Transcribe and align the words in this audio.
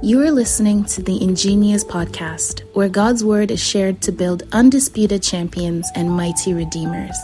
You 0.00 0.20
are 0.22 0.30
listening 0.30 0.84
to 0.84 1.02
the 1.02 1.20
Ingenious 1.20 1.82
Podcast, 1.82 2.60
where 2.74 2.88
God's 2.88 3.24
Word 3.24 3.50
is 3.50 3.60
shared 3.60 4.00
to 4.02 4.12
build 4.12 4.44
undisputed 4.52 5.24
champions 5.24 5.90
and 5.96 6.08
mighty 6.08 6.54
redeemers. 6.54 7.16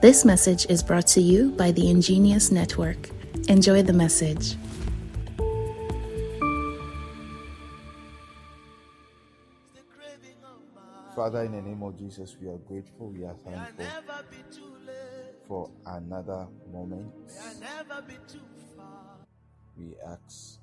This 0.00 0.24
message 0.24 0.66
is 0.70 0.82
brought 0.82 1.08
to 1.08 1.20
you 1.20 1.50
by 1.50 1.72
the 1.72 1.90
Ingenious 1.90 2.52
Network. 2.52 3.10
Enjoy 3.48 3.82
the 3.82 3.92
message. 3.92 4.56
Father, 11.16 11.42
in 11.42 11.52
the 11.52 11.62
name 11.62 11.82
of 11.82 11.98
Jesus, 11.98 12.36
we 12.40 12.48
are 12.48 12.58
grateful, 12.58 13.08
we 13.08 13.24
are 13.24 13.34
thankful 13.44 13.86
for 15.48 15.70
another 15.86 16.46
moment. 16.72 17.12
We 19.76 19.94
ask 20.06 20.58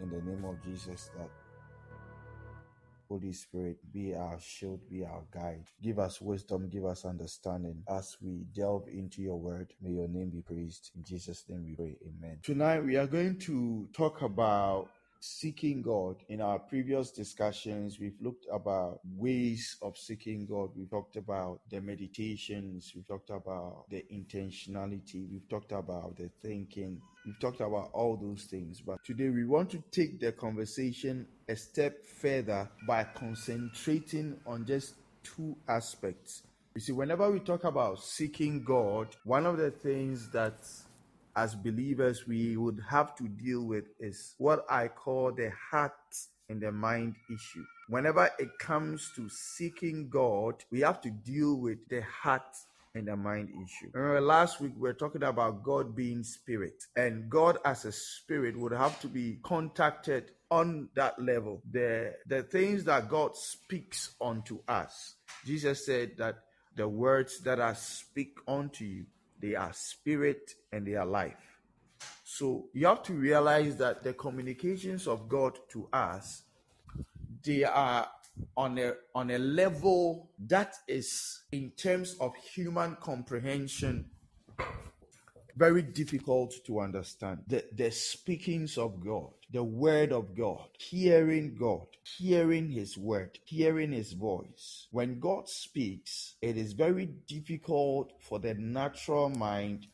in 0.00 0.10
the 0.10 0.22
name 0.22 0.44
of 0.44 0.62
Jesus 0.62 1.10
that 1.16 1.28
Holy 3.08 3.32
Spirit 3.32 3.78
be 3.92 4.14
our 4.14 4.38
shield, 4.38 4.80
be 4.88 5.04
our 5.04 5.24
guide. 5.32 5.64
Give 5.82 5.98
us 5.98 6.20
wisdom, 6.20 6.68
give 6.68 6.84
us 6.84 7.04
understanding 7.04 7.82
as 7.88 8.16
we 8.22 8.44
delve 8.54 8.86
into 8.86 9.20
your 9.20 9.36
word. 9.36 9.74
May 9.82 9.90
your 9.90 10.06
name 10.06 10.30
be 10.30 10.42
praised. 10.42 10.92
In 10.94 11.02
Jesus' 11.02 11.44
name 11.48 11.64
we 11.64 11.74
pray. 11.74 11.96
Amen. 12.06 12.38
Tonight 12.42 12.84
we 12.84 12.96
are 12.96 13.08
going 13.08 13.36
to 13.40 13.88
talk 13.92 14.22
about 14.22 14.90
seeking 15.20 15.82
God. 15.82 16.16
In 16.28 16.40
our 16.40 16.58
previous 16.58 17.10
discussions, 17.10 17.98
we've 17.98 18.20
looked 18.20 18.46
about 18.50 19.00
ways 19.16 19.76
of 19.82 19.96
seeking 19.96 20.46
God. 20.46 20.70
We've 20.76 20.88
talked 20.88 21.16
about 21.16 21.60
the 21.70 21.80
meditations, 21.80 22.92
we've 22.94 23.06
talked 23.06 23.30
about 23.30 23.86
the 23.90 24.04
intentionality, 24.12 25.28
we've 25.30 25.48
talked 25.48 25.72
about 25.72 26.16
the 26.16 26.30
thinking, 26.42 27.00
we've 27.24 27.38
talked 27.38 27.60
about 27.60 27.90
all 27.92 28.16
those 28.16 28.44
things. 28.44 28.80
But 28.80 29.04
today 29.04 29.28
we 29.28 29.44
want 29.44 29.70
to 29.70 29.82
take 29.90 30.20
the 30.20 30.32
conversation 30.32 31.26
a 31.48 31.56
step 31.56 32.04
further 32.04 32.68
by 32.86 33.04
concentrating 33.04 34.38
on 34.46 34.66
just 34.66 34.94
two 35.22 35.56
aspects. 35.68 36.42
You 36.74 36.80
see, 36.80 36.92
whenever 36.92 37.30
we 37.30 37.40
talk 37.40 37.64
about 37.64 38.02
seeking 38.02 38.62
God, 38.62 39.08
one 39.24 39.46
of 39.46 39.58
the 39.58 39.70
things 39.70 40.30
that 40.30 40.54
as 41.36 41.54
believers 41.54 42.26
we 42.26 42.56
would 42.56 42.80
have 42.88 43.14
to 43.16 43.28
deal 43.28 43.64
with 43.64 43.84
is 43.98 44.34
what 44.38 44.64
I 44.68 44.88
call 44.88 45.32
the 45.32 45.50
heart 45.70 45.92
and 46.48 46.60
the 46.60 46.72
mind 46.72 47.14
issue. 47.32 47.64
Whenever 47.88 48.30
it 48.38 48.58
comes 48.58 49.12
to 49.16 49.28
seeking 49.28 50.08
God, 50.08 50.64
we 50.70 50.80
have 50.80 51.00
to 51.02 51.10
deal 51.10 51.56
with 51.56 51.78
the 51.88 52.02
heart 52.02 52.56
and 52.94 53.06
the 53.06 53.16
mind 53.16 53.50
issue. 53.50 53.90
Remember, 53.92 54.20
last 54.20 54.60
week 54.60 54.72
we 54.74 54.82
were 54.82 54.94
talking 54.94 55.22
about 55.22 55.62
God 55.62 55.94
being 55.94 56.22
spirit, 56.22 56.84
and 56.96 57.30
God 57.30 57.58
as 57.64 57.84
a 57.84 57.92
spirit 57.92 58.56
would 58.56 58.72
have 58.72 59.00
to 59.00 59.08
be 59.08 59.38
contacted 59.42 60.32
on 60.50 60.88
that 60.94 61.22
level. 61.22 61.62
The 61.70 62.14
the 62.26 62.42
things 62.42 62.84
that 62.84 63.08
God 63.08 63.36
speaks 63.36 64.14
unto 64.20 64.60
us. 64.66 65.14
Jesus 65.44 65.86
said 65.86 66.16
that 66.18 66.40
the 66.76 66.88
words 66.88 67.40
that 67.40 67.60
I 67.60 67.74
speak 67.74 68.38
unto 68.46 68.84
you 68.84 69.06
they 69.40 69.54
are 69.54 69.72
spirit 69.72 70.54
and 70.72 70.86
they 70.86 70.94
are 70.94 71.06
life. 71.06 71.58
So 72.24 72.66
you 72.72 72.86
have 72.86 73.02
to 73.04 73.14
realize 73.14 73.76
that 73.78 74.02
the 74.02 74.12
communications 74.12 75.06
of 75.06 75.28
God 75.28 75.58
to 75.70 75.88
us, 75.92 76.42
they 77.42 77.64
are 77.64 78.08
on 78.56 78.78
a 78.78 78.94
on 79.14 79.30
a 79.30 79.38
level 79.38 80.30
that 80.46 80.74
is 80.88 81.42
in 81.52 81.70
terms 81.72 82.16
of 82.20 82.34
human 82.36 82.96
comprehension 83.00 84.10
very 85.56 85.82
difficult 85.82 86.54
to 86.64 86.80
understand. 86.80 87.40
The, 87.46 87.64
the 87.74 87.90
speakings 87.90 88.78
of 88.78 89.04
God, 89.04 89.30
the 89.52 89.62
word 89.62 90.10
of 90.10 90.34
God, 90.34 90.68
hearing 90.78 91.54
God, 91.54 91.86
hearing 92.02 92.70
his 92.70 92.96
word, 92.96 93.38
hearing 93.44 93.92
his 93.92 94.12
voice. 94.12 94.88
When 94.90 95.20
God 95.20 95.48
speaks, 95.48 96.36
it 96.40 96.56
is 96.56 96.72
very 96.72 97.06
difficult 97.26 98.14
for 98.20 98.38
the 98.38 98.54
natural 98.54 99.28
mind 99.28 99.86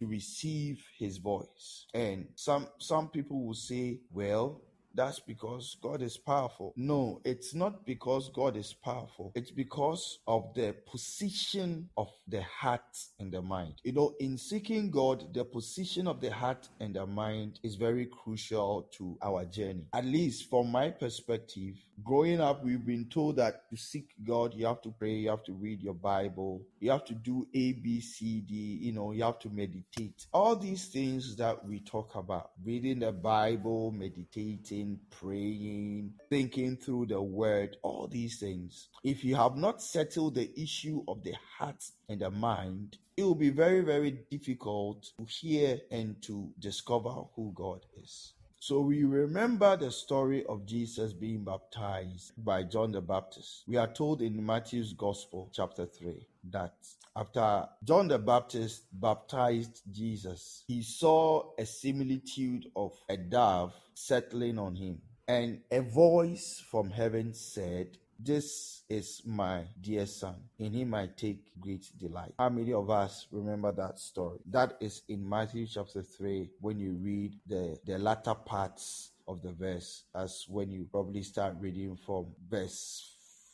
to 0.00 0.06
receive 0.06 0.82
his 0.98 1.18
voice. 1.18 1.86
And 1.92 2.28
some 2.34 2.68
some 2.78 3.08
people 3.08 3.44
will 3.44 3.54
say, 3.54 4.00
well, 4.10 4.62
that's 4.94 5.20
because 5.20 5.76
God 5.82 6.02
is 6.02 6.16
powerful. 6.16 6.72
No, 6.76 7.20
it's 7.24 7.54
not 7.54 7.84
because 7.86 8.30
God 8.30 8.56
is 8.56 8.74
powerful. 8.74 9.32
It's 9.34 9.50
because 9.50 10.18
of 10.26 10.52
the 10.54 10.74
position 10.90 11.88
of 11.96 12.10
the 12.28 12.42
heart 12.42 12.82
and 13.18 13.32
the 13.32 13.42
mind. 13.42 13.74
You 13.84 13.92
know, 13.92 14.14
in 14.20 14.38
seeking 14.38 14.90
God, 14.90 15.32
the 15.34 15.44
position 15.44 16.06
of 16.06 16.20
the 16.20 16.30
heart 16.30 16.68
and 16.80 16.94
the 16.94 17.06
mind 17.06 17.60
is 17.62 17.76
very 17.76 18.06
crucial 18.06 18.88
to 18.98 19.16
our 19.22 19.44
journey. 19.44 19.86
At 19.92 20.04
least 20.04 20.48
from 20.50 20.70
my 20.70 20.90
perspective, 20.90 21.76
growing 22.04 22.40
up, 22.40 22.64
we've 22.64 22.84
been 22.84 23.06
told 23.06 23.36
that 23.36 23.68
to 23.70 23.76
seek 23.76 24.10
God, 24.24 24.54
you 24.54 24.66
have 24.66 24.82
to 24.82 24.90
pray, 24.90 25.14
you 25.14 25.30
have 25.30 25.44
to 25.44 25.52
read 25.52 25.82
your 25.82 25.94
Bible, 25.94 26.62
you 26.80 26.90
have 26.90 27.04
to 27.06 27.14
do 27.14 27.46
A, 27.54 27.72
B, 27.72 28.00
C, 28.00 28.40
D, 28.40 28.54
you 28.82 28.92
know, 28.92 29.12
you 29.12 29.22
have 29.24 29.38
to 29.40 29.50
meditate. 29.50 30.26
All 30.32 30.56
these 30.56 30.86
things 30.86 31.36
that 31.36 31.64
we 31.64 31.80
talk 31.80 32.14
about, 32.14 32.50
reading 32.64 33.00
the 33.00 33.12
Bible, 33.12 33.92
meditating, 33.92 34.98
praying, 35.10 36.12
thinking 36.30 36.76
through 36.76 37.06
the 37.06 37.20
word, 37.20 37.76
all 37.82 38.08
these 38.08 38.38
things. 38.38 38.88
If 39.04 39.24
you 39.24 39.36
have 39.36 39.56
not 39.56 39.82
settled 39.82 40.34
the 40.34 40.50
issue 40.60 41.02
of 41.08 41.22
the 41.22 41.34
heart 41.58 41.82
and 42.08 42.20
the 42.20 42.30
mind, 42.30 42.98
it 43.16 43.22
will 43.24 43.34
be 43.34 43.50
very, 43.50 43.82
very 43.82 44.10
difficult 44.30 45.10
to 45.18 45.24
hear 45.24 45.78
and 45.90 46.20
to 46.22 46.50
discover 46.58 47.12
who 47.36 47.52
God 47.54 47.84
is. 48.02 48.32
So 48.62 48.80
we 48.80 49.02
remember 49.02 49.76
the 49.76 49.90
story 49.90 50.46
of 50.46 50.64
Jesus 50.66 51.12
being 51.12 51.42
baptized 51.42 52.30
by 52.44 52.62
John 52.62 52.92
the 52.92 53.00
Baptist. 53.00 53.64
We 53.66 53.76
are 53.76 53.92
told 53.92 54.22
in 54.22 54.46
Matthew's 54.46 54.92
Gospel, 54.92 55.50
chapter 55.52 55.84
3, 55.84 56.24
that 56.52 56.72
after 57.16 57.66
John 57.82 58.06
the 58.06 58.20
Baptist 58.20 58.84
baptized 58.92 59.82
Jesus, 59.90 60.62
he 60.68 60.80
saw 60.80 61.50
a 61.58 61.66
similitude 61.66 62.66
of 62.76 62.92
a 63.08 63.16
dove 63.16 63.74
settling 63.94 64.60
on 64.60 64.76
him. 64.76 65.00
And 65.26 65.62
a 65.72 65.80
voice 65.80 66.62
from 66.70 66.88
heaven 66.88 67.34
said, 67.34 67.98
this 68.24 68.82
is 68.88 69.22
my 69.24 69.64
dear 69.80 70.06
son. 70.06 70.36
In 70.58 70.72
him 70.72 70.94
I 70.94 71.08
take 71.16 71.58
great 71.60 71.86
delight. 71.98 72.32
How 72.38 72.48
many 72.48 72.72
of 72.72 72.90
us 72.90 73.26
remember 73.30 73.72
that 73.72 73.98
story? 73.98 74.38
That 74.50 74.76
is 74.80 75.02
in 75.08 75.28
Matthew 75.28 75.66
chapter 75.66 76.02
3 76.02 76.50
when 76.60 76.78
you 76.78 76.92
read 76.92 77.38
the, 77.46 77.78
the 77.84 77.98
latter 77.98 78.34
parts 78.34 79.12
of 79.28 79.42
the 79.42 79.52
verse, 79.52 80.04
as 80.14 80.44
when 80.48 80.70
you 80.70 80.86
probably 80.90 81.22
start 81.22 81.54
reading 81.60 81.96
from 81.96 82.26
verse 82.48 83.11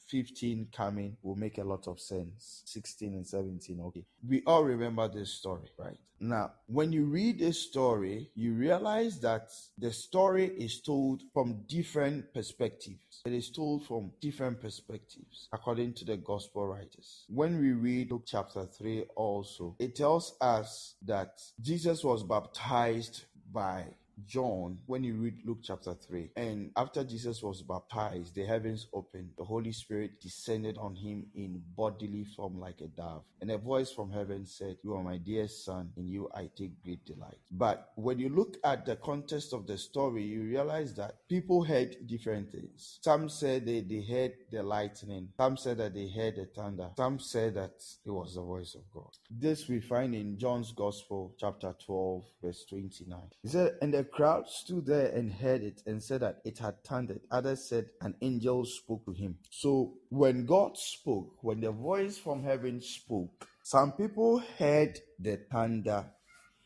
15 0.09 0.69
coming 0.73 1.17
will 1.23 1.37
make 1.37 1.59
a 1.59 1.65
lot 1.65 1.87
of 1.87 2.01
sense. 2.01 2.63
16 2.67 3.15
and 3.15 3.27
17, 3.27 3.81
okay. 3.81 4.05
We 4.27 4.43
all 4.47 4.65
remember 4.65 5.09
this 5.09 5.31
story, 5.31 5.71
right? 5.79 5.99
Now, 6.21 6.53
when 6.67 6.93
you 6.93 7.05
read 7.05 7.39
this 7.39 7.61
story, 7.61 8.31
you 8.35 8.53
realize 8.55 9.21
that 9.21 9.53
the 9.77 9.93
story 9.93 10.47
is 10.47 10.81
told 10.81 11.23
from 11.33 11.63
different 11.69 12.35
perspectives. 12.35 13.23
It 13.25 13.33
is 13.33 13.51
told 13.51 13.87
from 13.87 14.11
different 14.21 14.61
perspectives 14.61 15.49
according 15.53 15.95
to 15.95 16.05
the 16.05 16.17
gospel 16.17 16.67
writers. 16.67 17.25
When 17.29 17.61
we 17.61 17.73
read 17.73 18.11
Luke 18.11 18.25
chapter 18.27 18.65
3 18.67 19.05
also, 19.15 19.77
it 19.79 19.95
tells 19.95 20.35
us 20.41 20.97
that 21.07 21.41
Jesus 21.61 22.03
was 22.03 22.25
baptized 22.25 23.25
by 23.53 23.85
John, 24.27 24.79
when 24.87 25.05
you 25.05 25.15
read 25.15 25.39
Luke 25.45 25.59
chapter 25.63 25.95
3, 25.95 26.31
and 26.37 26.71
after 26.77 27.05
Jesus 27.05 27.43
was 27.43 27.63
baptized, 27.63 28.35
the 28.35 28.45
heavens 28.45 28.87
opened, 28.93 29.31
the 29.37 29.45
Holy 29.45 29.73
Spirit 29.73 30.21
descended 30.21 30.77
on 30.79 30.95
him 30.97 31.27
in 31.35 31.63
bodily 31.77 32.25
form 32.25 32.59
like 32.59 32.81
a 32.81 32.89
dove. 32.89 33.23
And 33.41 33.51
a 33.51 33.59
voice 33.59 33.93
from 33.93 34.11
heaven 34.11 34.47
said, 34.47 34.77
You 34.83 34.95
are 34.95 35.03
my 35.03 35.19
dear 35.19 35.47
son, 35.49 35.91
in 35.97 36.09
you 36.09 36.29
I 36.35 36.51
take 36.57 36.83
great 36.83 37.05
delight. 37.05 37.39
But 37.51 37.93
when 37.95 38.19
you 38.19 38.29
look 38.29 38.57
at 38.65 38.85
the 38.87 38.97
context 38.97 39.53
of 39.53 39.67
the 39.67 39.79
story, 39.79 40.25
you 40.25 40.43
realize 40.43 40.95
that 40.95 41.17
people 41.29 41.63
heard 41.65 41.97
different 42.07 42.51
things. 42.51 42.99
Some 43.03 43.29
said 43.29 43.67
they, 43.67 43.81
they 43.81 44.03
heard 44.03 44.33
the 44.51 44.63
lightning, 44.63 45.29
some 45.37 45.57
said 45.57 45.79
that 45.79 45.95
they 45.95 46.09
heard 46.09 46.37
the 46.37 46.47
thunder, 46.47 46.91
some 46.97 47.19
said 47.19 47.55
that 47.55 47.75
it 48.05 48.11
was 48.11 48.35
the 48.35 48.43
voice 48.43 48.75
of 48.75 48.83
God. 48.93 49.11
This 49.31 49.69
we 49.69 49.81
find 49.81 50.15
in 50.15 50.39
John's 50.39 50.73
Gospel, 50.73 51.35
chapter 51.39 51.75
12, 51.85 52.25
verse 52.43 52.65
29. 52.69 53.19
He 53.43 53.49
said, 53.49 53.77
And 53.81 53.95
the 53.95 54.05
crowd 54.11 54.49
stood 54.49 54.87
there 54.87 55.09
and 55.09 55.33
heard 55.33 55.63
it 55.63 55.83
and 55.87 56.03
said 56.03 56.21
that 56.21 56.41
it 56.45 56.59
had 56.59 56.83
thundered. 56.85 57.21
Others 57.31 57.69
said 57.69 57.87
an 58.01 58.15
angel 58.21 58.65
spoke 58.65 59.05
to 59.05 59.13
him. 59.13 59.39
So 59.51 59.95
when 60.09 60.47
God 60.47 60.77
spoke, 60.77 61.37
when 61.43 61.61
the 61.61 61.71
voice 61.71 62.19
from 62.19 62.43
heaven 62.43 62.81
spoke, 62.81 63.47
some 63.63 63.93
people 63.93 64.43
heard 64.59 64.99
the 65.19 65.41
thunder, 65.51 66.07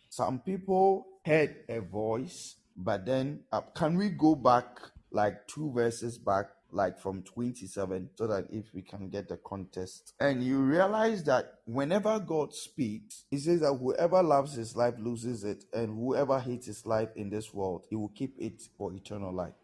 some 0.08 0.40
people 0.40 1.06
heard 1.24 1.56
a 1.68 1.80
voice, 1.80 2.56
but 2.76 3.04
then 3.06 3.40
uh, 3.52 3.60
can 3.74 3.96
we 3.96 4.08
go 4.10 4.34
back 4.34 4.78
like 5.10 5.46
two 5.46 5.70
verses 5.72 6.18
back 6.18 6.46
like 6.72 6.98
from 6.98 7.22
27 7.22 8.10
so 8.16 8.26
that 8.26 8.46
if 8.50 8.72
we 8.74 8.82
can 8.82 9.08
get 9.08 9.28
the 9.28 9.36
contest. 9.38 10.14
And 10.20 10.42
you 10.42 10.58
realize 10.58 11.22
that 11.24 11.60
whenever 11.64 12.18
god 12.18 12.54
speaks 12.54 13.24
he 13.30 13.38
says 13.38 13.60
that 13.60 13.74
whoever 13.74 14.22
loves 14.22 14.54
his 14.54 14.74
life 14.76 14.94
loses 14.98 15.44
it 15.44 15.64
and 15.72 15.96
whoever 15.96 16.38
hates 16.40 16.66
his 16.66 16.86
life 16.86 17.10
in 17.16 17.30
this 17.30 17.52
world 17.52 17.86
he 17.88 17.96
will 17.96 18.12
keep 18.14 18.34
it 18.38 18.62
for 18.76 18.92
eternal 18.92 19.32
life. 19.32 19.54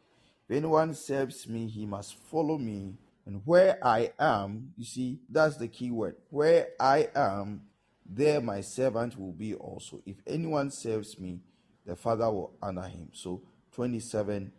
If 0.48 0.56
anyone 0.56 0.94
serves 0.94 1.48
me 1.48 1.66
he 1.66 1.86
must 1.86 2.14
follow 2.30 2.58
me. 2.58 2.94
And 3.26 3.42
where 3.44 3.78
i 3.84 4.10
am 4.18 4.72
you 4.76 4.84
see 4.84 5.20
that's 5.28 5.56
the 5.56 5.68
key 5.68 5.90
word. 5.90 6.16
Where 6.30 6.68
i 6.80 7.08
am 7.14 7.62
there 8.10 8.40
my 8.40 8.62
servant 8.62 9.18
will 9.18 9.32
be 9.32 9.54
also. 9.54 10.00
If 10.06 10.16
anyone 10.26 10.70
serves 10.70 11.18
me 11.18 11.40
the 11.84 11.96
father 11.96 12.30
will 12.30 12.54
honor 12.62 12.86
him. 12.88 13.08
So 13.12 13.42
27 13.72 14.52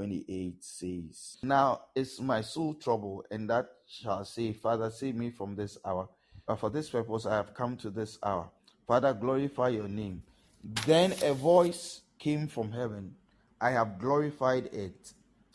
28 0.00 0.64
says, 0.64 1.36
Now 1.42 1.82
is 1.94 2.22
my 2.22 2.40
soul 2.40 2.72
trouble, 2.72 3.22
and 3.30 3.50
that 3.50 3.66
shall 3.86 4.24
say, 4.24 4.54
Father, 4.54 4.88
save 4.90 5.14
me 5.14 5.28
from 5.28 5.54
this 5.54 5.76
hour. 5.84 6.08
But 6.46 6.56
for 6.56 6.70
this 6.70 6.88
purpose 6.88 7.26
I 7.26 7.36
have 7.36 7.52
come 7.52 7.76
to 7.76 7.90
this 7.90 8.18
hour. 8.22 8.48
Father, 8.88 9.12
glorify 9.12 9.68
your 9.68 9.88
name. 9.88 10.22
Then 10.86 11.12
a 11.22 11.34
voice 11.34 12.00
came 12.18 12.48
from 12.48 12.72
heaven. 12.72 13.14
I 13.60 13.72
have 13.72 13.98
glorified 13.98 14.70
it, 14.72 15.12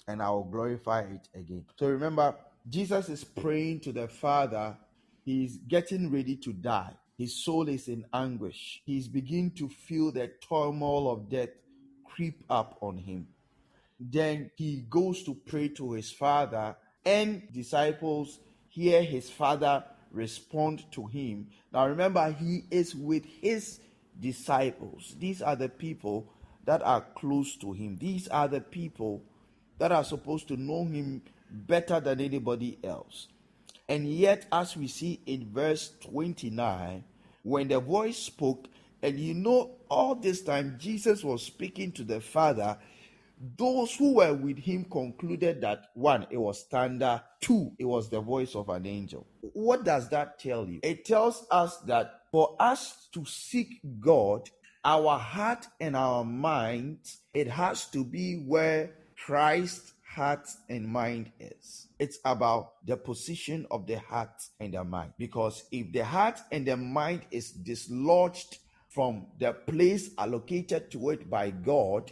and 0.08 0.22
I 0.22 0.30
will 0.30 0.44
glorify 0.44 1.02
it 1.02 1.28
again. 1.34 1.66
So 1.80 1.88
remember, 1.88 2.36
Jesus 2.70 3.10
is 3.10 3.24
praying 3.24 3.80
to 3.80 3.92
the 3.92 4.08
Father. 4.08 4.78
He's 5.24 5.58
getting 5.58 6.12
ready 6.12 6.36
to 6.36 6.54
die. 6.54 6.94
His 7.18 7.44
soul 7.44 7.68
is 7.68 7.88
in 7.88 8.06
anguish. 8.14 8.84
He's 8.86 9.08
beginning 9.08 9.56
to 9.56 9.70
feel 9.70 10.12
the 10.12 10.30
turmoil 10.48 11.10
of 11.10 11.30
death 11.30 11.50
creep 12.06 12.44
up 12.48 12.78
on 12.82 13.00
him. 13.00 13.28
Then 14.00 14.52
he 14.56 14.86
goes 14.90 15.24
to 15.24 15.36
pray 15.36 15.70
to 15.70 15.94
his 15.94 16.12
father, 16.12 16.76
and 17.06 17.44
disciples 17.54 18.40
hear 18.68 19.02
his 19.02 19.30
father 19.30 19.84
respond 20.12 20.90
to 20.92 21.06
him. 21.06 21.48
Now 21.72 21.88
remember, 21.88 22.32
he 22.32 22.64
is 22.72 22.96
with 22.96 23.26
his 23.26 23.80
disciples. 24.20 25.16
These 25.20 25.42
are 25.42 25.56
the 25.56 25.70
people 25.70 26.32
that 26.66 26.82
are 26.82 27.06
close 27.16 27.56
to 27.58 27.74
him. 27.74 27.98
These 27.98 28.28
are 28.28 28.48
the 28.48 28.62
people 28.62 29.24
that 29.78 29.92
are 29.92 30.04
supposed 30.04 30.48
to 30.48 30.58
know 30.58 30.86
him 30.86 31.22
better 31.50 32.00
than 32.00 32.22
anybody 32.22 32.80
else. 32.84 33.28
And 33.88 34.08
yet, 34.08 34.48
as 34.52 34.76
we 34.76 34.88
see 34.88 35.22
in 35.26 35.52
verse 35.54 35.94
29, 36.02 37.04
when 37.44 37.68
the 37.68 37.80
voice 37.80 38.18
spoke, 38.18 38.68
and 39.02 39.20
you 39.20 39.36
know, 39.36 39.72
all 39.90 40.16
this 40.16 40.42
time 40.42 40.78
Jesus 40.80 41.24
was 41.24 41.44
speaking 41.44 41.92
to 41.92 42.04
the 42.04 42.20
Father, 42.20 42.78
those 43.58 43.96
who 43.96 44.16
were 44.16 44.34
with 44.34 44.58
him 44.58 44.86
concluded 44.86 45.62
that 45.62 45.88
one, 45.94 46.28
it 46.30 46.38
was 46.38 46.64
thunder, 46.64 47.22
two, 47.42 47.72
it 47.78 47.86
was 47.86 48.10
the 48.10 48.22
voice 48.22 48.56
of 48.56 48.70
an 48.70 48.86
angel. 48.86 49.28
What 49.42 49.84
does 49.84 50.10
that 50.10 50.40
tell 50.40 50.68
you? 50.68 50.80
It 50.84 51.06
tells 51.06 51.46
us 51.52 51.78
that 51.88 52.22
for 52.32 52.56
us 52.60 53.08
to 53.14 53.26
seek 53.26 53.80
God, 54.00 54.50
our 54.84 55.18
heart 55.18 55.68
and 55.80 55.96
our 55.96 56.24
mind, 56.24 57.00
it 57.34 57.48
has 57.48 57.86
to 57.88 58.04
be 58.04 58.36
where 58.36 58.92
Christ's 59.26 59.94
heart 60.16 60.48
and 60.70 60.88
mind 60.88 61.32
is. 61.40 61.88
It's 62.00 62.20
about 62.24 62.86
the 62.86 62.96
position 62.96 63.66
of 63.72 63.86
the 63.88 64.00
heart 64.00 64.44
and 64.60 64.74
the 64.74 64.84
mind. 64.84 65.14
Because 65.18 65.64
if 65.72 65.92
the 65.92 66.06
heart 66.06 66.40
and 66.52 66.66
the 66.66 66.78
mind 66.78 67.24
is 67.32 67.52
dislodged 67.52 68.60
from 68.90 69.28
the 69.40 69.52
place 69.52 70.12
allocated 70.18 70.90
to 70.92 71.10
it 71.10 71.30
by 71.30 71.50
God, 71.50 72.12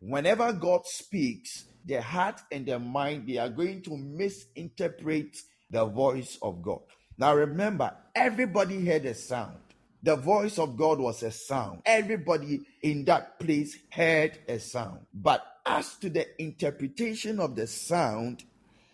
Whenever 0.00 0.52
God 0.52 0.86
speaks, 0.86 1.64
their 1.84 2.02
heart 2.02 2.40
and 2.52 2.66
their 2.66 2.78
mind, 2.78 3.26
they 3.26 3.38
are 3.38 3.48
going 3.48 3.82
to 3.82 3.96
misinterpret 3.96 5.36
the 5.70 5.84
voice 5.84 6.38
of 6.42 6.62
God. 6.62 6.80
Now 7.16 7.34
remember, 7.34 7.92
everybody 8.14 8.84
heard 8.84 9.06
a 9.06 9.14
sound. 9.14 9.58
The 10.02 10.14
voice 10.14 10.58
of 10.58 10.76
God 10.76 11.00
was 11.00 11.22
a 11.24 11.30
sound. 11.30 11.82
Everybody 11.84 12.60
in 12.82 13.04
that 13.06 13.40
place 13.40 13.76
heard 13.90 14.38
a 14.48 14.60
sound. 14.60 15.00
But 15.12 15.44
as 15.66 15.96
to 15.96 16.08
the 16.08 16.26
interpretation 16.40 17.40
of 17.40 17.56
the 17.56 17.66
sound, 17.66 18.44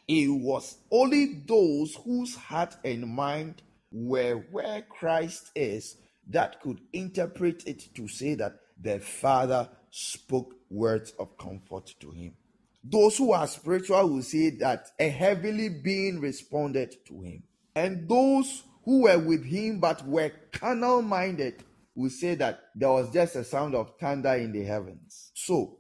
it 0.09 0.29
was 0.29 0.79
only 0.91 1.43
those 1.47 1.95
whose 1.97 2.35
heart 2.35 2.77
and 2.85 3.07
mind 3.07 3.63
were 3.93 4.45
where 4.51 4.83
Christ 4.83 5.51
is 5.55 5.97
that 6.29 6.61
could 6.63 6.81
interpret 6.93 7.67
it 7.67 7.95
to 7.95 8.09
say 8.09 8.35
that 8.37 8.57
the 8.81 9.01
Father 9.01 9.69
spoke 9.95 10.57
words 10.71 11.13
of 11.21 11.39
comfort 11.39 11.95
to 12.01 12.11
him. 12.11 12.35
Those 12.83 13.17
who 13.17 13.31
are 13.31 13.47
spiritual 13.47 14.09
will 14.09 14.23
say 14.23 14.51
that 14.51 14.91
a 14.99 15.09
heavenly 15.09 15.69
being 15.69 16.21
responded 16.21 16.97
to 17.07 17.23
him. 17.23 17.45
And 17.77 18.09
those 18.09 18.65
who 18.85 19.03
were 19.03 19.19
with 19.19 19.45
him 19.45 19.79
but 19.79 20.05
were 20.05 20.33
carnal 20.51 21.01
minded 21.01 21.63
will 21.95 22.11
say 22.11 22.35
that 22.35 22.61
there 22.75 22.91
was 22.91 23.13
just 23.13 23.37
a 23.37 23.45
sound 23.45 23.77
of 23.77 23.93
thunder 24.01 24.35
in 24.35 24.51
the 24.51 24.65
heavens. 24.65 25.31
So, 25.33 25.79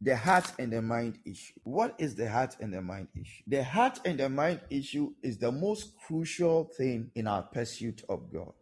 the 0.00 0.16
heart 0.16 0.52
and 0.60 0.72
the 0.72 0.80
mind 0.80 1.18
issue. 1.24 1.54
What 1.64 1.96
is 1.98 2.14
the 2.14 2.30
heart 2.30 2.56
and 2.60 2.72
the 2.72 2.80
mind 2.80 3.08
issue? 3.20 3.42
The 3.48 3.64
heart 3.64 3.98
and 4.04 4.18
the 4.18 4.28
mind 4.28 4.60
issue 4.70 5.12
is 5.24 5.38
the 5.38 5.50
most 5.50 5.92
crucial 6.06 6.70
thing 6.76 7.10
in 7.16 7.26
our 7.26 7.42
pursuit 7.42 8.04
of 8.08 8.32
God. 8.32 8.52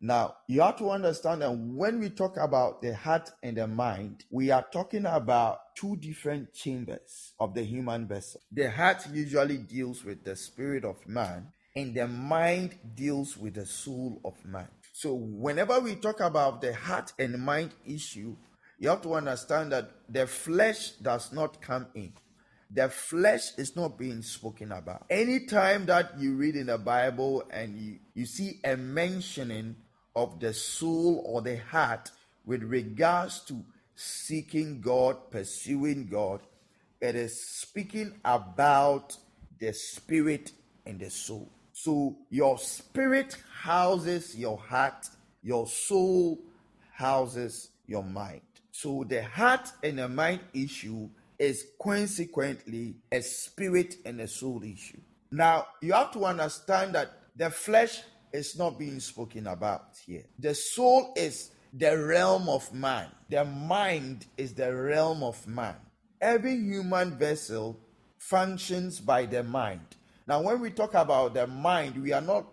Now, 0.00 0.36
you 0.46 0.60
have 0.60 0.76
to 0.78 0.90
understand 0.90 1.42
that 1.42 1.52
when 1.52 2.00
we 2.00 2.10
talk 2.10 2.36
about 2.36 2.82
the 2.82 2.94
heart 2.94 3.30
and 3.42 3.56
the 3.56 3.66
mind, 3.66 4.24
we 4.30 4.50
are 4.50 4.64
talking 4.72 5.06
about 5.06 5.74
two 5.74 5.96
different 5.96 6.52
chambers 6.52 7.32
of 7.40 7.54
the 7.54 7.62
human 7.62 8.06
vessel. 8.06 8.40
The 8.52 8.70
heart 8.70 9.06
usually 9.12 9.58
deals 9.58 10.04
with 10.04 10.24
the 10.24 10.36
spirit 10.36 10.84
of 10.84 11.06
man, 11.06 11.48
and 11.74 11.94
the 11.94 12.06
mind 12.06 12.78
deals 12.94 13.36
with 13.36 13.54
the 13.54 13.66
soul 13.66 14.20
of 14.24 14.34
man. 14.44 14.68
So, 14.92 15.14
whenever 15.14 15.80
we 15.80 15.96
talk 15.96 16.20
about 16.20 16.60
the 16.60 16.74
heart 16.74 17.12
and 17.18 17.38
mind 17.38 17.72
issue, 17.86 18.36
you 18.78 18.88
have 18.88 19.02
to 19.02 19.14
understand 19.14 19.72
that 19.72 19.90
the 20.08 20.26
flesh 20.26 20.90
does 20.92 21.32
not 21.32 21.60
come 21.60 21.86
in. 21.94 22.12
The 22.70 22.88
flesh 22.88 23.56
is 23.56 23.76
not 23.76 23.96
being 23.96 24.22
spoken 24.22 24.72
about. 24.72 25.06
Anytime 25.08 25.86
that 25.86 26.18
you 26.18 26.34
read 26.34 26.56
in 26.56 26.66
the 26.66 26.78
Bible 26.78 27.44
and 27.50 27.78
you, 27.78 27.98
you 28.14 28.26
see 28.26 28.60
a 28.64 28.76
mentioning 28.76 29.76
of 30.16 30.40
the 30.40 30.52
soul 30.52 31.22
or 31.26 31.42
the 31.42 31.58
heart 31.58 32.10
with 32.46 32.62
regards 32.62 33.40
to 33.40 33.62
seeking 33.94 34.80
God, 34.80 35.30
pursuing 35.30 36.08
God. 36.08 36.40
It 37.00 37.14
is 37.14 37.38
speaking 37.46 38.14
about 38.24 39.16
the 39.58 39.72
spirit 39.72 40.52
and 40.86 40.98
the 40.98 41.10
soul. 41.10 41.50
So 41.72 42.16
your 42.30 42.58
spirit 42.58 43.36
houses 43.60 44.34
your 44.34 44.56
heart, 44.56 45.06
your 45.42 45.66
soul 45.66 46.40
houses 46.92 47.68
your 47.86 48.02
mind. 48.02 48.40
So 48.72 49.04
the 49.06 49.22
heart 49.22 49.70
and 49.82 49.98
the 49.98 50.08
mind 50.08 50.40
issue 50.54 51.08
is 51.38 51.66
consequently 51.82 52.96
a 53.12 53.20
spirit 53.20 53.96
and 54.06 54.20
a 54.22 54.28
soul 54.28 54.62
issue. 54.62 55.00
Now 55.30 55.66
you 55.82 55.92
have 55.92 56.12
to 56.12 56.24
understand 56.24 56.94
that 56.94 57.12
the 57.36 57.50
flesh 57.50 58.02
is 58.32 58.58
not 58.58 58.78
being 58.78 59.00
spoken 59.00 59.46
about 59.46 59.96
here. 60.04 60.24
The 60.38 60.54
soul 60.54 61.12
is 61.16 61.50
the 61.72 61.96
realm 61.96 62.48
of 62.48 62.72
man, 62.72 63.08
the 63.28 63.44
mind 63.44 64.26
is 64.36 64.54
the 64.54 64.74
realm 64.74 65.22
of 65.22 65.46
man. 65.46 65.76
Every 66.20 66.56
human 66.56 67.18
vessel 67.18 67.78
functions 68.18 69.00
by 69.00 69.26
the 69.26 69.42
mind. 69.42 69.96
Now, 70.26 70.42
when 70.42 70.60
we 70.60 70.70
talk 70.70 70.94
about 70.94 71.34
the 71.34 71.46
mind, 71.46 72.02
we 72.02 72.12
are 72.12 72.20
not 72.20 72.46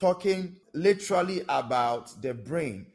talking 0.00 0.56
literally 0.72 1.42
about 1.48 2.20
the 2.22 2.34
brain, 2.34 2.86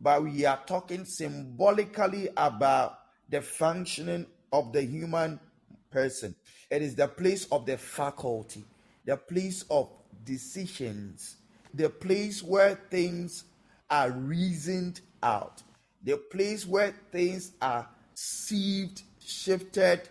but 0.00 0.22
we 0.22 0.44
are 0.46 0.60
talking 0.64 1.04
symbolically 1.04 2.28
about 2.36 3.00
the 3.28 3.42
functioning 3.42 4.26
of 4.52 4.72
the 4.72 4.82
human 4.82 5.40
person. 5.90 6.34
It 6.70 6.82
is 6.82 6.94
the 6.94 7.08
place 7.08 7.46
of 7.50 7.66
the 7.66 7.76
faculty, 7.76 8.64
the 9.04 9.16
place 9.16 9.64
of 9.70 9.90
decisions, 10.24 11.36
the 11.74 11.88
place 11.88 12.42
where 12.42 12.74
things 12.90 13.44
are 13.90 14.10
reasoned 14.10 15.00
out, 15.22 15.62
the 16.02 16.16
place 16.16 16.66
where 16.66 16.94
things 17.10 17.52
are 17.60 17.88
sieved, 18.14 19.02
shifted, 19.20 20.08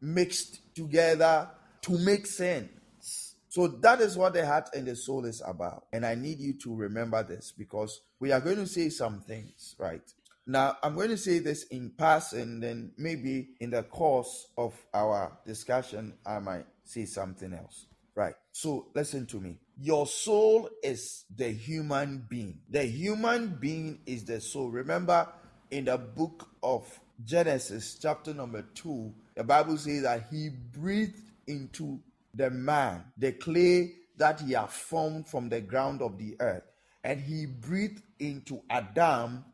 mixed 0.00 0.74
together 0.74 1.48
to 1.82 1.98
make 1.98 2.26
sense. 2.26 3.34
So 3.48 3.66
that 3.66 4.00
is 4.00 4.16
what 4.16 4.34
the 4.34 4.46
heart 4.46 4.70
and 4.74 4.86
the 4.86 4.94
soul 4.94 5.24
is 5.24 5.42
about. 5.44 5.86
And 5.92 6.06
I 6.06 6.14
need 6.14 6.38
you 6.38 6.52
to 6.60 6.74
remember 6.74 7.22
this 7.22 7.52
because 7.56 8.00
we 8.20 8.30
are 8.30 8.40
going 8.40 8.58
to 8.58 8.66
say 8.66 8.90
some 8.90 9.20
things, 9.20 9.74
right? 9.78 10.02
Now, 10.46 10.76
I'm 10.82 10.94
going 10.94 11.10
to 11.10 11.16
say 11.16 11.40
this 11.40 11.64
in 11.64 11.90
passing, 11.96 12.60
then 12.60 12.92
maybe 12.96 13.50
in 13.60 13.70
the 13.70 13.82
course 13.82 14.48
of 14.56 14.74
our 14.94 15.36
discussion, 15.46 16.14
I 16.24 16.38
might 16.38 16.66
say 16.84 17.04
something 17.06 17.52
else. 17.52 17.86
Right. 18.20 18.34
So 18.52 18.88
listen 18.94 19.24
to 19.28 19.40
me. 19.40 19.56
Your 19.80 20.06
soul 20.06 20.68
is 20.82 21.24
the 21.34 21.48
human 21.48 22.26
being. 22.28 22.58
The 22.68 22.82
human 22.82 23.56
being 23.58 24.00
is 24.04 24.26
the 24.26 24.42
soul. 24.42 24.68
Remember 24.68 25.26
in 25.70 25.86
the 25.86 25.96
book 25.96 26.50
of 26.62 26.86
Genesis, 27.24 27.98
chapter 27.98 28.34
number 28.34 28.60
two, 28.74 29.14
the 29.34 29.42
Bible 29.42 29.78
says 29.78 30.02
that 30.02 30.26
he 30.30 30.50
breathed 30.50 31.22
into 31.46 31.98
the 32.34 32.50
man, 32.50 33.04
the 33.16 33.32
clay 33.32 33.92
that 34.18 34.42
he 34.42 34.52
had 34.52 34.68
formed 34.68 35.26
from 35.26 35.48
the 35.48 35.62
ground 35.62 36.02
of 36.02 36.18
the 36.18 36.36
earth, 36.40 36.64
and 37.02 37.22
he 37.22 37.46
breathed 37.46 38.02
into 38.18 38.60
Adam, 38.68 39.46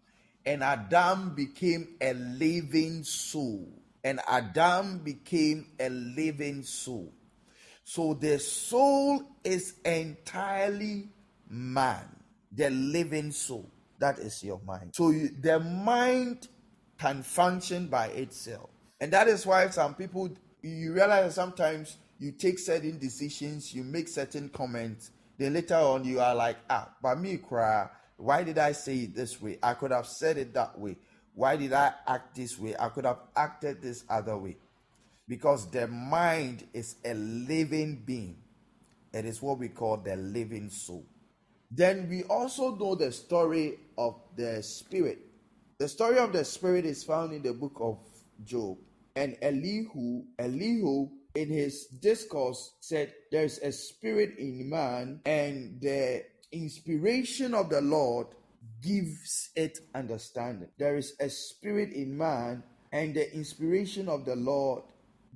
and 0.44 0.64
Adam 0.64 1.36
became 1.36 1.94
a 2.00 2.14
living 2.14 3.04
soul. 3.04 3.68
And 4.02 4.18
Adam 4.26 4.98
became 5.04 5.66
a 5.78 5.88
living 5.88 6.64
soul. 6.64 7.12
So 7.88 8.14
the 8.14 8.40
soul 8.40 9.22
is 9.44 9.76
entirely 9.84 11.08
man, 11.48 12.04
the 12.50 12.68
living 12.68 13.30
soul. 13.30 13.70
That 14.00 14.18
is 14.18 14.42
your 14.42 14.60
mind. 14.66 14.90
So 14.92 15.10
you, 15.10 15.28
the 15.28 15.60
mind 15.60 16.48
can 16.98 17.22
function 17.22 17.86
by 17.86 18.08
itself. 18.08 18.70
And 19.00 19.12
that 19.12 19.28
is 19.28 19.46
why 19.46 19.68
some 19.68 19.94
people, 19.94 20.30
you 20.62 20.92
realize 20.92 21.36
sometimes 21.36 21.98
you 22.18 22.32
take 22.32 22.58
certain 22.58 22.98
decisions, 22.98 23.72
you 23.72 23.84
make 23.84 24.08
certain 24.08 24.48
comments, 24.48 25.12
then 25.38 25.54
later 25.54 25.76
on 25.76 26.04
you 26.04 26.18
are 26.18 26.34
like, 26.34 26.56
ah, 26.68 26.90
but 27.00 27.20
me 27.20 27.36
cry. 27.36 27.88
Why 28.16 28.42
did 28.42 28.58
I 28.58 28.72
say 28.72 28.96
it 28.96 29.14
this 29.14 29.40
way? 29.40 29.58
I 29.62 29.74
could 29.74 29.92
have 29.92 30.08
said 30.08 30.38
it 30.38 30.52
that 30.54 30.76
way. 30.76 30.96
Why 31.34 31.56
did 31.56 31.72
I 31.72 31.92
act 32.08 32.34
this 32.34 32.58
way? 32.58 32.74
I 32.80 32.88
could 32.88 33.04
have 33.04 33.20
acted 33.36 33.80
this 33.80 34.02
other 34.10 34.36
way. 34.36 34.56
Because 35.28 35.70
the 35.70 35.88
mind 35.88 36.64
is 36.72 36.96
a 37.04 37.14
living 37.14 38.02
being. 38.04 38.36
It 39.12 39.24
is 39.24 39.42
what 39.42 39.58
we 39.58 39.68
call 39.68 39.96
the 39.96 40.16
living 40.16 40.68
soul. 40.70 41.06
Then 41.70 42.08
we 42.08 42.22
also 42.24 42.76
know 42.76 42.94
the 42.94 43.10
story 43.10 43.78
of 43.98 44.20
the 44.36 44.62
spirit. 44.62 45.18
The 45.78 45.88
story 45.88 46.18
of 46.18 46.32
the 46.32 46.44
spirit 46.44 46.86
is 46.86 47.02
found 47.02 47.32
in 47.32 47.42
the 47.42 47.52
book 47.52 47.76
of 47.80 47.98
Job. 48.44 48.78
And 49.16 49.36
Elihu, 49.42 50.22
Elihu 50.38 51.08
in 51.34 51.48
his 51.48 51.86
discourse 51.86 52.74
said, 52.80 53.12
There's 53.30 53.58
a 53.58 53.72
spirit 53.72 54.38
in 54.38 54.68
man, 54.68 55.20
and 55.26 55.80
the 55.80 56.24
inspiration 56.52 57.54
of 57.54 57.68
the 57.68 57.80
Lord 57.80 58.28
gives 58.82 59.50
it 59.54 59.78
understanding. 59.94 60.68
There 60.78 60.96
is 60.96 61.14
a 61.20 61.28
spirit 61.28 61.92
in 61.92 62.16
man, 62.16 62.62
and 62.92 63.14
the 63.14 63.34
inspiration 63.34 64.08
of 64.08 64.24
the 64.24 64.36
Lord 64.36 64.82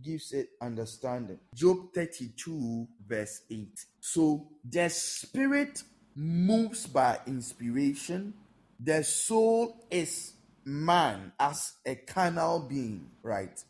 gives 0.02 0.32
it 0.32 0.50
understanding. 0.60 1.38
Job 1.54 1.92
32, 1.94 2.86
verse 3.06 3.42
8. 3.50 3.68
So 4.00 4.48
the 4.64 4.88
spirit 4.88 5.82
moves 6.14 6.86
by 6.86 7.18
inspiration, 7.26 8.34
the 8.78 9.02
soul 9.04 9.86
is 9.90 10.34
man 10.64 11.32
as 11.38 11.74
a 11.86 11.94
carnal 11.94 12.60
being, 12.60 13.10
right? 13.22 13.62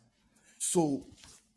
So 0.57 1.05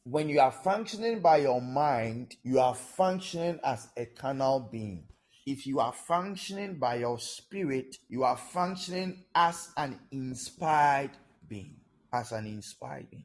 when 0.05 0.29
you 0.29 0.41
are 0.41 0.53
functioning 0.53 1.21
by 1.21 1.39
your 1.39 1.61
mind, 1.61 2.37
you 2.43 2.61
are 2.61 2.75
functioning 2.75 3.59
as 3.65 3.89
a 3.97 4.07
carnal 4.07 4.69
being. 4.71 5.05
If 5.47 5.67
you 5.67 5.81
are 5.81 5.93
functioning 5.93 6.79
by 6.79 6.97
your 6.97 7.19
spirit, 7.19 7.97
you 8.09 8.25
are 8.25 8.37
functioning 8.37 9.25
as 9.35 9.71
an 9.77 9.99
inspired 10.11 11.11
being. 11.49 11.77
As 12.13 12.33
an 12.33 12.47
inspired 12.47 13.11
being. 13.11 13.25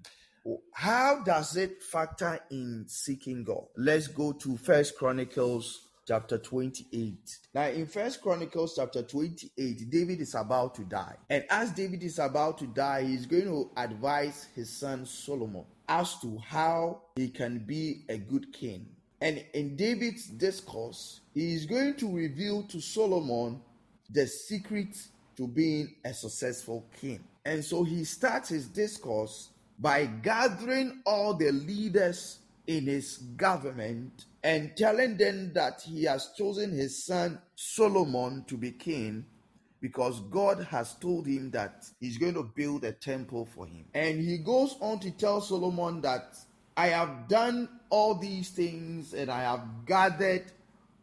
How 0.74 1.22
does 1.24 1.56
it 1.58 1.84
factor 1.84 2.40
in 2.52 2.86
seeking 2.88 3.44
God? 3.44 3.66
Let's 3.76 4.08
go 4.08 4.32
to 4.34 4.58
First 4.58 4.98
Chronicles 4.98 5.88
chapter 6.08 6.38
28. 6.38 7.38
Now, 7.54 7.68
in 7.68 7.86
First 7.86 8.22
Chronicles 8.22 8.74
chapter 8.76 9.04
28, 9.04 9.90
David 9.90 10.22
is 10.22 10.34
about 10.36 10.74
to 10.76 10.84
die. 10.84 11.16
And 11.30 11.44
as 11.50 11.72
David 11.72 12.04
is 12.04 12.18
about 12.18 12.58
to 12.60 12.68
die, 12.68 13.04
he's 13.04 13.26
going 13.26 13.46
to 13.46 13.70
advise 13.78 14.48
his 14.56 14.76
son 14.76 15.06
Solomon 15.06 15.66
as 15.88 16.20
to 16.22 16.38
how 16.40 17.02
he 17.16 17.30
can 17.30 17.60
be 17.60 18.06
a 18.10 18.18
good 18.18 18.52
king. 18.52 18.88
And 19.22 19.44
in 19.54 19.76
David's 19.76 20.28
discourse, 20.28 21.22
he 21.34 21.54
is 21.54 21.66
going 21.66 21.96
to 21.96 22.16
reveal 22.16 22.64
to 22.64 22.80
Solomon 22.80 23.62
the 24.10 24.26
secret 24.26 24.98
to 25.38 25.48
being 25.48 25.96
a 26.04 26.14
successful 26.14 26.86
king. 27.00 27.24
And 27.46 27.64
so 27.64 27.84
he 27.84 28.04
starts 28.04 28.50
his 28.50 28.68
discourse 28.68 29.50
by 29.80 30.06
gathering 30.06 31.02
all 31.06 31.34
the 31.34 31.52
leaders 31.52 32.40
in 32.68 32.86
his 32.86 33.18
government 33.18 34.26
and 34.44 34.76
telling 34.78 35.18
them 35.18 35.52
that 35.54 35.82
he 35.82 36.04
has 36.04 36.30
chosen 36.38 36.72
his 36.72 37.06
son 37.06 37.40
Solomon 37.56 38.44
to 38.48 38.58
be 38.58 38.72
king 38.72 39.26
because 39.82 40.20
God 40.30 40.66
has 40.66 40.96
told 40.96 41.26
him 41.26 41.52
that 41.52 41.86
he's 42.00 42.18
going 42.18 42.34
to 42.34 42.44
build 42.44 42.84
a 42.84 42.92
temple 42.92 43.48
for 43.56 43.66
him. 43.66 43.86
And 43.94 44.20
he 44.20 44.38
goes 44.38 44.76
on 44.82 45.00
to 45.00 45.12
tell 45.12 45.40
Solomon 45.40 46.02
that 46.02 46.36
I 46.76 46.88
have 46.88 47.28
done 47.28 47.70
all 47.90 48.16
these 48.16 48.50
things 48.50 49.14
and 49.14 49.32
I 49.32 49.42
have 49.42 49.86
gathered 49.86 50.52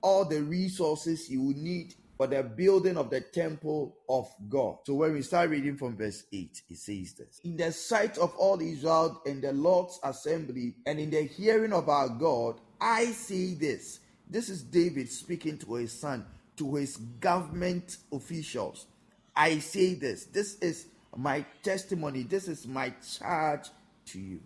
all 0.02 0.24
the 0.24 0.42
resources 0.42 1.30
you 1.30 1.42
will 1.42 1.56
need 1.56 1.94
for 2.16 2.26
the 2.26 2.42
building 2.42 2.96
of 2.96 3.10
the 3.10 3.20
temple 3.20 3.96
of 4.08 4.28
God. 4.48 4.78
So 4.84 4.94
when 4.94 5.12
we 5.12 5.22
start 5.22 5.50
reading 5.50 5.76
from 5.76 5.96
verse 5.96 6.24
8, 6.32 6.62
it 6.70 6.76
says 6.78 7.14
this 7.14 7.40
In 7.44 7.56
the 7.56 7.72
sight 7.72 8.18
of 8.18 8.34
all 8.36 8.60
Israel 8.60 9.20
and 9.26 9.42
the 9.42 9.52
Lord's 9.52 10.00
assembly, 10.02 10.74
and 10.86 10.98
in 10.98 11.10
the 11.10 11.22
hearing 11.22 11.72
of 11.72 11.88
our 11.88 12.08
God, 12.08 12.60
I 12.80 13.06
say 13.06 13.54
this. 13.54 14.00
This 14.28 14.48
is 14.48 14.62
David 14.62 15.10
speaking 15.10 15.58
to 15.58 15.74
his 15.74 15.92
son 15.92 16.24
to 16.56 16.74
his 16.74 16.96
government 16.96 17.98
officials. 18.12 18.86
I 19.34 19.58
say 19.58 19.94
this. 19.94 20.24
This 20.24 20.58
is 20.58 20.86
my 21.14 21.44
testimony. 21.62 22.22
This 22.22 22.48
is 22.48 22.66
my 22.66 22.92
charge 23.18 23.68
to 24.06 24.18
you. 24.18 24.40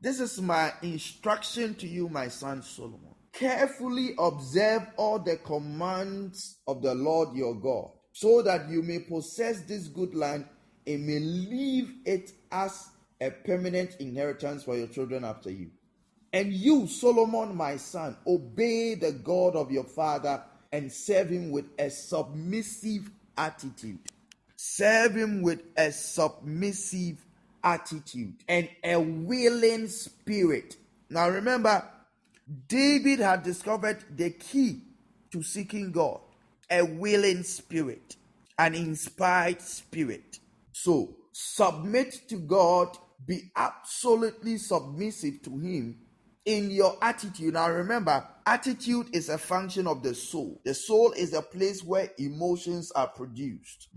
This 0.00 0.20
is 0.20 0.40
my 0.40 0.72
instruction 0.82 1.74
to 1.74 1.86
you, 1.86 2.08
my 2.08 2.28
son 2.28 2.62
Solomon. 2.62 3.14
Carefully 3.32 4.14
observe 4.18 4.82
all 4.96 5.18
the 5.18 5.36
commands 5.36 6.58
of 6.66 6.82
the 6.82 6.94
Lord 6.94 7.34
your 7.34 7.54
God, 7.54 7.90
so 8.12 8.42
that 8.42 8.68
you 8.68 8.82
may 8.82 8.98
possess 8.98 9.62
this 9.62 9.88
good 9.88 10.14
land 10.14 10.46
and 10.86 11.06
may 11.06 11.18
leave 11.20 11.94
it 12.04 12.32
as 12.50 12.88
a 13.20 13.30
permanent 13.30 13.96
inheritance 14.00 14.64
for 14.64 14.76
your 14.76 14.88
children 14.88 15.24
after 15.24 15.50
you. 15.50 15.70
And 16.32 16.52
you, 16.52 16.86
Solomon, 16.86 17.56
my 17.56 17.76
son, 17.76 18.16
obey 18.26 18.94
the 18.94 19.12
God 19.12 19.56
of 19.56 19.70
your 19.70 19.84
father 19.84 20.42
and 20.72 20.92
serve 20.92 21.30
him 21.30 21.50
with 21.50 21.66
a 21.78 21.90
submissive 21.90 23.10
attitude. 23.36 23.98
Serve 24.56 25.16
him 25.16 25.42
with 25.42 25.62
a 25.76 25.90
submissive 25.90 27.24
attitude 27.64 28.34
and 28.48 28.68
a 28.84 28.96
willing 28.96 29.88
spirit. 29.88 30.76
Now 31.08 31.28
remember, 31.28 31.82
David 32.68 33.20
had 33.20 33.42
discovered 33.42 34.04
the 34.16 34.30
key 34.30 34.82
to 35.30 35.42
seeking 35.42 35.92
God 35.92 36.20
a 36.70 36.82
willing 36.82 37.42
spirit, 37.42 38.16
an 38.58 38.74
inspired 38.74 39.60
spirit. 39.60 40.38
So 40.72 41.16
submit 41.32 42.28
to 42.28 42.36
God, 42.36 42.96
be 43.26 43.50
absolutely 43.56 44.58
submissive 44.58 45.42
to 45.42 45.58
Him 45.58 45.98
in 46.44 46.70
your 46.70 46.96
attitude. 47.02 47.54
Now 47.54 47.70
remember, 47.70 48.26
attitude 48.46 49.08
is 49.12 49.28
a 49.28 49.38
function 49.38 49.86
of 49.86 50.02
the 50.02 50.14
soul. 50.14 50.60
The 50.64 50.74
soul 50.74 51.12
is 51.12 51.34
a 51.34 51.42
place 51.42 51.84
where 51.84 52.10
emotions 52.18 52.90
are 52.92 53.08
produced. 53.08 53.88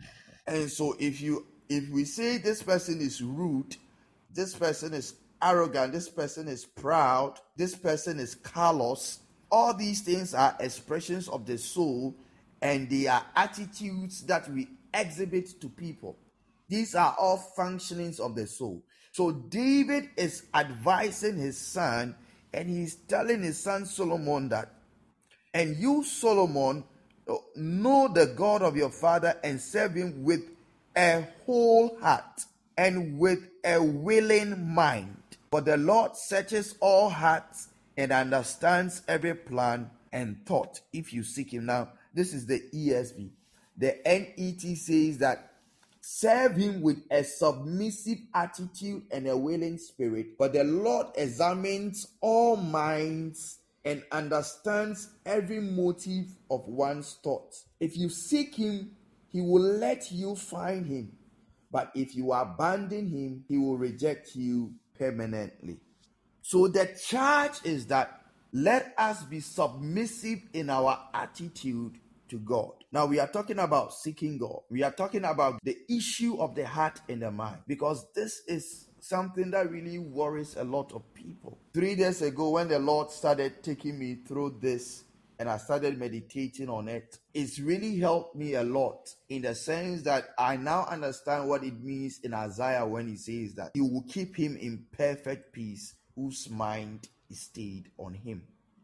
And 0.46 0.70
so 0.70 0.96
if 1.00 1.22
you 1.22 1.48
if 1.70 1.90
we 1.90 2.06
say 2.06 2.38
this 2.38 2.62
person 2.62 3.00
is 3.00 3.22
rude, 3.22 3.78
this 4.32 4.54
person 4.54 4.94
is 4.94 5.16
arrogant, 5.44 5.94
this 5.94 6.10
person 6.10 6.48
is 6.48 6.66
proud, 6.66 7.40
this 7.58 7.76
person 7.76 8.20
is 8.20 8.36
callous, 8.36 9.20
all 9.52 9.74
these 9.74 10.02
things 10.02 10.34
are 10.34 10.56
expressions 10.60 11.28
of 11.30 11.46
the 11.46 11.58
soul 11.58 12.16
and 12.62 12.90
they 12.90 13.08
are 13.08 13.24
attitudes 13.36 14.24
that 14.24 14.50
we 14.50 14.68
exhibit 14.94 15.62
to 15.62 15.70
people. 15.70 16.18
These 16.70 16.96
are 16.96 17.16
all 17.20 17.38
functionings 17.58 18.20
of 18.20 18.36
the 18.36 18.48
soul. 18.48 18.84
So 19.12 19.32
David 19.32 20.10
is 20.18 20.46
advising 20.56 21.38
his 21.38 21.60
son 21.60 22.16
and 22.54 22.70
he's 22.70 22.96
telling 22.96 23.44
his 23.44 23.60
son 23.60 23.86
Solomon 23.86 24.50
that, 24.50 24.74
and 25.54 25.76
you, 25.78 26.04
Solomon, 26.04 26.84
know 27.56 28.08
the 28.08 28.28
God 28.36 28.62
of 28.64 28.76
your 28.76 28.90
father 28.90 29.36
and 29.44 29.62
serve 29.62 29.94
him 29.94 30.24
with 30.24 30.50
a 30.96 31.28
whole 31.46 31.98
heart 32.00 32.46
and 32.78 33.20
with 33.20 33.50
a 33.64 33.82
willing 33.82 34.74
mind. 34.74 35.23
For 35.54 35.62
the 35.62 35.78
Lord 35.78 36.16
searches 36.16 36.74
all 36.80 37.12
hearts 37.12 37.68
and 37.96 38.12
understands 38.12 39.04
every 39.08 39.36
plan 39.36 39.92
and 40.12 40.44
thought 40.48 40.82
if 40.92 41.14
you 41.14 41.22
seek 41.22 41.54
him. 41.54 41.68
Now, 41.68 41.90
this 42.12 42.34
is 42.34 42.48
the 42.48 42.60
ESV. 42.74 43.30
The 43.78 44.00
NET 44.04 44.62
says 44.76 45.20
that 45.20 45.52
Serve 46.02 46.56
him 46.56 46.82
with 46.82 47.04
a 47.12 47.24
submissive 47.24 48.18
attitude 48.34 49.04
and 49.12 49.28
a 49.28 49.38
willing 49.38 49.78
spirit. 49.78 50.40
But 50.40 50.54
the 50.54 50.64
Lord 50.64 51.10
examines 51.14 52.08
all 52.20 52.56
minds 52.56 53.60
and 53.86 54.02
understands 54.12 55.08
every 55.24 55.60
motive 55.60 56.30
of 56.50 56.68
one's 56.68 57.20
thoughts. 57.24 57.66
If 57.80 57.96
you 57.96 58.10
seek 58.10 58.56
him, 58.56 58.94
he 59.32 59.40
will 59.40 59.62
let 59.62 60.12
you 60.12 60.36
find 60.36 60.88
him. 60.88 61.12
But 61.70 61.92
if 61.94 62.16
you 62.16 62.34
abandon 62.34 63.08
him, 63.08 63.46
he 63.48 63.60
will 63.60 63.78
reject 63.78 64.36
you 64.36 64.74
permanently. 65.04 65.78
So 66.42 66.68
the 66.68 66.98
charge 67.08 67.54
is 67.64 67.88
that 67.88 68.22
let 68.54 68.94
us 68.98 69.24
be 69.24 69.40
submissive 69.40 70.40
in 70.54 70.70
our 70.70 70.98
attitude 71.14 71.98
to 72.30 72.40
God. 72.40 72.72
Now, 72.92 73.06
we 73.08 73.20
are 73.20 73.28
talking 73.28 73.60
about 73.60 73.94
seeking 73.94 74.38
God. 74.38 74.60
We 74.70 74.84
are 74.84 74.92
talking 74.92 75.26
about 75.26 75.60
the 75.64 75.78
issue 75.90 76.38
of 76.40 76.56
the 76.56 76.66
heart 76.66 77.02
and 77.10 77.22
the 77.22 77.32
mind 77.32 77.60
because 77.68 78.06
this 78.14 78.44
is 78.48 78.88
something 79.00 79.52
that 79.52 79.70
really 79.70 79.98
worries 79.98 80.56
a 80.56 80.64
lot 80.64 80.94
of 80.94 81.02
people. 81.14 81.58
Three 81.74 81.96
days 81.96 82.22
ago, 82.22 82.52
when 82.52 82.70
the 82.70 82.80
Lord 82.80 83.10
started 83.12 83.64
taking 83.64 84.00
me 84.00 84.20
through 84.26 84.58
this 84.62 85.03
and 85.40 85.50
I 85.50 85.58
started 85.58 85.98
meditating 85.98 86.70
on 86.70 86.88
it, 86.88 87.18
it's 87.34 87.60
really 87.60 87.98
helped 87.98 88.36
me 88.36 88.56
a 88.56 88.64
lot 88.64 89.10
in 89.30 89.44
the 89.44 89.56
sense 89.56 90.04
that 90.04 90.30
I 90.38 90.58
now 90.58 90.86
understand 90.90 91.48
what 91.50 91.64
it 91.64 91.82
means 91.82 92.20
in 92.24 92.34
Isaiah 92.34 92.86
when 92.86 93.08
he 93.08 93.16
says 93.16 93.56
that 93.56 93.72
he 93.74 93.82
will 93.82 94.06
keep 94.08 94.36
him 94.36 94.56
in 94.58 94.86
perfect 94.92 95.54
peace 95.54 95.96
whose 96.16 96.50
mind 96.50 97.08
is 97.30 97.42
stayed 97.42 97.90
on 97.98 98.14
him. 98.14 98.44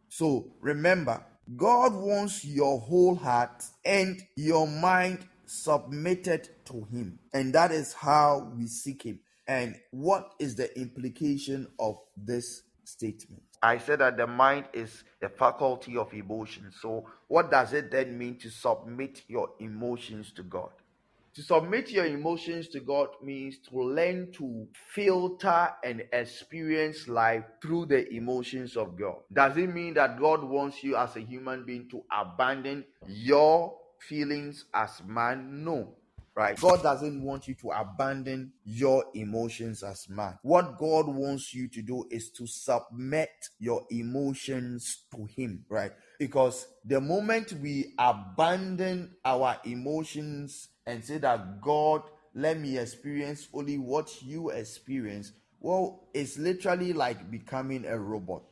So 0.10 0.54
remember, 0.60 1.24
God 1.56 1.94
wants 1.94 2.44
your 2.46 2.80
whole 2.80 3.16
heart 3.16 3.64
and 3.86 4.22
your 4.36 4.68
mind 4.68 5.26
submitted 5.46 6.50
to 6.66 6.88
him. 6.92 7.20
And 7.34 7.54
that 7.54 7.72
is 7.72 7.94
how 7.94 8.52
we 8.56 8.68
seek 8.68 9.04
him. 9.04 9.20
And 9.48 9.76
what 9.92 10.34
is 10.40 10.56
the 10.56 10.78
implication 10.80 11.68
of 11.80 11.98
this 12.16 12.62
statement? 12.84 13.49
I 13.62 13.78
said 13.78 14.00
that 14.00 14.18
the 14.18 14.28
mind 14.28 14.66
is 14.74 15.04
a 15.22 15.30
faculty 15.30 15.98
of 15.98 16.14
emotion. 16.14 16.72
So, 16.82 17.06
what 17.28 17.52
does 17.52 17.74
it 17.74 17.92
then 17.92 18.18
mean 18.18 18.38
to 18.40 18.50
submit 18.50 19.24
your 19.28 19.50
emotions 19.60 20.32
to 20.34 20.44
God? 20.44 20.70
To 21.36 21.44
submit 21.44 21.92
your 21.92 22.06
emotions 22.06 22.70
to 22.70 22.80
God 22.80 23.10
means 23.22 23.60
to 23.70 23.82
learn 23.82 24.32
to 24.34 24.68
filter 24.94 25.70
and 25.84 26.04
experience 26.12 27.08
life 27.08 27.44
through 27.62 27.86
the 27.86 28.12
emotions 28.14 28.76
of 28.76 28.98
God. 28.98 29.18
Does 29.32 29.56
it 29.58 29.74
mean 29.74 29.94
that 29.94 30.20
God 30.20 30.44
wants 30.44 30.84
you 30.84 30.96
as 30.96 31.16
a 31.16 31.22
human 31.22 31.66
being 31.66 31.88
to 31.90 32.04
abandon 32.12 32.86
your 33.08 33.78
feelings 34.00 34.66
as 34.74 35.02
man? 35.06 35.64
No 35.64 35.99
right? 36.40 36.58
God 36.58 36.82
doesn't 36.82 37.22
want 37.22 37.50
you 37.50 37.54
to 37.56 37.72
abandon 37.72 38.54
your 38.64 39.04
emotions 39.14 39.84
as 39.84 40.08
man. 40.08 40.40
What 40.42 40.78
God 40.78 41.10
wants 41.10 41.54
you 41.54 41.68
to 41.68 41.82
do 41.82 42.06
is 42.10 42.32
to 42.32 42.48
submit 42.48 43.30
your 43.60 43.86
emotions 43.92 45.04
to 45.14 45.26
Him, 45.26 45.66
right? 45.68 45.92
Because 46.18 46.66
the 46.86 47.02
moment 47.02 47.52
we 47.62 47.94
abandon 48.00 49.16
our 49.26 49.58
emotions 49.66 50.70
and 50.88 51.04
say 51.04 51.18
that 51.18 51.62
God, 51.62 52.04
let 52.34 52.58
me 52.58 52.78
experience 52.78 53.50
only 53.54 53.78
what 53.78 54.24
you 54.24 54.50
experience, 54.50 55.34
well, 55.60 56.08
it's 56.14 56.38
literally 56.38 56.94
like 56.94 57.30
becoming 57.30 57.84
a 57.86 58.00
robot 58.00 58.46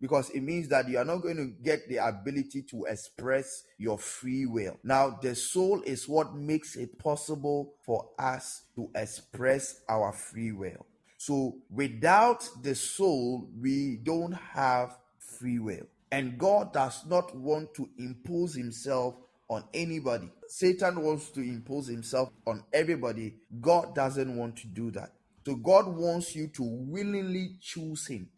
because 0.00 0.30
it 0.30 0.42
means 0.42 0.68
that 0.68 0.88
you 0.88 0.98
are 0.98 1.04
not 1.04 1.18
going 1.18 1.36
to 1.36 1.46
get 1.62 1.88
the 1.88 1.96
ability 1.98 2.62
to 2.62 2.84
express 2.84 3.64
your 3.78 3.98
free 3.98 4.46
will. 4.46 4.78
Now, 4.82 5.18
the 5.20 5.34
soul 5.34 5.82
is 5.82 6.08
what 6.08 6.34
makes 6.34 6.76
it 6.76 6.98
possible 6.98 7.74
for 7.82 8.08
us 8.18 8.62
to 8.76 8.90
express 8.94 9.82
our 9.88 10.12
free 10.12 10.52
will. 10.52 10.86
So, 11.18 11.58
without 11.70 12.48
the 12.62 12.74
soul, 12.74 13.48
we 13.60 13.96
don't 14.02 14.32
have 14.32 14.96
free 15.18 15.58
will. 15.58 15.86
And 16.10 16.38
God 16.38 16.72
does 16.72 17.04
not 17.06 17.36
want 17.36 17.74
to 17.74 17.88
impose 17.98 18.54
himself 18.54 19.16
on 19.48 19.64
anybody. 19.74 20.30
Satan 20.48 21.02
wants 21.02 21.30
to 21.30 21.40
impose 21.40 21.88
himself 21.88 22.30
on 22.46 22.64
everybody. 22.72 23.34
God 23.60 23.94
doesn't 23.94 24.34
want 24.34 24.56
to 24.58 24.66
do 24.68 24.90
that. 24.92 25.12
So 25.44 25.56
God 25.56 25.88
wants 25.88 26.34
you 26.34 26.48
to 26.48 26.62
willingly 26.62 27.56
choose 27.60 28.06
him. 28.06 28.28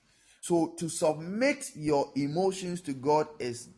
So 0.43 0.75
to 0.79 0.89
submit 0.89 1.71
your 1.77 2.11
emotions 2.17 2.81
to 2.83 2.93
God 2.93 3.29
is 3.39 3.69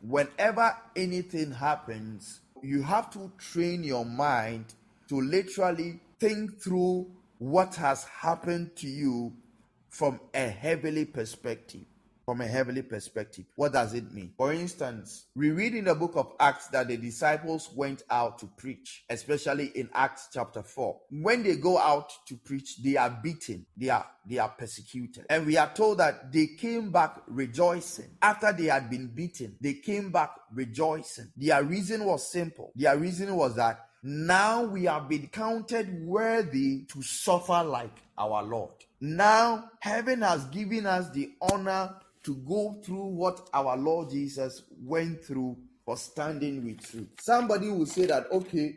whenever 0.00 0.76
anything 0.94 1.50
happens, 1.50 2.40
you 2.62 2.82
have 2.82 3.10
to 3.14 3.32
train 3.36 3.82
your 3.82 4.04
mind 4.04 4.74
to 5.08 5.20
literally 5.20 5.98
think 6.20 6.60
through 6.60 7.10
what 7.38 7.74
has 7.74 8.04
happened 8.04 8.76
to 8.76 8.86
you 8.86 9.32
from 9.88 10.20
a 10.32 10.48
heavenly 10.48 11.04
perspective 11.04 11.84
from 12.24 12.40
a 12.40 12.46
heavenly 12.46 12.82
perspective. 12.82 13.44
What 13.56 13.72
does 13.72 13.94
it 13.94 14.12
mean? 14.12 14.32
For 14.36 14.52
instance, 14.52 15.26
we 15.34 15.50
read 15.50 15.74
in 15.74 15.84
the 15.84 15.94
book 15.94 16.12
of 16.16 16.32
Acts 16.40 16.68
that 16.68 16.88
the 16.88 16.96
disciples 16.96 17.70
went 17.74 18.02
out 18.10 18.38
to 18.38 18.46
preach, 18.46 19.04
especially 19.10 19.66
in 19.74 19.90
Acts 19.94 20.28
chapter 20.32 20.62
4. 20.62 21.00
When 21.10 21.42
they 21.42 21.56
go 21.56 21.78
out 21.78 22.12
to 22.26 22.36
preach, 22.36 22.82
they 22.82 22.96
are 22.96 23.18
beaten, 23.22 23.66
they 23.76 23.90
are 23.90 24.06
they 24.26 24.38
are 24.38 24.48
persecuted. 24.48 25.26
And 25.28 25.46
we 25.46 25.58
are 25.58 25.72
told 25.74 25.98
that 25.98 26.32
they 26.32 26.46
came 26.46 26.90
back 26.90 27.16
rejoicing. 27.26 28.16
After 28.22 28.52
they 28.52 28.64
had 28.64 28.88
been 28.88 29.08
beaten, 29.08 29.56
they 29.60 29.74
came 29.74 30.10
back 30.10 30.30
rejoicing. 30.52 31.30
Their 31.36 31.62
reason 31.62 32.04
was 32.04 32.30
simple. 32.30 32.72
Their 32.74 32.96
reason 32.96 33.34
was 33.36 33.56
that 33.56 33.86
now 34.02 34.64
we 34.64 34.84
have 34.84 35.08
been 35.08 35.28
counted 35.28 36.06
worthy 36.06 36.84
to 36.86 37.02
suffer 37.02 37.62
like 37.64 38.02
our 38.16 38.42
Lord. 38.42 38.72
Now 39.00 39.70
heaven 39.80 40.22
has 40.22 40.44
given 40.46 40.86
us 40.86 41.10
the 41.10 41.32
honor 41.40 41.94
to 42.24 42.34
go 42.36 42.80
through 42.84 43.06
what 43.06 43.48
our 43.52 43.76
Lord 43.76 44.10
Jesus 44.10 44.62
went 44.82 45.24
through 45.24 45.56
for 45.84 45.96
standing 45.96 46.64
with 46.64 46.82
truth. 46.90 47.08
Somebody 47.20 47.68
will 47.68 47.86
say 47.86 48.06
that, 48.06 48.30
okay, 48.32 48.76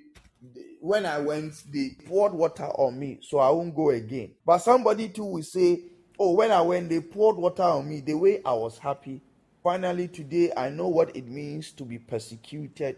when 0.82 1.06
I 1.06 1.20
went, 1.20 1.54
they 1.72 1.92
poured 2.06 2.34
water 2.34 2.66
on 2.66 3.00
me, 3.00 3.20
so 3.22 3.40
I 3.40 3.50
won't 3.50 3.76
go 3.76 3.90
again. 3.90 4.32
But 4.46 4.60
somebody 4.60 5.10
too 5.10 5.24
will 5.24 5.44
say, 5.44 5.82
oh, 6.20 6.34
when 6.34 6.52
I 6.52 6.62
went, 6.62 6.90
they 6.90 7.00
poured 7.00 7.38
water 7.38 7.64
on 7.64 7.90
me, 7.90 8.02
the 8.02 8.14
way 8.14 8.42
I 8.46 8.54
was 8.54 8.78
happy. 8.78 9.22
Finally, 9.64 10.10
today, 10.10 10.52
I 10.56 10.70
know 10.70 10.88
what 10.88 11.16
it 11.16 11.28
means 11.28 11.72
to 11.74 11.84
be 11.84 11.98
persecuted 11.98 12.98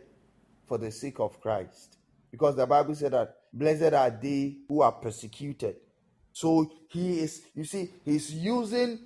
for 0.68 0.78
the 0.78 0.92
sake 0.92 1.20
of 1.20 1.40
Christ. 1.42 1.98
Because 2.32 2.56
the 2.56 2.68
Bible 2.68 2.94
said 2.94 3.14
that 3.14 3.36
blessed 3.54 3.94
are 3.94 4.10
they 4.10 4.58
who 4.68 4.82
are 4.82 4.92
persecuted. 4.92 5.78
So 6.32 6.72
he 6.90 7.20
is, 7.22 7.42
you 7.56 7.64
see, 7.64 7.90
he's 8.06 8.34
using 8.34 9.00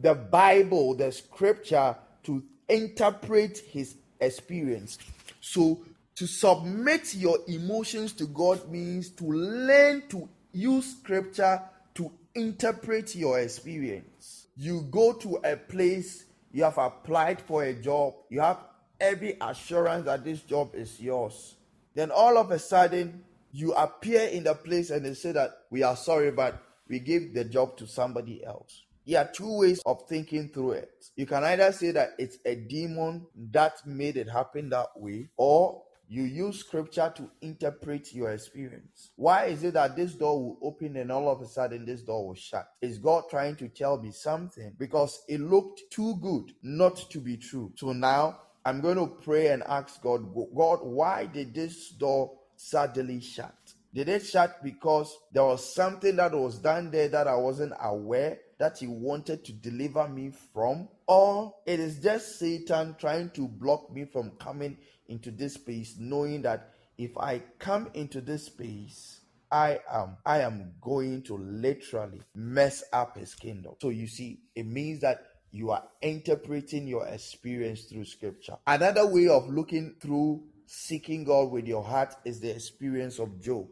the 0.00 0.14
Bible, 0.14 0.94
the 0.94 1.12
scripture, 1.12 1.96
to 2.24 2.42
interpret 2.68 3.58
his 3.58 3.96
experience. 4.20 4.98
So, 5.40 5.80
to 6.16 6.26
submit 6.26 7.14
your 7.14 7.38
emotions 7.48 8.12
to 8.14 8.26
God 8.26 8.70
means 8.70 9.10
to 9.10 9.24
learn 9.24 10.02
to 10.08 10.28
use 10.52 10.96
scripture 10.98 11.62
to 11.94 12.12
interpret 12.34 13.14
your 13.14 13.40
experience. 13.40 14.46
You 14.56 14.82
go 14.90 15.14
to 15.14 15.36
a 15.36 15.56
place, 15.56 16.26
you 16.52 16.64
have 16.64 16.76
applied 16.76 17.40
for 17.40 17.64
a 17.64 17.72
job, 17.72 18.14
you 18.28 18.40
have 18.40 18.58
every 19.00 19.36
assurance 19.40 20.04
that 20.04 20.24
this 20.24 20.40
job 20.42 20.74
is 20.74 21.00
yours. 21.00 21.56
Then 21.94 22.10
all 22.10 22.36
of 22.36 22.50
a 22.50 22.58
sudden, 22.58 23.24
you 23.52 23.72
appear 23.72 24.28
in 24.28 24.44
the 24.44 24.54
place 24.54 24.90
and 24.90 25.04
they 25.04 25.14
say 25.14 25.32
that 25.32 25.62
we 25.70 25.82
are 25.82 25.96
sorry, 25.96 26.30
but 26.30 26.62
we 26.88 26.98
gave 26.98 27.34
the 27.34 27.44
job 27.44 27.76
to 27.78 27.86
somebody 27.86 28.44
else. 28.44 28.82
There 29.06 29.20
are 29.20 29.30
two 29.32 29.58
ways 29.58 29.80
of 29.86 30.08
thinking 30.08 30.48
through 30.48 30.72
it. 30.72 31.06
You 31.16 31.26
can 31.26 31.42
either 31.44 31.72
say 31.72 31.90
that 31.92 32.10
it's 32.18 32.38
a 32.44 32.54
demon 32.54 33.26
that 33.52 33.86
made 33.86 34.16
it 34.16 34.28
happen 34.28 34.68
that 34.70 34.88
way, 34.96 35.28
or 35.36 35.82
you 36.12 36.24
use 36.24 36.58
scripture 36.58 37.12
to 37.16 37.30
interpret 37.40 38.12
your 38.12 38.32
experience. 38.32 39.12
Why 39.14 39.44
is 39.44 39.62
it 39.62 39.74
that 39.74 39.94
this 39.94 40.14
door 40.14 40.42
will 40.42 40.58
open 40.60 40.96
and 40.96 41.12
all 41.12 41.30
of 41.30 41.40
a 41.40 41.46
sudden 41.46 41.86
this 41.86 42.02
door 42.02 42.26
will 42.26 42.34
shut? 42.34 42.68
Is 42.82 42.98
God 42.98 43.24
trying 43.30 43.54
to 43.56 43.68
tell 43.68 43.96
me 44.02 44.10
something? 44.10 44.72
Because 44.76 45.22
it 45.28 45.40
looked 45.40 45.82
too 45.90 46.16
good 46.16 46.52
not 46.64 46.96
to 47.10 47.20
be 47.20 47.36
true. 47.36 47.72
So 47.76 47.92
now 47.92 48.40
I'm 48.64 48.80
going 48.80 48.96
to 48.96 49.06
pray 49.06 49.48
and 49.48 49.62
ask 49.62 50.02
God, 50.02 50.34
God, 50.34 50.80
why 50.82 51.26
did 51.26 51.54
this 51.54 51.90
door 51.90 52.32
suddenly 52.56 53.20
shut? 53.20 53.54
Did 53.94 54.08
it 54.08 54.26
shut 54.26 54.64
because 54.64 55.16
there 55.32 55.44
was 55.44 55.74
something 55.74 56.16
that 56.16 56.32
was 56.32 56.58
done 56.58 56.90
there 56.90 57.08
that 57.08 57.28
I 57.28 57.36
wasn't 57.36 57.72
aware 57.80 58.38
that 58.60 58.78
he 58.78 58.86
wanted 58.86 59.44
to 59.46 59.52
deliver 59.52 60.06
me 60.06 60.30
from? 60.52 60.88
Or 61.08 61.54
it 61.66 61.80
is 61.80 61.98
just 61.98 62.38
Satan 62.38 62.94
trying 63.00 63.30
to 63.30 63.48
block 63.48 63.92
me 63.92 64.04
from 64.04 64.32
coming 64.32 64.76
into 65.08 65.30
this 65.30 65.54
space, 65.54 65.96
knowing 65.98 66.42
that 66.42 66.74
if 66.96 67.16
I 67.18 67.42
come 67.58 67.88
into 67.94 68.20
this 68.20 68.46
space, 68.46 69.22
I 69.50 69.80
am 69.90 70.18
I 70.24 70.42
am 70.42 70.74
going 70.80 71.22
to 71.22 71.36
literally 71.36 72.22
mess 72.34 72.84
up 72.92 73.16
his 73.16 73.34
kingdom. 73.34 73.74
So 73.80 73.88
you 73.88 74.06
see, 74.06 74.42
it 74.54 74.66
means 74.66 75.00
that 75.00 75.24
you 75.50 75.70
are 75.70 75.82
interpreting 76.02 76.86
your 76.86 77.06
experience 77.08 77.84
through 77.84 78.04
scripture. 78.04 78.56
Another 78.66 79.06
way 79.06 79.26
of 79.26 79.48
looking 79.48 79.96
through 80.00 80.44
seeking 80.66 81.24
God 81.24 81.50
with 81.50 81.66
your 81.66 81.82
heart 81.82 82.14
is 82.24 82.38
the 82.38 82.54
experience 82.54 83.18
of 83.18 83.40
Job 83.40 83.66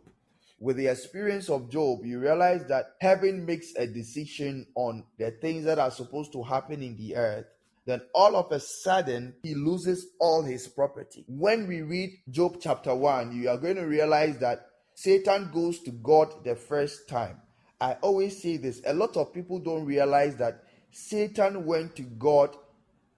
with 0.61 0.77
the 0.77 0.89
experience 0.89 1.49
of 1.49 1.71
Job, 1.71 2.05
you 2.05 2.19
realize 2.19 2.67
that 2.67 2.97
heaven 3.01 3.47
makes 3.47 3.75
a 3.77 3.87
decision 3.87 4.67
on 4.75 5.05
the 5.19 5.31
things 5.31 5.65
that 5.65 5.79
are 5.79 5.91
supposed 5.91 6.33
to 6.33 6.43
happen 6.43 6.83
in 6.83 6.97
the 6.97 7.17
earth. 7.17 7.47
Then 7.87 8.03
all 8.15 8.37
of 8.37 8.53
a 8.53 8.61
sudden, 8.61 9.35
he 9.43 9.55
loses 9.55 10.09
all 10.21 10.43
his 10.43 10.67
property. 10.69 11.25
When 11.29 11.67
we 11.69 11.83
read 11.83 12.11
Job 12.29 12.59
chapter 12.61 12.95
1, 12.95 13.35
you 13.35 13.49
are 13.49 13.57
going 13.57 13.77
to 13.77 13.87
realize 13.87 14.39
that 14.39 14.67
Satan 14.95 15.51
goes 15.53 15.81
to 15.81 15.93
God 15.93 16.45
the 16.45 16.57
first 16.57 17.09
time. 17.09 17.41
I 17.81 17.93
always 18.03 18.43
say 18.43 18.57
this 18.57 18.83
a 18.85 18.93
lot 18.93 19.17
of 19.17 19.33
people 19.33 19.61
don't 19.61 19.85
realize 19.85 20.37
that 20.37 20.65
Satan 20.91 21.65
went 21.65 21.95
to 21.97 22.03
God 22.03 22.57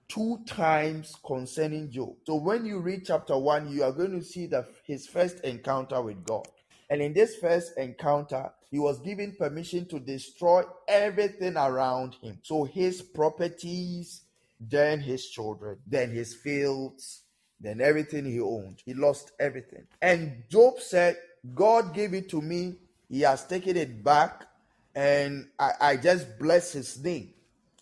two 0.07 0.39
times 0.45 1.15
concerning 1.25 1.89
Job. 1.89 2.15
So 2.27 2.35
when 2.35 2.65
you 2.65 2.79
read 2.79 3.05
chapter 3.05 3.37
1, 3.37 3.71
you 3.71 3.83
are 3.83 3.91
going 3.91 4.11
to 4.11 4.23
see 4.23 4.45
that 4.47 4.67
his 4.85 5.07
first 5.07 5.39
encounter 5.39 6.01
with 6.01 6.23
God. 6.23 6.47
And 6.91 7.01
in 7.01 7.13
this 7.13 7.37
first 7.37 7.77
encounter, 7.77 8.51
he 8.69 8.77
was 8.77 8.99
given 8.99 9.33
permission 9.39 9.85
to 9.85 9.99
destroy 9.99 10.63
everything 10.89 11.55
around 11.55 12.15
him. 12.15 12.39
So 12.43 12.65
his 12.65 13.01
properties, 13.01 14.23
then 14.59 14.99
his 14.99 15.29
children, 15.29 15.77
then 15.87 16.11
his 16.11 16.35
fields, 16.35 17.21
then 17.61 17.79
everything 17.79 18.25
he 18.25 18.41
owned. 18.41 18.83
He 18.85 18.93
lost 18.93 19.31
everything. 19.39 19.87
And 20.01 20.43
Job 20.49 20.81
said, 20.81 21.15
God 21.55 21.93
gave 21.93 22.13
it 22.13 22.27
to 22.31 22.41
me. 22.41 22.75
He 23.07 23.21
has 23.21 23.47
taken 23.47 23.77
it 23.77 24.03
back. 24.03 24.47
And 24.93 25.47
I, 25.57 25.71
I 25.79 25.95
just 25.95 26.37
bless 26.37 26.73
his 26.73 27.01
name. 27.01 27.33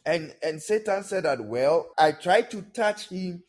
And 0.06 0.36
and 0.43 0.62
Satan 0.62 1.04
said 1.04 1.24
that, 1.24 1.43
well, 1.43 1.88
I 1.98 2.12
tried 2.12 2.52
to 2.52 2.62
touch 2.62 3.10
him 3.10 3.41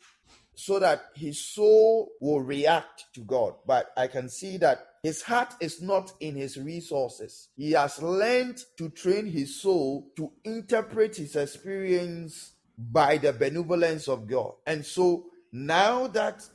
so 0.54 0.78
that 0.78 1.04
his 1.14 1.44
soul 1.54 2.12
will 2.18 2.40
react 2.40 3.04
to 3.14 3.20
God. 3.20 3.56
But 3.66 3.92
I 3.94 4.06
can 4.06 4.30
see 4.30 4.56
that 4.56 4.86
his 5.02 5.22
heart 5.22 5.54
is 5.60 5.80
not 5.80 6.12
in 6.20 6.36
his 6.36 6.58
resources. 6.58 7.48
He 7.56 7.72
has 7.72 8.02
learned 8.02 8.62
to 8.76 8.90
train 8.90 9.26
his 9.26 9.60
soul 9.60 10.08
to 10.16 10.30
interpret 10.44 11.16
his 11.16 11.36
experience 11.36 12.52
by 12.76 13.16
the 13.16 13.32
benevolence 13.32 14.08
of 14.08 14.26
God. 14.26 14.52
And 14.66 14.84
so 14.84 15.26
now 15.52 16.06
that 16.08 16.46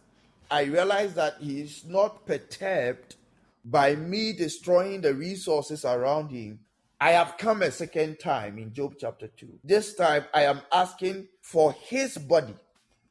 I 0.50 0.64
realize 0.64 1.16
that 1.16 1.38
he 1.40 1.62
is 1.62 1.86
not 1.86 2.26
perturbed 2.26 3.16
by 3.64 3.96
me 3.96 4.34
destroying 4.34 5.02
the 5.02 5.14
resources 5.14 5.84
around 5.84 6.30
him, 6.30 6.60
I 7.02 7.12
have 7.12 7.38
come 7.38 7.64
a 7.64 7.72
second 7.72 8.20
time 8.20 8.60
in 8.60 8.74
Job 8.74 8.96
chapter 9.00 9.28
2. 9.28 9.60
This 9.64 9.96
time 9.96 10.26
I 10.34 10.44
am 10.44 10.62
asking 10.72 11.28
for 11.42 11.74
his 11.74 12.18
body. 12.18 12.56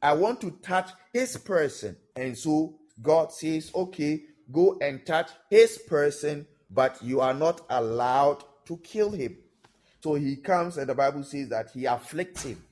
I 0.01 0.13
want 0.13 0.39
to 0.41 0.51
touch 0.61 0.91
his 1.13 1.37
person. 1.37 1.97
And 2.15 2.37
so 2.37 2.75
God 3.01 3.31
says, 3.33 3.71
okay, 3.75 4.23
go 4.51 4.77
and 4.81 5.05
touch 5.05 5.29
his 5.49 5.77
person, 5.77 6.47
but 6.69 7.01
you 7.01 7.21
are 7.21 7.33
not 7.33 7.61
allowed 7.69 8.43
to 8.65 8.77
kill 8.77 9.11
him. 9.11 9.37
So 10.01 10.15
he 10.15 10.35
comes, 10.35 10.77
and 10.77 10.87
the 10.87 10.95
Bible 10.95 11.23
says 11.23 11.49
that 11.49 11.71
he 11.71 11.85
afflicts 11.85 12.43
him. 12.43 12.63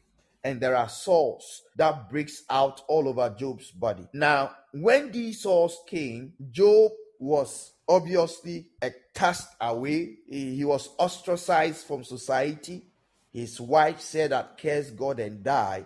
And 0.43 0.59
there 0.59 0.75
are 0.75 0.89
sores 0.89 1.61
that 1.77 2.09
breaks 2.09 2.43
out 2.49 2.81
all 2.87 3.07
over 3.07 3.33
Job's 3.37 3.71
body. 3.71 4.07
Now, 4.13 4.51
when 4.73 5.11
these 5.11 5.41
sores 5.41 5.77
came, 5.87 6.33
Job 6.51 6.91
was 7.17 7.71
obviously 7.87 8.67
a 8.81 8.91
cast 9.13 9.47
away. 9.61 10.17
He, 10.29 10.55
he 10.57 10.65
was 10.65 10.89
ostracized 10.97 11.87
from 11.87 12.03
society. 12.03 12.85
His 13.31 13.59
wife 13.59 14.01
said 14.01 14.31
that 14.31 14.57
curse 14.57 14.89
God 14.91 15.19
and 15.19 15.43
die. 15.43 15.85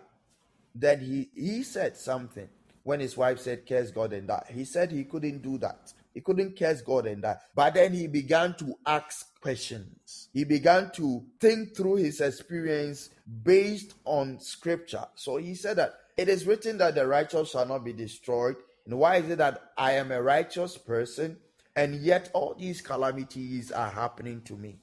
Then 0.74 1.00
he, 1.02 1.30
he 1.34 1.64
said 1.64 1.96
something 1.96 2.50
when 2.88 3.02
his 3.02 3.18
wife 3.18 3.38
said 3.38 3.68
curse 3.68 3.92
God 3.92 4.14
and 4.14 4.30
die. 4.30 4.50
He 4.50 4.64
said 4.64 4.94
he 4.94 5.04
couldn't 5.04 5.42
do 5.42 5.58
that. 5.58 5.92
He 6.14 6.22
couldn't 6.22 6.58
curse 6.58 6.82
God 6.82 7.06
and 7.06 7.22
die. 7.22 7.36
But 7.54 7.74
then 7.74 7.92
he 7.92 8.08
began 8.08 8.54
to 8.60 8.76
ask 8.86 9.38
questions. 9.42 10.30
He 10.32 10.46
began 10.46 10.92
to 10.92 11.26
think 11.38 11.76
through 11.76 11.96
his 11.96 12.22
experience 12.22 13.10
based 13.44 13.96
on 14.06 14.40
scripture. 14.40 15.04
So 15.16 15.36
he 15.36 15.54
said 15.54 15.76
that 15.80 15.96
it 16.16 16.30
is 16.30 16.48
written 16.48 16.78
that 16.78 16.96
the 16.96 17.06
righteous 17.06 17.52
shall 17.52 17.66
not 17.66 17.84
be 17.84 17.92
destroyed. 17.92 18.56
And 18.86 18.98
why 18.98 19.18
is 19.18 19.30
it 19.30 19.40
that 19.40 19.74
I 19.78 19.92
am 19.92 20.14
a 20.14 20.24
righteous 20.24 20.78
person? 20.78 21.40
And 21.76 21.96
yet 21.96 22.32
all 22.34 22.56
these 22.58 22.80
calamities 22.80 23.70
are 23.70 23.90
happening 23.90 24.44
to 24.44 24.54
me. 24.54 24.80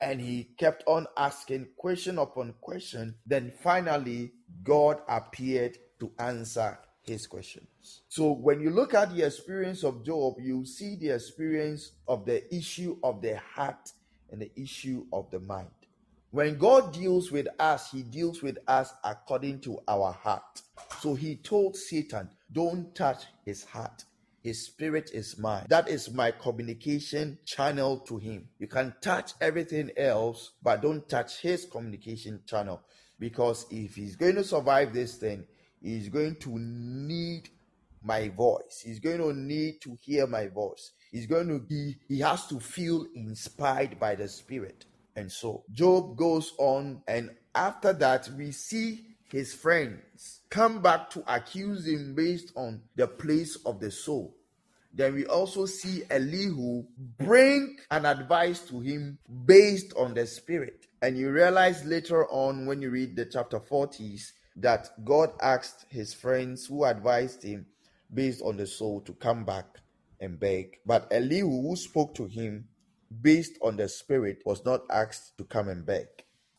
And 0.00 0.20
he 0.20 0.48
kept 0.58 0.82
on 0.88 1.06
asking 1.16 1.68
question 1.76 2.18
upon 2.18 2.54
question. 2.60 3.14
Then 3.24 3.52
finally, 3.62 4.32
God 4.64 4.98
appeared 5.08 5.78
to 6.00 6.10
answer 6.18 6.80
his 7.06 7.26
questions. 7.26 8.02
So 8.08 8.32
when 8.32 8.60
you 8.60 8.70
look 8.70 8.94
at 8.94 9.14
the 9.14 9.24
experience 9.24 9.84
of 9.84 10.04
Job, 10.04 10.36
you 10.40 10.66
see 10.66 10.96
the 10.96 11.10
experience 11.10 11.92
of 12.08 12.26
the 12.26 12.52
issue 12.54 12.96
of 13.02 13.22
the 13.22 13.38
heart 13.38 13.92
and 14.30 14.40
the 14.40 14.50
issue 14.60 15.06
of 15.12 15.30
the 15.30 15.40
mind. 15.40 15.70
When 16.32 16.58
God 16.58 16.92
deals 16.92 17.30
with 17.30 17.46
us, 17.58 17.90
he 17.92 18.02
deals 18.02 18.42
with 18.42 18.58
us 18.66 18.92
according 19.04 19.60
to 19.60 19.78
our 19.88 20.12
heart. 20.12 20.62
So 21.00 21.14
he 21.14 21.36
told 21.36 21.76
Satan, 21.76 22.28
don't 22.52 22.94
touch 22.94 23.24
his 23.44 23.64
heart. 23.64 24.04
His 24.42 24.64
spirit 24.64 25.10
is 25.12 25.38
mine. 25.38 25.66
That 25.68 25.88
is 25.88 26.12
my 26.12 26.30
communication 26.30 27.38
channel 27.44 27.98
to 28.00 28.18
him. 28.18 28.48
You 28.58 28.66
can 28.66 28.94
touch 29.00 29.32
everything 29.40 29.90
else, 29.96 30.52
but 30.62 30.82
don't 30.82 31.08
touch 31.08 31.40
his 31.40 31.64
communication 31.64 32.40
channel. 32.46 32.82
Because 33.18 33.66
if 33.70 33.94
he's 33.94 34.14
going 34.14 34.34
to 34.34 34.44
survive 34.44 34.92
this 34.92 35.16
thing, 35.16 35.46
he's 35.86 36.08
going 36.08 36.34
to 36.36 36.58
need 36.58 37.48
my 38.02 38.28
voice. 38.28 38.82
He's 38.84 39.00
going 39.00 39.18
to 39.18 39.32
need 39.32 39.80
to 39.82 39.96
hear 40.00 40.26
my 40.26 40.48
voice. 40.48 40.92
He's 41.10 41.26
going 41.26 41.48
to 41.48 41.58
be, 41.58 41.96
he 42.08 42.20
has 42.20 42.46
to 42.48 42.60
feel 42.60 43.06
inspired 43.14 43.98
by 43.98 44.16
the 44.16 44.28
Spirit. 44.28 44.84
And 45.14 45.30
so 45.30 45.64
Job 45.72 46.16
goes 46.16 46.52
on, 46.58 47.02
and 47.08 47.30
after 47.54 47.92
that, 47.94 48.28
we 48.36 48.52
see 48.52 49.06
his 49.30 49.54
friends 49.54 50.40
come 50.50 50.82
back 50.82 51.10
to 51.10 51.24
accuse 51.32 51.86
him 51.86 52.14
based 52.14 52.52
on 52.56 52.82
the 52.96 53.06
place 53.06 53.56
of 53.64 53.80
the 53.80 53.90
soul. 53.90 54.36
Then 54.92 55.14
we 55.14 55.26
also 55.26 55.66
see 55.66 56.02
Elihu 56.10 56.84
bring 57.18 57.76
an 57.90 58.06
advice 58.06 58.60
to 58.68 58.80
him 58.80 59.18
based 59.44 59.92
on 59.94 60.14
the 60.14 60.26
spirit. 60.26 60.86
And 61.02 61.18
you 61.18 61.30
realize 61.30 61.84
later 61.84 62.26
on 62.28 62.66
when 62.66 62.80
you 62.80 62.90
read 62.90 63.14
the 63.14 63.26
chapter 63.26 63.60
40s 63.60 64.32
that 64.56 65.04
God 65.04 65.32
asked 65.40 65.86
his 65.90 66.14
friends 66.14 66.66
who 66.66 66.84
advised 66.84 67.42
him 67.42 67.66
based 68.12 68.42
on 68.42 68.56
the 68.56 68.66
soul 68.66 69.00
to 69.02 69.12
come 69.12 69.44
back 69.44 69.66
and 70.20 70.38
beg. 70.40 70.78
But 70.86 71.08
Elihu, 71.10 71.62
who 71.62 71.76
spoke 71.76 72.14
to 72.14 72.26
him 72.26 72.66
based 73.20 73.58
on 73.62 73.76
the 73.76 73.88
spirit, 73.88 74.42
was 74.44 74.64
not 74.64 74.82
asked 74.90 75.36
to 75.38 75.44
come 75.44 75.68
and 75.68 75.84
beg. 75.84 76.06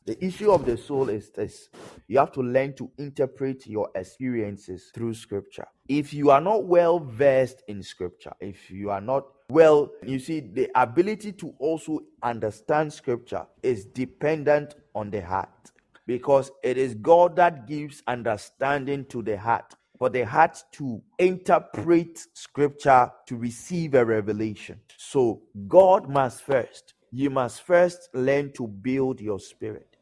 The 0.05 0.23
issue 0.23 0.51
of 0.51 0.65
the 0.65 0.77
soul 0.77 1.09
is 1.09 1.31
this 1.31 1.67
you 2.07 2.17
have 2.19 2.31
to 2.33 2.41
learn 2.41 2.73
to 2.75 2.89
interpret 2.97 3.67
your 3.67 3.89
experiences 3.93 4.89
through 4.93 5.15
scripture. 5.15 5.67
If 5.89 6.13
you 6.13 6.29
are 6.29 6.39
not 6.39 6.63
well 6.63 6.99
versed 6.99 7.63
in 7.67 7.83
scripture, 7.83 8.31
if 8.39 8.71
you 8.71 8.89
are 8.89 9.01
not 9.01 9.25
well, 9.49 9.91
you 10.05 10.19
see, 10.19 10.41
the 10.41 10.69
ability 10.75 11.31
to 11.33 11.53
also 11.59 12.01
understand 12.21 12.91
scripture 12.91 13.45
is 13.63 13.85
dependent 13.85 14.75
on 14.93 15.09
the 15.09 15.21
heart 15.21 15.71
because 16.07 16.49
it 16.63 16.77
is 16.77 16.95
God 16.95 17.35
that 17.35 17.67
gives 17.67 18.01
understanding 18.07 19.05
to 19.09 19.21
the 19.21 19.37
heart 19.37 19.75
for 19.97 20.09
the 20.09 20.25
heart 20.25 20.63
to 20.71 21.01
interpret 21.17 22.19
scripture 22.33 23.11
to 23.27 23.35
receive 23.35 23.95
a 23.95 24.05
revelation. 24.05 24.79
So, 24.97 25.41
God 25.67 26.07
must 26.07 26.43
first, 26.43 26.93
you 27.11 27.29
must 27.29 27.63
first 27.63 28.09
learn 28.13 28.51
to 28.53 28.67
build 28.67 29.19
your 29.19 29.39
spirit. 29.39 29.97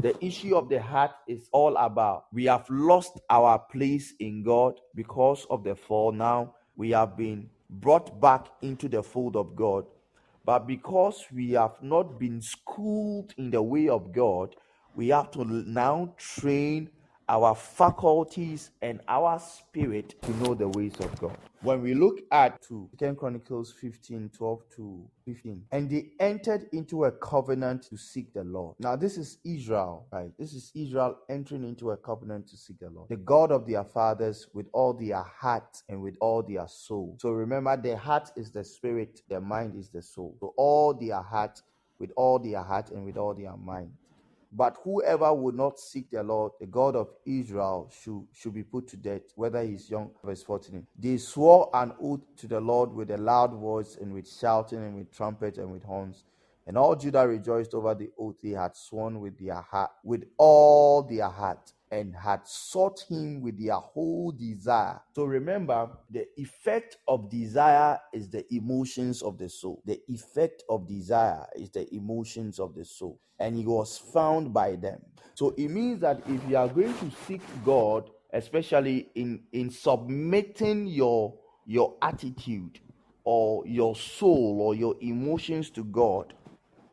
The 0.00 0.16
issue 0.24 0.56
of 0.56 0.68
the 0.68 0.80
heart 0.80 1.12
is 1.28 1.48
all 1.52 1.76
about 1.76 2.24
we 2.32 2.46
have 2.46 2.66
lost 2.70 3.20
our 3.28 3.58
place 3.58 4.14
in 4.18 4.42
God 4.42 4.80
because 4.94 5.46
of 5.50 5.62
the 5.62 5.76
fall. 5.76 6.10
Now 6.12 6.54
we 6.76 6.90
have 6.90 7.16
been 7.16 7.50
brought 7.68 8.20
back 8.20 8.46
into 8.62 8.88
the 8.88 9.02
fold 9.02 9.36
of 9.36 9.54
God. 9.54 9.84
But 10.44 10.66
because 10.66 11.26
we 11.32 11.50
have 11.52 11.76
not 11.82 12.18
been 12.18 12.40
schooled 12.40 13.34
in 13.36 13.50
the 13.50 13.62
way 13.62 13.88
of 13.88 14.10
God, 14.12 14.56
we 15.00 15.08
have 15.08 15.30
to 15.30 15.42
now 15.46 16.12
train 16.18 16.90
our 17.26 17.54
faculties 17.54 18.70
and 18.82 19.00
our 19.08 19.38
spirit 19.38 20.20
to 20.20 20.30
know 20.36 20.52
the 20.52 20.68
ways 20.68 20.92
of 21.00 21.18
God. 21.18 21.38
When 21.62 21.80
we 21.80 21.94
look 21.94 22.18
at 22.30 22.60
2 22.68 22.90
Chronicles 23.18 23.72
15 23.72 24.28
12 24.36 24.62
to 24.76 25.10
15, 25.24 25.62
and 25.72 25.88
they 25.88 26.10
entered 26.20 26.68
into 26.74 27.04
a 27.06 27.12
covenant 27.12 27.84
to 27.84 27.96
seek 27.96 28.34
the 28.34 28.44
Lord. 28.44 28.76
Now, 28.78 28.94
this 28.94 29.16
is 29.16 29.38
Israel, 29.42 30.06
right? 30.12 30.32
This 30.38 30.52
is 30.52 30.70
Israel 30.74 31.16
entering 31.30 31.64
into 31.64 31.92
a 31.92 31.96
covenant 31.96 32.48
to 32.48 32.58
seek 32.58 32.78
the 32.78 32.90
Lord, 32.90 33.08
the 33.08 33.16
God 33.16 33.52
of 33.52 33.66
their 33.66 33.84
fathers 33.84 34.48
with 34.52 34.66
all 34.74 34.92
their 34.92 35.22
heart 35.22 35.82
and 35.88 36.02
with 36.02 36.16
all 36.20 36.42
their 36.42 36.68
soul. 36.68 37.16
So 37.22 37.30
remember, 37.30 37.74
their 37.74 37.96
heart 37.96 38.32
is 38.36 38.50
the 38.50 38.64
spirit, 38.64 39.22
their 39.30 39.40
mind 39.40 39.76
is 39.76 39.88
the 39.88 40.02
soul. 40.02 40.36
So 40.40 40.52
all 40.58 40.92
their 40.92 41.22
heart, 41.22 41.62
with 41.98 42.10
all 42.16 42.38
their 42.38 42.62
heart 42.62 42.90
and 42.90 43.04
with 43.06 43.16
all 43.16 43.34
their 43.34 43.56
mind. 43.56 43.92
But 44.52 44.78
whoever 44.84 45.32
would 45.34 45.56
not 45.56 45.78
seek 45.80 46.10
the 46.10 46.22
Lord, 46.22 46.52
the 46.60 46.66
God 46.66 46.96
of 46.96 47.10
Israel, 47.26 47.90
should, 48.02 48.26
should 48.32 48.54
be 48.54 48.64
put 48.64 48.88
to 48.88 48.96
death, 48.98 49.22
whether 49.36 49.62
he 49.64 49.74
is 49.74 49.90
young. 49.90 50.10
Verse 50.24 50.42
14. 50.42 50.86
They 50.98 51.18
swore 51.18 51.70
an 51.74 51.92
oath 52.02 52.22
to 52.38 52.48
the 52.48 52.60
Lord 52.60 52.92
with 52.92 53.10
a 53.12 53.18
loud 53.18 53.52
voice 53.54 53.96
and 54.00 54.12
with 54.14 54.28
shouting 54.30 54.80
and 54.80 54.96
with 54.96 55.12
trumpets 55.12 55.58
and 55.58 55.72
with 55.72 55.84
horns 55.84 56.24
And 56.66 56.78
all 56.78 56.96
Judah 56.96 57.26
rejoiced 57.28 57.74
over 57.74 57.94
the 57.94 58.10
oath 58.18 58.36
they 58.42 58.50
had 58.50 58.76
sworn 58.76 59.20
with 59.20 59.38
their 59.38 59.60
heart, 59.60 59.90
with 60.04 60.24
all 60.38 61.02
their 61.02 61.28
heart, 61.28 61.72
and 61.90 62.14
had 62.14 62.46
sought 62.46 63.00
him 63.08 63.40
with 63.40 63.62
their 63.62 63.74
whole 63.74 64.32
desire. 64.32 65.00
So 65.14 65.24
remember, 65.24 65.90
the 66.10 66.26
effect 66.36 66.98
of 67.08 67.30
desire 67.30 67.98
is 68.12 68.28
the 68.28 68.44
emotions 68.54 69.22
of 69.22 69.38
the 69.38 69.48
soul. 69.48 69.82
The 69.84 70.00
effect 70.08 70.62
of 70.68 70.86
desire 70.86 71.46
is 71.56 71.70
the 71.70 71.92
emotions 71.94 72.58
of 72.60 72.74
the 72.74 72.84
soul. 72.84 73.20
And 73.38 73.56
he 73.56 73.64
was 73.66 73.98
found 73.98 74.52
by 74.52 74.76
them. 74.76 75.00
So 75.34 75.54
it 75.56 75.68
means 75.68 76.00
that 76.00 76.22
if 76.28 76.40
you 76.48 76.56
are 76.56 76.68
going 76.68 76.94
to 76.98 77.10
seek 77.26 77.40
God, 77.64 78.10
especially 78.32 79.08
in, 79.14 79.42
in 79.52 79.70
submitting 79.70 80.86
your 80.86 81.34
your 81.66 81.94
attitude 82.02 82.80
or 83.24 83.64
your 83.66 83.94
soul 83.94 84.58
or 84.60 84.74
your 84.74 84.96
emotions 85.00 85.70
to 85.70 85.84
God, 85.84 86.34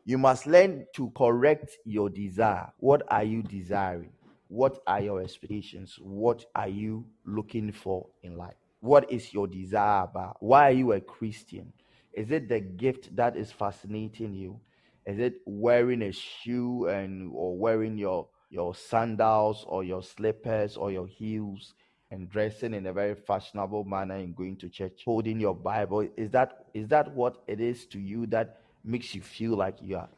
you 0.04 0.18
must 0.18 0.46
learn 0.46 0.86
to 0.94 1.10
correct 1.16 1.78
your 1.84 2.08
desire. 2.08 2.72
What 2.78 3.02
are 3.08 3.24
you 3.24 3.42
desiring? 3.42 4.12
What 4.48 4.80
are 4.86 5.00
your 5.00 5.22
expectations? 5.22 5.98
What 6.00 6.44
are 6.54 6.68
you 6.68 7.06
looking 7.24 7.72
for 7.72 8.06
in 8.22 8.36
life? 8.36 8.54
What 8.80 9.10
is 9.10 9.32
your 9.32 9.46
desire 9.46 10.04
about? 10.04 10.36
Why 10.40 10.68
are 10.68 10.72
you 10.74 10.92
a 10.92 11.00
Christian? 11.00 11.72
Is 12.12 12.30
it 12.30 12.48
the 12.48 12.60
gift 12.60 13.14
that 13.16 13.36
is 13.36 13.52
fascinating 13.52 14.34
you? 14.34 14.60
Is 15.06 15.18
it 15.18 15.40
wearing 15.46 16.02
a 16.02 16.12
shoe 16.12 16.86
and 16.88 17.30
or 17.34 17.56
wearing 17.56 17.96
your 17.96 18.28
your 18.50 18.74
sandals 18.74 19.64
or 19.68 19.84
your 19.84 20.02
slippers 20.02 20.76
or 20.76 20.90
your 20.90 21.06
heels 21.06 21.74
and 22.10 22.30
dressing 22.30 22.74
in 22.74 22.86
a 22.86 22.92
very 22.92 23.14
fashionable 23.14 23.84
manner 23.84 24.14
and 24.14 24.34
going 24.34 24.56
to 24.56 24.68
church, 24.68 25.02
holding 25.04 25.38
your 25.38 25.54
Bible. 25.54 26.08
Is 26.16 26.30
that 26.30 26.66
is 26.74 26.88
that 26.88 27.12
what 27.14 27.42
it 27.46 27.60
is 27.60 27.86
to 27.86 27.98
you 27.98 28.26
that 28.26 28.60
makes 28.84 29.14
you 29.14 29.22
feel 29.22 29.56
like 29.56 29.76
you 29.82 29.96
are 29.96 30.08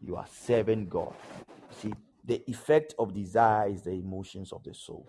you 0.00 0.16
are 0.16 0.26
serving 0.30 0.88
God? 0.88 1.14
See, 1.70 1.92
the 2.30 2.40
effect 2.48 2.94
of 2.96 3.12
desire 3.12 3.68
is 3.68 3.82
the 3.82 3.90
emotions 3.90 4.52
of 4.52 4.62
the 4.62 4.72
soul. 4.72 5.04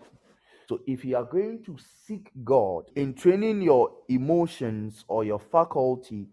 So 0.68 0.80
if 0.88 1.04
you 1.04 1.16
are 1.16 1.24
going 1.24 1.62
to 1.66 1.76
seek 2.04 2.32
God 2.42 2.90
in 2.96 3.14
training 3.14 3.62
your 3.62 3.92
emotions 4.08 5.04
or 5.06 5.22
your 5.22 5.38
faculty 5.38 6.26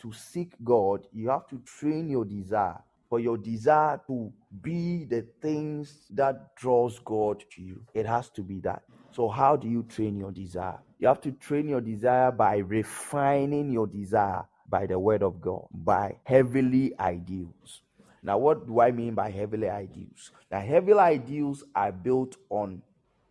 to 0.00 0.12
seek 0.12 0.52
God, 0.62 1.06
you 1.14 1.30
have 1.30 1.48
to 1.48 1.58
train 1.64 2.10
your 2.10 2.26
desire 2.26 2.78
for 3.08 3.20
your 3.20 3.38
desire 3.38 3.98
to 4.06 4.30
be 4.60 5.06
the 5.06 5.26
things 5.40 6.08
that 6.10 6.54
draws 6.56 6.98
God 6.98 7.42
to 7.52 7.62
you. 7.62 7.80
It 7.94 8.04
has 8.04 8.28
to 8.30 8.42
be 8.42 8.60
that. 8.60 8.82
So 9.12 9.30
how 9.30 9.56
do 9.56 9.66
you 9.66 9.84
train 9.84 10.18
your 10.18 10.30
desire? 10.30 10.78
You 10.98 11.08
have 11.08 11.22
to 11.22 11.32
train 11.32 11.70
your 11.70 11.80
desire 11.80 12.30
by 12.32 12.58
refining 12.58 13.72
your 13.72 13.86
desire 13.86 14.44
by 14.68 14.84
the 14.84 14.98
word 14.98 15.22
of 15.22 15.40
God, 15.40 15.68
by 15.72 16.16
heavenly 16.24 16.92
ideals. 17.00 17.83
Now, 18.24 18.38
what 18.38 18.66
do 18.66 18.80
I 18.80 18.90
mean 18.90 19.14
by 19.14 19.30
heavenly 19.30 19.68
ideals? 19.68 20.32
Now, 20.50 20.60
heavenly 20.60 20.98
ideals 20.98 21.62
are 21.74 21.92
built 21.92 22.36
on 22.48 22.80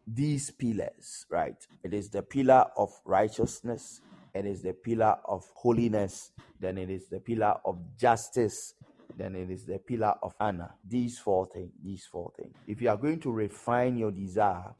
these 0.06 0.51
pillars, 0.51 1.25
right? 1.29 1.56
It 1.84 1.95
is 1.95 2.10
the 2.10 2.21
pillar 2.21 2.65
of 2.77 2.91
righteousness, 3.03 4.01
it 4.36 4.45
is 4.45 4.62
the 4.62 4.73
pillar 4.73 5.17
of 5.25 5.45
holiness, 5.56 6.32
then 6.60 6.77
it 6.77 6.91
is 6.91 7.08
the 7.08 7.19
pillar 7.19 7.56
of 7.65 7.79
justice, 7.97 8.75
then 9.17 9.36
it 9.36 9.49
is 9.49 9.65
the 9.65 9.79
pillar 9.79 10.13
of 10.21 10.36
honor. 10.39 10.69
These 10.88 11.17
four 11.17 11.47
things, 11.47 11.71
these 11.84 12.06
four 12.06 12.32
things. 12.38 12.53
If 12.67 12.79
you 12.79 12.89
are 12.89 12.97
going 12.97 13.19
to 13.21 13.32
refine 13.32 13.97
your 13.97 14.12
desire, 14.12 14.75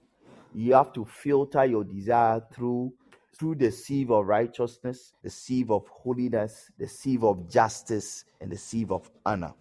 you 0.54 0.76
have 0.76 0.93
to 0.93 1.06
filter 1.06 1.65
your 1.65 1.84
desire 1.84 2.41
through 2.54 2.93
through 3.36 3.56
the 3.56 3.71
sieve 3.71 4.12
of 4.12 4.28
righteousness, 4.28 5.13
the 5.23 5.30
sieve 5.30 5.71
of 5.71 5.88
holiness, 5.88 6.69
the 6.78 6.88
sieve 6.88 7.23
of 7.23 7.49
justice, 7.49 8.26
and 8.39 8.52
the 8.52 8.58
sieve 8.58 8.91
of 8.91 9.10
honor. 9.26 9.54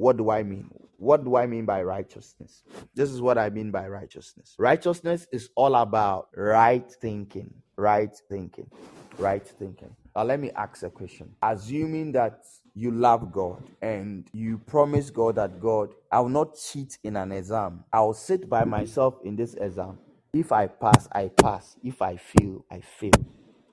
What 0.00 0.16
do 0.16 0.30
I 0.30 0.42
mean? 0.42 0.70
What 0.96 1.24
do 1.24 1.36
I 1.36 1.46
mean 1.46 1.66
by 1.66 1.82
righteousness? 1.82 2.62
This 2.94 3.10
is 3.10 3.20
what 3.20 3.36
I 3.36 3.50
mean 3.50 3.70
by 3.70 3.86
righteousness. 3.86 4.54
Righteousness 4.58 5.26
is 5.30 5.50
all 5.56 5.74
about 5.74 6.28
right 6.34 6.90
thinking, 7.02 7.52
right 7.76 8.10
thinking, 8.30 8.70
right 9.18 9.46
thinking. 9.46 9.94
Now, 10.16 10.22
let 10.22 10.40
me 10.40 10.52
ask 10.56 10.84
a 10.84 10.88
question. 10.90 11.34
Assuming 11.42 12.12
that 12.12 12.44
you 12.74 12.92
love 12.92 13.30
God 13.30 13.62
and 13.82 14.26
you 14.32 14.56
promise 14.56 15.10
God 15.10 15.34
that 15.34 15.60
God, 15.60 15.90
I 16.10 16.20
will 16.20 16.30
not 16.30 16.56
cheat 16.56 16.96
in 17.04 17.16
an 17.16 17.30
exam. 17.32 17.84
I 17.92 18.00
will 18.00 18.14
sit 18.14 18.48
by 18.48 18.64
myself 18.64 19.16
in 19.22 19.36
this 19.36 19.52
exam. 19.52 19.98
If 20.32 20.50
I 20.50 20.66
pass, 20.68 21.08
I 21.12 21.28
pass. 21.28 21.76
If 21.84 22.00
I 22.00 22.16
fail, 22.16 22.64
I 22.70 22.80
fail. 22.80 23.12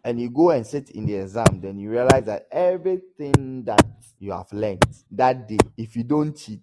And 0.08 0.22
you 0.22 0.30
go 0.30 0.52
and 0.52 0.66
sit 0.66 0.92
in 0.92 1.06
the 1.06 1.16
exam, 1.16 1.60
then 1.60 1.78
you 1.78 1.90
realize 1.90 2.24
that 2.28 2.48
everything 2.50 3.66
that 3.66 3.86
you 4.20 4.32
have 4.32 4.48
learned 4.54 4.88
that 5.12 5.50
day, 5.50 5.58
if 5.76 5.98
you 5.98 6.06
don't 6.06 6.34
cheat, 6.34 6.62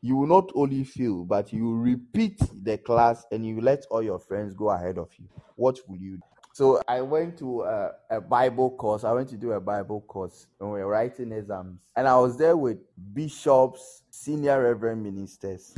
you 0.00 0.14
will 0.14 0.28
not 0.28 0.52
only 0.54 0.84
fail, 0.84 1.24
but 1.24 1.52
you 1.52 1.74
repeat 1.76 2.40
the 2.62 2.78
class 2.78 3.26
and 3.32 3.44
you 3.44 3.60
let 3.60 3.84
all 3.90 4.00
your 4.00 4.20
friends 4.20 4.54
go 4.54 4.70
ahead 4.70 4.96
of 4.96 5.08
you. 5.18 5.26
What 5.56 5.80
will 5.88 5.96
you 5.96 6.18
do? 6.18 6.22
So 6.52 6.80
I 6.86 7.00
went 7.00 7.36
to 7.38 7.62
a, 7.62 7.90
a, 8.10 8.20
Bible 8.20 8.70
course. 8.70 9.02
I 9.02 9.10
went 9.10 9.28
to 9.30 9.36
do 9.36 9.50
a 9.50 9.60
Bible 9.60 10.02
course 10.02 10.46
when 10.58 10.70
we 10.70 10.78
were 10.78 10.86
writing 10.86 11.32
exams. 11.32 11.80
And 11.96 12.06
I 12.06 12.16
was 12.16 12.38
there 12.38 12.56
with 12.56 12.78
bishops, 13.12 14.02
senior 14.08 14.62
reverend 14.62 15.02
ministers. 15.02 15.74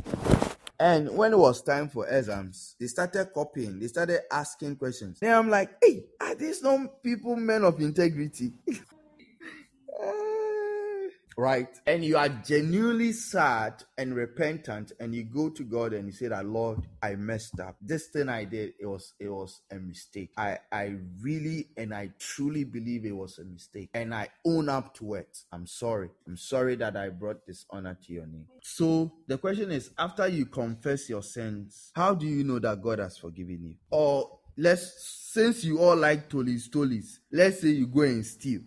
And 0.79 1.17
when 1.17 1.33
it 1.33 1.37
was 1.37 1.61
time 1.63 1.89
for 1.89 2.07
exams, 2.07 2.75
they 2.79 2.85
started 2.87 3.33
copying. 3.33 3.79
They 3.79 3.87
started 3.87 4.21
asking 4.31 4.75
questions. 4.75 5.19
Then 5.19 5.35
I'm 5.35 5.49
like, 5.49 5.71
hey, 5.83 6.05
are 6.21 6.35
these 6.35 6.61
not 6.61 7.01
people 7.03 7.35
men 7.35 7.63
of 7.63 7.79
integrity? 7.81 8.53
Ah. 9.99 10.26
Right? 11.37 11.69
And 11.85 12.03
you 12.03 12.17
are 12.17 12.27
genuinely 12.29 13.11
sad 13.11 13.83
and 13.97 14.15
repentant, 14.15 14.91
and 14.99 15.13
you 15.13 15.23
go 15.23 15.49
to 15.49 15.63
God 15.63 15.93
and 15.93 16.07
you 16.07 16.11
say 16.11 16.27
that, 16.27 16.45
Lord, 16.45 16.79
I 17.01 17.15
messed 17.15 17.59
up. 17.59 17.75
This 17.79 18.07
thing 18.07 18.27
I 18.27 18.43
did, 18.43 18.73
it 18.79 18.87
was 18.87 19.13
it 19.19 19.29
was 19.29 19.61
a 19.71 19.75
mistake. 19.75 20.31
I 20.35 20.57
I 20.71 20.95
really 21.21 21.69
and 21.77 21.93
I 21.93 22.09
truly 22.19 22.63
believe 22.63 23.05
it 23.05 23.15
was 23.15 23.37
a 23.37 23.45
mistake, 23.45 23.89
and 23.93 24.13
I 24.13 24.29
own 24.45 24.67
up 24.67 24.95
to 24.95 25.13
it. 25.13 25.37
I'm 25.51 25.67
sorry. 25.67 26.09
I'm 26.27 26.37
sorry 26.37 26.75
that 26.77 26.97
I 26.97 27.09
brought 27.09 27.45
dishonor 27.45 27.97
to 28.05 28.13
your 28.13 28.25
name. 28.25 28.47
So 28.63 29.13
the 29.27 29.37
question 29.37 29.71
is, 29.71 29.91
after 29.97 30.27
you 30.27 30.47
confess 30.47 31.07
your 31.07 31.23
sins, 31.23 31.91
how 31.95 32.15
do 32.15 32.25
you 32.25 32.43
know 32.43 32.59
that 32.59 32.81
God 32.81 32.99
has 32.99 33.17
forgiven 33.17 33.63
you? 33.63 33.75
Or 33.91 34.39
let's 34.57 35.27
since 35.31 35.63
you 35.63 35.79
all 35.79 35.95
like 35.95 36.29
tolis 36.29 36.67
tolis, 36.67 37.19
let's 37.31 37.61
say 37.61 37.69
you 37.69 37.85
go 37.85 38.01
and 38.01 38.25
steal 38.25 38.61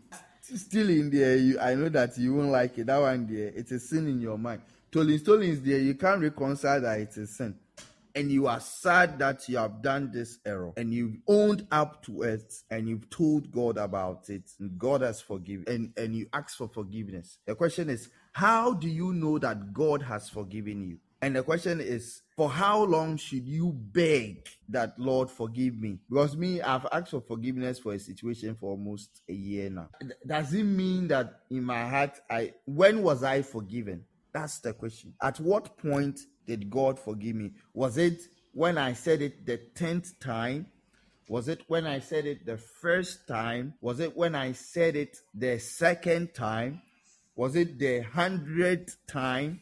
still 0.57 0.89
in 0.89 1.11
there, 1.11 1.37
you, 1.37 1.59
I 1.59 1.75
know 1.75 1.89
that 1.89 2.17
you 2.19 2.35
won't 2.35 2.51
like 2.51 2.79
it. 2.79 2.87
That 2.87 3.01
one 3.01 3.27
there, 3.27 3.53
it's 3.55 3.73
a 3.73 3.81
sin 3.81 4.07
in 4.07 4.21
your 4.21 4.39
mind. 4.39 4.63
Tolling, 4.91 5.21
tolling 5.21 5.51
is 5.51 5.63
there, 5.63 5.79
you 5.79 5.95
can't 5.95 6.21
reconcile 6.21 6.81
that 6.81 7.01
it's 7.01 7.17
a 7.17 7.27
sin. 7.27 7.57
And 8.15 8.33
you 8.33 8.49
are 8.49 8.59
sad 8.59 9.21
that 9.21 9.49
you 9.49 9.57
have 9.59 9.83
done 9.83 10.11
this 10.13 10.39
error 10.45 10.73
and 10.77 10.93
you've 10.93 11.19
owned 11.29 11.67
up 11.71 12.05
to 12.07 12.23
it 12.23 12.53
and 12.69 12.89
you've 12.89 13.09
told 13.09 13.53
God 13.53 13.79
about 13.79 14.29
it 14.29 14.51
God 14.77 15.03
has 15.03 15.21
forgiven 15.21 15.65
and, 15.69 15.93
and 15.97 16.17
you 16.17 16.27
ask 16.33 16.59
for 16.59 16.67
forgiveness. 16.67 17.39
The 17.47 17.55
question 17.55 17.89
is, 17.89 18.09
how 18.33 18.75
do 18.75 18.89
you 18.89 19.13
know 19.15 19.39
that 19.39 19.73
God 19.73 20.03
has 20.03 20.29
forgiven 20.29 20.83
you? 20.83 20.99
And 21.23 21.37
the 21.37 21.43
question 21.43 21.81
is, 21.81 22.23
for 22.35 22.49
how 22.49 22.83
long 22.83 23.19
should 23.19 23.47
you 23.47 23.73
beg 23.75 24.49
that 24.71 24.99
Lord 24.99 25.31
forgive 25.31 25.79
me? 25.79 25.99
Because 26.09 26.35
me, 26.37 26.63
I've 26.63 26.87
asked 26.91 27.11
for 27.11 27.21
forgiveness 27.21 27.79
for 27.79 27.93
a 27.93 27.99
situation 27.99 28.55
for 28.55 28.71
almost 28.71 29.21
a 29.29 29.35
year 29.35 29.69
now. 29.69 29.91
Does 30.27 30.55
it 30.55 30.65
mean 30.65 31.09
that 31.09 31.41
in 31.51 31.63
my 31.63 31.87
heart, 31.87 32.19
I 32.31 32.55
when 32.65 33.03
was 33.03 33.23
I 33.23 33.43
forgiven? 33.43 34.05
That's 34.33 34.61
the 34.61 34.73
question. 34.73 35.13
At 35.23 35.39
what 35.41 35.77
point 35.77 36.21
did 36.47 36.71
God 36.71 36.99
forgive 36.99 37.37
me? 37.37 37.53
Was 37.75 37.99
it 37.99 38.23
when 38.53 38.79
I 38.79 38.95
said 38.95 39.21
it 39.21 39.45
the 39.45 39.59
tenth 39.75 40.19
time? 40.21 40.67
Was 41.29 41.49
it 41.49 41.63
when 41.69 41.87
I 41.87 42.01
said 42.01 42.27
it 42.27 42.47
the 42.47 42.57
first 42.57 43.29
time? 43.29 43.75
Was 43.83 44.01
it 44.01 44.17
when 44.17 44.35
I 44.35 44.53
said 44.53 44.97
it 44.97 45.19
the 45.35 45.59
second 45.59 46.35
time? 46.35 46.81
Was 47.37 47.57
it 47.57 47.79
the 47.79 48.01
hundredth 48.01 48.97
time? 49.07 49.61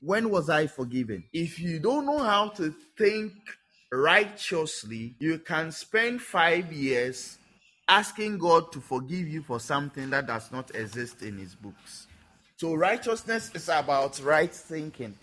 When 0.00 0.30
was 0.30 0.48
I 0.48 0.66
forgiven? 0.68 1.24
If 1.32 1.58
you 1.58 1.80
don't 1.80 2.06
know 2.06 2.18
how 2.18 2.48
to 2.50 2.74
think 2.96 3.32
righteously, 3.90 5.16
you 5.18 5.38
can 5.38 5.72
spend 5.72 6.22
five 6.22 6.72
years 6.72 7.38
asking 7.88 8.38
God 8.38 8.70
to 8.72 8.80
forgive 8.80 9.26
you 9.26 9.42
for 9.42 9.58
something 9.58 10.10
that 10.10 10.26
does 10.26 10.52
not 10.52 10.74
exist 10.74 11.22
in 11.22 11.38
His 11.38 11.54
books. 11.54 12.06
So, 12.56 12.74
righteousness 12.74 13.50
is 13.54 13.68
about 13.68 14.20
right 14.20 14.52
thinking, 14.52 15.14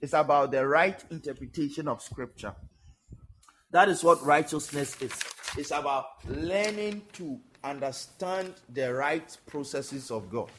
it's 0.00 0.12
about 0.12 0.52
the 0.52 0.66
right 0.66 1.02
interpretation 1.10 1.88
of 1.88 2.00
Scripture. 2.02 2.54
That 3.70 3.88
is 3.88 4.02
what 4.02 4.24
righteousness 4.24 5.00
is. 5.02 5.12
It's 5.56 5.70
about 5.70 6.06
learning 6.26 7.02
to 7.14 7.38
understand 7.64 8.54
the 8.68 8.94
right 8.94 9.36
processes 9.46 10.10
of 10.10 10.30
God. 10.30 10.50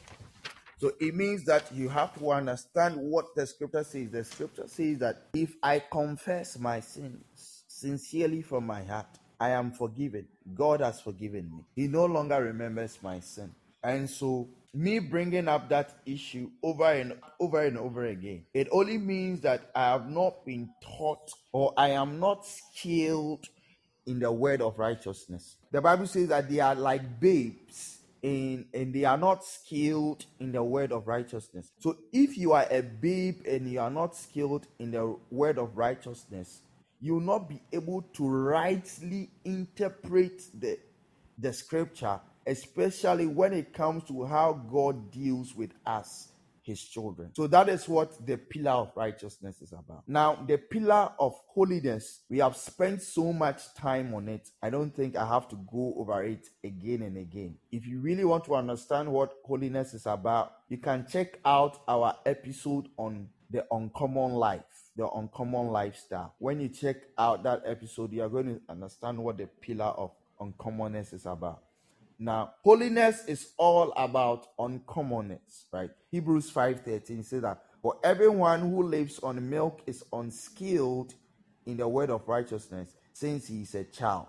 So 0.80 0.92
it 0.98 1.14
means 1.14 1.44
that 1.44 1.70
you 1.74 1.90
have 1.90 2.18
to 2.18 2.30
understand 2.32 2.96
what 2.96 3.34
the 3.36 3.46
scripture 3.46 3.84
says. 3.84 4.08
The 4.10 4.24
scripture 4.24 4.66
says 4.66 4.98
that 5.00 5.24
if 5.34 5.54
I 5.62 5.80
confess 5.80 6.58
my 6.58 6.80
sins 6.80 7.64
sincerely 7.68 8.40
from 8.40 8.66
my 8.66 8.82
heart, 8.82 9.18
I 9.38 9.50
am 9.50 9.72
forgiven. 9.72 10.26
God 10.54 10.80
has 10.80 10.98
forgiven 10.98 11.50
me. 11.54 11.64
He 11.76 11.86
no 11.86 12.06
longer 12.06 12.42
remembers 12.42 12.98
my 13.02 13.20
sin. 13.20 13.54
And 13.82 14.08
so 14.08 14.48
me 14.72 15.00
bringing 15.00 15.48
up 15.48 15.68
that 15.68 15.98
issue 16.06 16.50
over 16.62 16.90
and 16.90 17.12
over 17.38 17.62
and 17.62 17.76
over 17.76 18.06
again. 18.06 18.46
It 18.54 18.68
only 18.72 18.96
means 18.96 19.42
that 19.42 19.70
I 19.74 19.92
have 19.92 20.08
not 20.08 20.46
been 20.46 20.70
taught 20.82 21.30
or 21.52 21.74
I 21.76 21.90
am 21.90 22.18
not 22.18 22.46
skilled 22.46 23.46
in 24.06 24.18
the 24.18 24.32
word 24.32 24.62
of 24.62 24.78
righteousness. 24.78 25.56
The 25.72 25.82
Bible 25.82 26.06
says 26.06 26.28
that 26.28 26.48
they 26.48 26.60
are 26.60 26.74
like 26.74 27.20
babes 27.20 27.99
in 28.22 28.66
and 28.74 28.94
they 28.94 29.04
are 29.04 29.18
not 29.18 29.44
skilled 29.44 30.26
in 30.38 30.52
the 30.52 30.62
word 30.62 30.92
of 30.92 31.06
righteousness. 31.06 31.70
So 31.78 31.96
if 32.12 32.36
you 32.36 32.52
are 32.52 32.66
a 32.70 32.82
babe 32.82 33.40
and 33.46 33.70
you 33.70 33.80
are 33.80 33.90
not 33.90 34.16
skilled 34.16 34.66
in 34.78 34.90
the 34.90 35.16
word 35.30 35.58
of 35.58 35.76
righteousness, 35.76 36.62
you 37.00 37.14
will 37.14 37.20
not 37.20 37.48
be 37.48 37.62
able 37.72 38.02
to 38.14 38.28
rightly 38.28 39.30
interpret 39.44 40.42
the 40.58 40.78
the 41.38 41.52
scripture, 41.52 42.20
especially 42.46 43.26
when 43.26 43.52
it 43.54 43.72
comes 43.72 44.04
to 44.04 44.24
how 44.24 44.52
God 44.52 45.10
deals 45.10 45.54
with 45.54 45.72
us 45.86 46.29
his 46.62 46.82
children. 46.82 47.30
So 47.34 47.46
that 47.46 47.68
is 47.68 47.88
what 47.88 48.26
the 48.26 48.36
pillar 48.36 48.72
of 48.72 48.92
righteousness 48.94 49.60
is 49.62 49.72
about. 49.72 50.02
Now, 50.06 50.44
the 50.46 50.58
pillar 50.58 51.12
of 51.18 51.34
holiness, 51.48 52.20
we 52.28 52.38
have 52.38 52.56
spent 52.56 53.02
so 53.02 53.32
much 53.32 53.74
time 53.74 54.14
on 54.14 54.28
it. 54.28 54.48
I 54.62 54.70
don't 54.70 54.94
think 54.94 55.16
I 55.16 55.26
have 55.26 55.48
to 55.48 55.56
go 55.70 55.94
over 55.96 56.22
it 56.24 56.48
again 56.64 57.02
and 57.02 57.16
again. 57.16 57.56
If 57.72 57.86
you 57.86 58.00
really 58.00 58.24
want 58.24 58.44
to 58.44 58.54
understand 58.54 59.10
what 59.10 59.34
holiness 59.44 59.94
is 59.94 60.06
about, 60.06 60.52
you 60.68 60.78
can 60.78 61.06
check 61.10 61.38
out 61.44 61.82
our 61.88 62.16
episode 62.26 62.88
on 62.96 63.28
the 63.50 63.66
uncommon 63.72 64.32
life 64.32 64.62
the 64.96 65.08
uncommon 65.10 65.68
lifestyle. 65.68 66.34
When 66.38 66.60
you 66.60 66.68
check 66.68 66.96
out 67.16 67.42
that 67.44 67.62
episode, 67.64 68.12
you 68.12 68.22
are 68.22 68.28
going 68.28 68.46
to 68.46 68.60
understand 68.68 69.18
what 69.18 69.38
the 69.38 69.46
pillar 69.46 69.86
of 69.86 70.10
uncommonness 70.40 71.14
is 71.14 71.26
about. 71.26 71.62
Now, 72.22 72.52
holiness 72.62 73.24
is 73.24 73.52
all 73.56 73.92
about 73.96 74.46
uncommonness, 74.58 75.64
right? 75.72 75.88
Hebrews 76.10 76.50
5:13 76.50 77.24
says 77.24 77.40
that 77.40 77.62
for 77.80 77.94
everyone 78.04 78.60
who 78.60 78.82
lives 78.82 79.18
on 79.20 79.48
milk 79.48 79.80
is 79.86 80.04
unskilled 80.12 81.14
in 81.64 81.78
the 81.78 81.88
word 81.88 82.10
of 82.10 82.28
righteousness 82.28 82.94
since 83.14 83.46
he 83.46 83.62
is 83.62 83.74
a 83.74 83.84
child. 83.84 84.28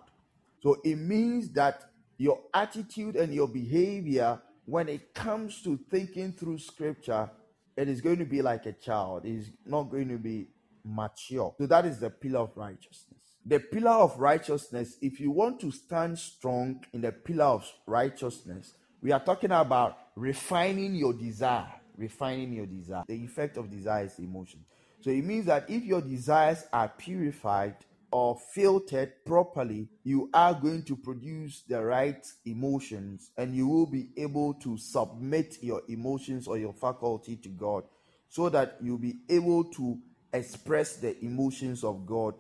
So 0.62 0.78
it 0.86 0.96
means 0.96 1.52
that 1.52 1.84
your 2.18 2.40
attitude 2.54 3.18
and 3.18 3.34
your 3.34 3.50
behavior 3.50 4.42
when 4.66 4.88
it 4.88 5.14
comes 5.14 5.62
to 5.64 5.78
thinking 5.90 6.32
through 6.32 6.60
scripture, 6.60 7.30
it 7.76 7.90
is 7.90 8.00
going 8.00 8.20
to 8.20 8.26
be 8.26 8.42
like 8.42 8.66
a 8.68 8.72
child. 8.72 9.26
It 9.26 9.36
is 9.36 9.52
not 9.66 9.90
going 9.92 10.08
to 10.08 10.18
be 10.18 10.48
mature. 10.86 11.54
So 11.58 11.66
that 11.66 11.86
is 11.86 12.00
the 12.00 12.10
pillar 12.10 12.42
of 12.42 12.56
righteousness 12.56 13.21
the 13.46 13.60
pillar 13.60 13.92
of 13.92 14.20
righteousness, 14.20 14.98
if 15.02 15.20
you 15.20 15.32
want 15.32 15.60
to 15.62 15.72
stand 15.72 16.18
strong 16.20 16.84
in 16.94 17.02
the 17.02 17.12
pillar 17.12 17.46
of 17.46 17.72
righteousness, 17.88 18.74
we 19.02 19.12
are 19.12 19.20
talking 19.24 19.52
about 19.52 19.98
refining 20.16 20.96
your 20.96 21.14
desire. 21.14 21.74
Refining 21.98 22.54
your 22.54 22.68
desire. 22.68 23.04
The 23.08 23.16
effect 23.16 23.58
of 23.58 23.70
desire 23.70 24.06
is 24.06 24.20
emotion. 24.20 24.64
So 25.02 25.10
it 25.10 25.26
means 25.26 25.46
that 25.48 25.70
if 25.70 25.84
your 25.84 26.02
desires 26.02 26.66
are 26.72 26.88
purified 26.88 27.76
or 28.12 28.38
filtered 28.54 29.14
properly, 29.26 29.88
you 30.04 30.30
are 30.34 30.54
going 30.54 30.84
to 30.84 30.96
produce 30.96 31.62
the 31.68 31.84
right 31.84 32.26
emotions 32.46 33.32
and 33.38 33.56
you 33.56 33.68
will 33.68 33.88
be 33.88 34.10
able 34.18 34.54
to 34.56 34.78
submit 34.78 35.58
your 35.62 35.82
emotions 35.90 36.48
or 36.48 36.58
your 36.58 36.74
faculty 36.74 37.38
to 37.38 37.50
God 37.50 37.84
so 38.30 38.50
that 38.50 38.78
you'll 38.82 38.98
be 38.98 39.18
able 39.30 39.64
to 39.64 39.98
express 40.34 40.98
the 40.98 41.18
emotions 41.24 41.84
of 41.84 42.06
God 42.06 42.36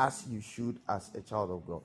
as 0.00 0.24
you 0.30 0.40
should 0.40 0.78
as 0.88 1.10
a 1.14 1.20
child 1.20 1.50
of 1.50 1.66
God. 1.66 1.82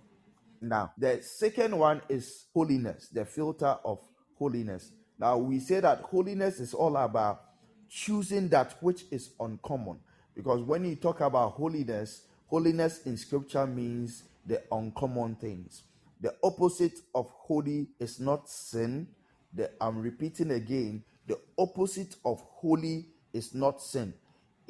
Now, 0.62 0.94
the 0.98 1.22
second 1.22 1.78
one 1.78 2.02
is 2.08 2.46
holiness, 2.54 3.10
the 3.12 3.26
filter 3.26 3.78
of 3.84 4.00
holiness. 4.40 4.92
Now, 5.20 5.38
we 5.38 5.60
say 5.60 5.82
that 5.82 6.00
holiness 6.00 6.62
is 6.62 6.74
all 6.74 6.96
about 6.96 7.42
choosing 7.90 8.48
that 8.50 8.76
which 8.82 9.04
is 9.12 9.32
uncommon. 9.40 10.00
Because 10.34 10.62
when 10.62 10.86
you 10.86 10.96
talk 10.96 11.20
about 11.20 11.52
holiness, 11.52 12.22
holiness 12.48 13.02
in 13.06 13.18
scripture 13.18 13.68
means 13.68 14.24
the 14.46 14.62
uncommon 14.72 15.36
things. 15.36 15.84
The 16.22 16.34
opposite 16.42 16.98
of 17.14 17.30
holy 17.30 17.88
is 18.00 18.20
not 18.22 18.50
sin. 18.50 19.08
The, 19.54 19.72
I'm 19.82 20.02
repeating 20.02 20.52
again, 20.52 21.04
the 21.28 21.38
opposite 21.58 22.16
of 22.24 22.42
holy 22.42 23.08
is 23.34 23.54
not 23.54 23.82
sin. 23.82 24.14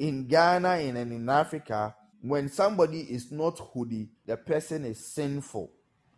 In 0.00 0.26
Ghana 0.26 0.70
and 0.70 0.98
in 0.98 1.28
Africa, 1.28 1.94
when 2.28 2.48
somebody 2.48 3.00
is 3.00 3.30
not 3.30 3.58
holy, 3.58 4.08
the 4.26 4.36
person 4.36 4.84
is 4.84 4.98
sinful. 4.98 5.70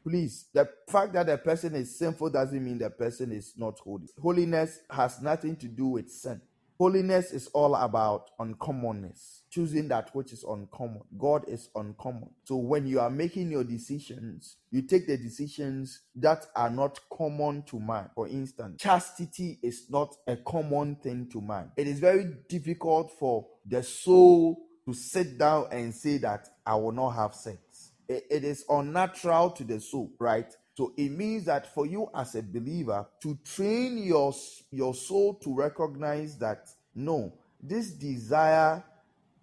Please, 0.04 0.46
the 0.54 0.68
fact 0.88 1.12
that 1.12 1.26
the 1.26 1.36
person 1.36 1.74
is 1.74 1.98
sinful 1.98 2.30
doesn't 2.30 2.64
mean 2.64 2.78
the 2.78 2.90
person 2.90 3.32
is 3.32 3.52
not 3.56 3.78
holy. 3.80 4.08
Holiness 4.20 4.80
has 4.90 5.20
nothing 5.20 5.56
to 5.56 5.66
do 5.66 5.86
with 5.86 6.10
sin. 6.10 6.40
Holiness 6.78 7.32
is 7.32 7.48
all 7.48 7.74
about 7.74 8.30
uncommonness, 8.38 9.40
choosing 9.50 9.88
that 9.88 10.14
which 10.14 10.32
is 10.32 10.44
uncommon. 10.44 11.02
God 11.18 11.44
is 11.48 11.70
uncommon. 11.74 12.30
So 12.44 12.54
when 12.54 12.86
you 12.86 13.00
are 13.00 13.10
making 13.10 13.50
your 13.50 13.64
decisions, 13.64 14.58
you 14.70 14.82
take 14.82 15.08
the 15.08 15.16
decisions 15.16 16.02
that 16.14 16.46
are 16.54 16.70
not 16.70 17.00
common 17.12 17.64
to 17.64 17.80
man. 17.80 18.10
For 18.14 18.28
instance, 18.28 18.80
chastity 18.80 19.58
is 19.60 19.90
not 19.90 20.14
a 20.28 20.36
common 20.36 20.94
thing 20.94 21.28
to 21.32 21.40
man. 21.40 21.72
It 21.76 21.88
is 21.88 21.98
very 21.98 22.26
difficult 22.48 23.10
for 23.18 23.48
the 23.66 23.82
soul 23.82 24.67
to 24.88 24.94
sit 24.94 25.37
down 25.38 25.66
and 25.70 25.94
say 25.94 26.16
that 26.16 26.48
I 26.66 26.74
will 26.77 26.92
not 26.92 27.11
have 27.11 27.35
sex. 27.35 27.90
it, 28.09 28.24
it 28.31 28.44
is 28.44 28.64
unnatural 28.70 29.51
to 29.51 29.64
the 29.64 29.81
soul, 29.81 30.11
right? 30.18 30.51
So 30.77 30.94
it 30.96 31.11
means 31.11 31.44
that 31.46 31.74
for 31.74 31.87
you 31.87 32.09
as 32.14 32.35
a 32.37 32.42
believer 32.42 33.07
to 33.22 33.38
train 33.44 33.98
your 33.98 34.33
your 34.70 34.94
soul 34.94 35.35
to 35.37 35.55
recognize 35.55 36.38
that 36.38 36.70
no, 36.94 37.35
this 37.62 37.90
desire 37.90 38.83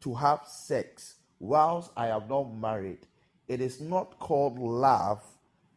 to 0.02 0.16
have 0.16 0.42
sex 0.48 1.16
whilst 1.40 1.92
I 1.96 2.08
am 2.10 2.28
not 2.28 2.56
married, 2.56 3.08
it 3.48 3.62
is 3.62 3.82
not 3.82 4.20
called 4.20 4.58
love, 4.60 5.24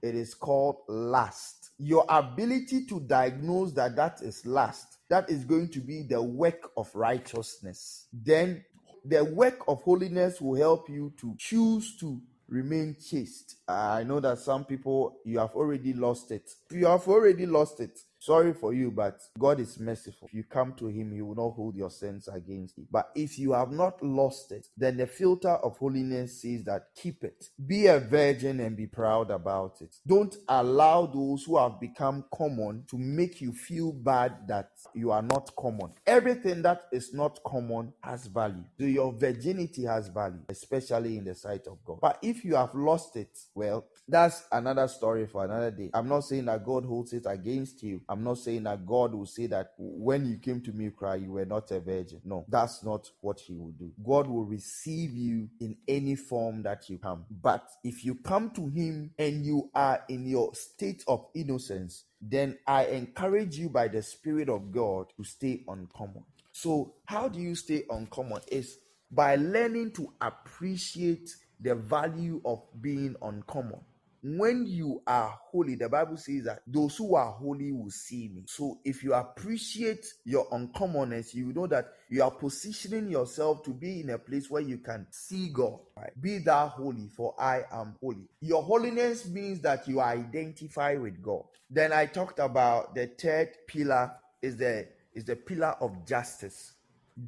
it 0.03 0.15
is 0.15 0.35
called 0.35 0.79
lust. 0.89 1.71
Your 1.79 2.07
ability 2.09 2.87
to 2.87 3.01
diagnose 3.01 3.73
that 3.73 3.97
that 3.97 4.23
is 4.23 4.47
lust, 4.47 4.99
that 5.11 5.29
is 5.31 5.45
going 5.45 5.69
to 5.71 5.81
be 5.81 6.03
the 6.03 6.23
work 6.23 6.71
of 6.77 6.95
righteousness. 6.95 8.07
Then 8.13 8.65
the 9.09 9.25
work 9.25 9.65
of 9.67 9.83
holiness 9.83 10.41
will 10.41 10.57
help 10.57 10.91
you 10.91 11.13
to 11.21 11.35
choose 11.39 11.97
to 11.97 12.21
remain 12.49 12.97
chaste. 13.01 13.57
I 13.67 14.05
know 14.05 14.21
that 14.21 14.39
some 14.39 14.65
people, 14.65 15.17
you 15.25 15.39
have 15.39 15.55
already 15.55 15.95
lost 15.95 16.31
it. 16.31 16.51
You 16.71 16.87
have 16.87 17.09
already 17.09 17.47
lost 17.47 17.81
it. 17.81 17.99
Sorry 18.29 18.53
for 18.53 18.75
you, 18.75 18.91
but 18.91 19.23
God 19.39 19.59
is 19.59 19.81
merciful. 19.81 20.29
If 20.29 20.35
you 20.35 20.45
come 20.45 20.75
to 20.75 20.89
Him, 20.89 21.13
He 21.13 21.23
will 21.23 21.35
not 21.35 21.53
hold 21.53 21.75
your 21.75 21.89
sins 21.89 22.29
against 22.29 22.77
you. 22.77 22.87
But 22.91 23.11
if 23.15 23.39
you 23.39 23.53
have 23.55 23.73
not 23.73 24.03
lost 24.05 24.53
it, 24.53 24.67
then 24.77 24.99
the 24.99 25.07
filter 25.07 25.49
of 25.49 25.79
holiness 25.79 26.43
says 26.43 26.63
that 26.65 26.89
keep 26.95 27.25
it. 27.25 27.47
Be 27.67 27.87
a 27.87 27.99
virgin 27.99 28.61
and 28.61 28.77
be 28.77 28.87
proud 28.87 29.31
about 29.31 29.81
it. 29.81 29.97
Don't 30.07 30.37
allow 30.47 31.07
those 31.07 31.45
who 31.45 31.57
have 31.57 31.81
become 31.81 32.23
common 32.31 32.85
to 32.91 32.99
make 32.99 33.41
you 33.41 33.51
feel 33.51 33.93
bad 33.93 34.47
that 34.47 34.73
you 34.95 35.11
are 35.11 35.23
not 35.23 35.51
common. 35.57 35.91
Everything 36.07 36.61
that 36.61 36.83
is 36.93 37.15
not 37.15 37.43
common 37.47 37.95
has 38.03 38.27
value. 38.27 38.65
So 38.79 38.85
your 38.85 39.11
virginity 39.15 39.85
has 39.85 40.09
value, 40.09 40.43
especially 40.51 41.17
in 41.17 41.25
the 41.25 41.35
sight 41.35 41.67
of 41.67 41.83
God. 41.83 42.01
But 42.03 42.19
if 42.21 42.45
you 42.45 42.57
have 42.57 42.75
lost 42.75 43.17
it, 43.17 43.39
well, 43.55 43.87
that's 44.07 44.45
another 44.53 44.87
story 44.89 45.27
for 45.27 45.47
another 45.47 45.71
day. 45.71 45.91
I'm 45.95 46.09
not 46.09 46.21
saying 46.25 46.47
that 46.47 46.65
God 46.65 46.85
holds 46.85 47.13
it 47.15 47.25
against 47.27 47.83
you. 47.83 48.03
I'm 48.09 48.18
not 48.25 48.39
saying 48.39 48.65
that 48.65 48.87
God 48.87 49.15
will 49.15 49.27
say 49.27 49.47
that 49.49 49.73
when 49.79 50.27
you 50.27 50.39
came 50.39 50.61
to 50.63 50.73
me, 50.73 50.91
cry, 50.91 51.17
you 51.17 51.33
were 51.33 51.45
not 51.45 51.71
a 51.71 51.81
virgin. 51.81 52.21
No, 52.25 52.45
that's 52.49 52.85
not 52.85 53.11
what 53.21 53.41
He 53.41 53.55
will 53.55 53.73
do. 53.73 53.93
God 54.05 54.27
will 54.27 54.45
receive 54.45 55.15
you 55.15 55.49
in 55.61 55.77
any 55.87 56.17
form 56.17 56.63
that 56.63 56.89
you 56.89 56.99
come. 56.99 57.25
But 57.31 57.69
if 57.85 58.05
you 58.05 58.17
come 58.17 58.51
to 58.51 58.69
Him 58.69 59.11
and 59.19 59.45
you 59.45 59.71
are 59.75 60.03
in 60.09 60.27
your 60.27 60.55
state 60.55 61.05
of 61.09 61.27
innocence, 61.35 62.05
then 62.21 62.59
I 62.67 62.87
encourage 62.87 63.57
you 63.57 63.69
by 63.69 63.89
the 63.89 64.03
Spirit 64.03 64.49
of 64.49 64.73
God 64.73 65.07
to 65.17 65.25
stay 65.25 65.63
uncommon. 65.69 66.25
So, 66.53 66.95
how 67.05 67.29
do 67.29 67.41
you 67.41 67.55
stay 67.55 67.85
uncommon? 67.89 68.41
Is 68.51 68.79
by 69.11 69.37
learning 69.37 69.93
to 69.93 70.13
appreciate 70.21 71.31
the 71.61 71.75
value 71.75 72.41
of 72.45 72.63
being 72.81 73.17
uncommon 73.23 73.81
when 74.23 74.67
you 74.67 75.03
are 75.07 75.39
holy, 75.51 75.75
the 75.75 75.89
Bible 75.89 76.17
says 76.17 76.45
that 76.45 76.63
those 76.67 76.97
who 76.97 77.15
are 77.15 77.31
holy 77.31 77.73
will 77.73 77.91
see 77.91 78.29
me. 78.29 78.45
So 78.47 78.79
if 78.85 79.03
you 79.03 79.15
appreciate 79.15 80.07
your 80.25 80.49
uncommonness, 80.51 81.35
you 81.35 81.53
know 81.53 81.67
that 81.69 81.93
you 82.09 82.23
are 82.23 82.31
positioning 82.31 83.09
yourself 83.09 83.63
to 83.65 83.71
be 83.71 84.01
in 84.01 84.11
a 84.11 84.19
place 84.19 84.51
where 84.51 84.63
you 84.63 84.79
can 84.79 85.07
see 85.11 85.49
God. 85.49 85.79
Right? 85.97 86.21
Be 86.21 86.39
thou 86.39 86.69
holy, 86.69 87.09
for 87.09 87.35
I 87.39 87.65
am 87.71 87.97
holy. 88.01 88.29
Your 88.41 88.63
holiness 88.63 89.27
means 89.29 89.61
that 89.61 89.87
you 89.87 90.01
identify 90.01 90.95
with 90.95 91.23
God. 91.23 91.45
Then 91.71 91.93
I 91.93 92.07
talked 92.07 92.39
about 92.39 92.95
the 92.95 93.07
third 93.07 93.51
pillar 93.67 94.13
is 94.43 94.57
the 94.57 94.89
is 95.15 95.25
the 95.25 95.37
pillar 95.37 95.75
of 95.81 96.07
justice. 96.07 96.75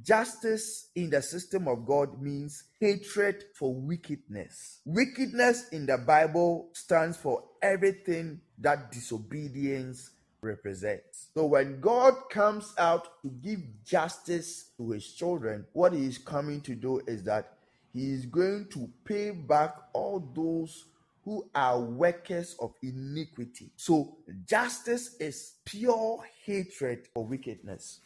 Justice 0.05 0.88
in 0.95 1.11
the 1.11 1.20
system 1.20 1.66
of 1.66 1.84
God 1.84 2.22
means 2.22 2.64
hatred 2.78 3.45
for 3.55 3.74
wickedness. 3.74 4.80
Wickedness 4.84 5.68
in 5.70 5.86
the 5.86 5.99
Bible 5.99 6.68
stands 6.74 7.16
for 7.16 7.45
everything 7.61 8.41
that 8.59 8.93
disobedience 8.93 10.11
represents. 10.43 11.28
So 11.34 11.47
when 11.47 11.80
God 11.80 12.14
comes 12.30 12.72
out 12.78 13.20
to 13.22 13.30
give 13.43 13.61
justice 13.84 14.70
to 14.76 14.91
his 14.91 15.12
children, 15.12 15.66
what 15.72 15.93
he 15.93 16.07
is 16.07 16.18
coming 16.18 16.61
to 16.62 16.74
do 16.74 17.01
is 17.07 17.24
that 17.24 17.55
he 17.93 18.12
is 18.12 18.26
going 18.26 18.68
to 18.72 18.88
pay 19.05 19.30
back 19.30 19.76
all 19.93 20.20
those 20.34 20.84
who 21.24 21.49
are 21.55 21.80
workers 21.80 22.57
of 22.61 22.72
iniquity. 22.82 23.70
So 23.76 24.16
justice 24.47 25.16
is 25.18 25.55
pure 25.64 26.22
hatred 26.45 27.09
for 27.12 27.24
wickedness. 27.24 28.01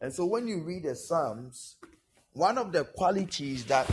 And 0.00 0.12
so 0.12 0.26
when 0.26 0.46
you 0.46 0.62
read 0.62 0.84
the 0.84 0.94
Psalms, 0.94 1.76
one 2.32 2.58
of 2.58 2.72
the 2.72 2.84
qualities 2.84 3.64
that 3.66 3.90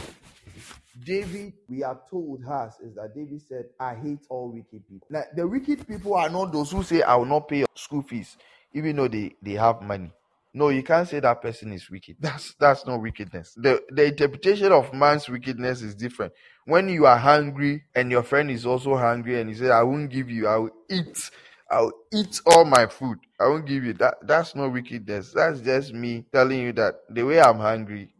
David, 1.06 1.54
we 1.68 1.84
are 1.84 1.99
told, 2.10 2.43
has 2.45 2.80
is 2.80 2.95
that 2.95 3.16
David 3.16 3.41
said, 3.41 3.66
I 3.80 3.95
hate 3.95 4.20
all 4.30 4.51
wicked 4.51 4.88
people. 4.88 5.08
Now, 5.10 5.24
the 5.36 5.47
wicked 5.47 5.88
people 5.88 6.14
are 6.16 6.30
not 6.30 6.51
those 6.51 6.72
who 6.72 6.84
say, 6.84 7.01
I 7.01 7.16
will 7.16 7.26
not 7.26 7.47
pay 7.47 7.66
school 7.76 8.04
fees, 8.04 8.38
even 8.74 8.95
though 8.97 9.08
they, 9.08 9.36
they 9.41 9.54
have 9.54 9.82
money. 9.82 10.12
No, 10.54 10.70
you 10.70 10.84
can't 10.84 11.08
say 11.08 11.20
that 11.20 11.41
person 11.41 11.74
is 11.74 11.89
wicked. 11.89 12.18
That's 12.20 12.54
that's 12.60 12.86
not 12.86 13.01
wickedness. 13.01 13.56
The 13.58 13.82
the 13.89 14.06
interpretation 14.06 14.72
of 14.72 14.93
man's 14.93 15.28
wickedness 15.28 15.82
is 15.82 15.95
different. 15.95 16.32
When 16.66 16.89
you 16.89 17.08
are 17.08 17.18
hungry 17.18 17.86
and 17.95 18.12
your 18.12 18.22
friend 18.22 18.51
is 18.51 18.64
also 18.66 18.95
hungry 18.95 19.41
and 19.41 19.49
he 19.49 19.56
says, 19.56 19.72
I 19.72 19.82
won't 19.82 20.12
give 20.12 20.30
you, 20.30 20.47
I 20.47 20.58
will 20.58 20.70
eat, 20.91 21.32
I'll 21.72 21.91
eat 22.14 22.39
all 22.45 22.66
my 22.66 22.86
food. 22.86 23.18
I 23.44 23.48
won't 23.48 23.66
give 23.66 23.84
you 23.84 23.91
that. 23.96 24.16
That's 24.22 24.56
not 24.56 24.72
wickedness. 24.72 25.34
That's 25.34 25.60
just 25.60 25.94
me 25.94 26.24
telling 26.32 26.60
you 26.60 26.72
that 26.74 26.96
the 27.10 27.24
way 27.24 27.41
I'm 27.41 27.60
hungry, 27.60 28.14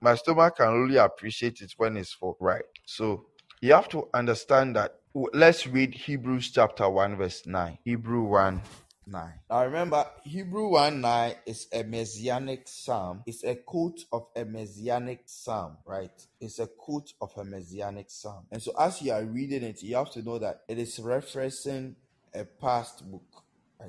my 0.00 0.16
stomach 0.16 0.56
can 0.56 0.66
only 0.66 0.96
appreciate 0.96 1.60
it 1.60 1.72
when 1.76 1.96
it's 1.96 2.12
full, 2.12 2.36
right? 2.40 2.64
So 2.84 3.26
you 3.60 3.72
have 3.72 3.88
to 3.90 4.08
understand 4.12 4.74
that. 4.74 4.96
Let's 5.32 5.68
read 5.68 5.94
Hebrews 5.94 6.50
chapter 6.50 6.90
1, 6.90 7.16
verse 7.16 7.46
9. 7.46 7.78
Hebrew 7.84 8.24
1 8.24 8.60
9. 9.06 9.32
Now 9.48 9.64
remember, 9.64 10.06
Hebrew 10.24 10.70
1 10.70 11.00
9 11.00 11.34
is 11.46 11.68
a 11.72 11.84
messianic 11.84 12.66
psalm. 12.66 13.22
It's 13.26 13.44
a 13.44 13.54
quote 13.54 14.00
of 14.12 14.26
a 14.34 14.44
messianic 14.44 15.20
psalm, 15.26 15.76
right? 15.86 16.10
It's 16.40 16.58
a 16.58 16.66
quote 16.66 17.12
of 17.20 17.30
a 17.36 17.44
messianic 17.44 18.06
psalm. 18.08 18.46
And 18.50 18.60
so 18.60 18.72
as 18.76 19.02
you 19.02 19.12
are 19.12 19.22
reading 19.22 19.62
it, 19.62 19.82
you 19.84 19.94
have 19.94 20.10
to 20.12 20.22
know 20.22 20.38
that 20.38 20.62
it 20.66 20.78
is 20.78 20.98
referencing 20.98 21.94
a 22.34 22.44
past 22.44 23.08
book. 23.08 23.43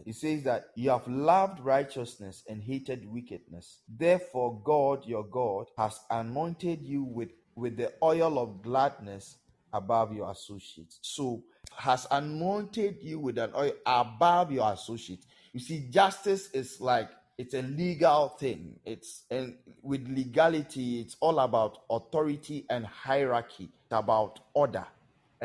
It 0.05 0.15
says 0.15 0.43
that 0.43 0.67
you 0.75 0.89
have 0.91 1.07
loved 1.07 1.59
righteousness 1.59 2.43
and 2.49 2.61
hated 2.61 3.09
wickedness. 3.11 3.79
Therefore, 3.87 4.59
God, 4.63 5.05
your 5.05 5.23
God, 5.23 5.67
has 5.77 5.99
anointed 6.09 6.81
you 6.83 7.03
with, 7.03 7.29
with 7.55 7.77
the 7.77 7.93
oil 8.03 8.39
of 8.39 8.61
gladness 8.61 9.37
above 9.73 10.13
your 10.13 10.31
associates. 10.31 10.99
So, 11.01 11.43
has 11.77 12.07
anointed 12.11 12.97
you 13.01 13.19
with 13.19 13.37
an 13.37 13.51
oil 13.55 13.73
above 13.85 14.51
your 14.51 14.71
associates. 14.71 15.27
You 15.53 15.59
see, 15.59 15.87
justice 15.89 16.49
is 16.51 16.79
like 16.81 17.09
it's 17.37 17.53
a 17.53 17.61
legal 17.61 18.29
thing. 18.29 18.79
It's 18.85 19.23
and 19.29 19.55
with 19.81 20.07
legality, 20.07 21.01
it's 21.01 21.17
all 21.19 21.39
about 21.39 21.79
authority 21.89 22.65
and 22.69 22.85
hierarchy. 22.85 23.65
It's 23.65 23.91
about 23.91 24.39
order. 24.53 24.85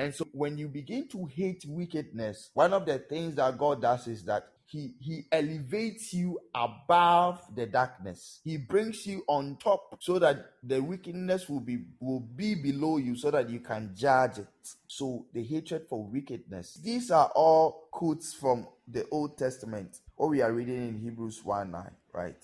And 0.00 0.14
so 0.14 0.26
when 0.32 0.56
you 0.56 0.66
begin 0.66 1.08
to 1.08 1.26
hate 1.26 1.62
wickedness, 1.68 2.48
one 2.54 2.72
of 2.72 2.86
the 2.86 3.00
things 3.00 3.34
that 3.34 3.58
God 3.58 3.82
does 3.82 4.08
is 4.08 4.24
that 4.24 4.46
he 4.64 4.94
he 4.98 5.26
elevates 5.30 6.14
you 6.14 6.38
above 6.54 7.42
the 7.54 7.66
darkness. 7.66 8.40
He 8.42 8.56
brings 8.56 9.06
you 9.06 9.24
on 9.26 9.58
top 9.62 9.98
so 10.00 10.18
that 10.20 10.52
the 10.62 10.80
wickedness 10.80 11.50
will 11.50 11.60
be 11.60 11.80
will 12.00 12.20
be 12.20 12.54
below 12.54 12.96
you 12.96 13.14
so 13.14 13.30
that 13.30 13.50
you 13.50 13.60
can 13.60 13.90
judge 13.94 14.38
it. 14.38 14.48
So 14.86 15.26
the 15.34 15.44
hatred 15.44 15.86
for 15.86 16.02
wickedness 16.02 16.80
these 16.82 17.10
are 17.10 17.30
all 17.34 17.88
quotes 17.90 18.32
from 18.32 18.68
the 18.88 19.06
old 19.10 19.36
testament. 19.36 19.98
What 20.16 20.30
we 20.30 20.40
are 20.40 20.52
reading 20.52 20.88
in 20.88 20.98
hebrews 20.98 21.44
1 21.44 21.70
9 21.70 21.90
right 22.14 22.42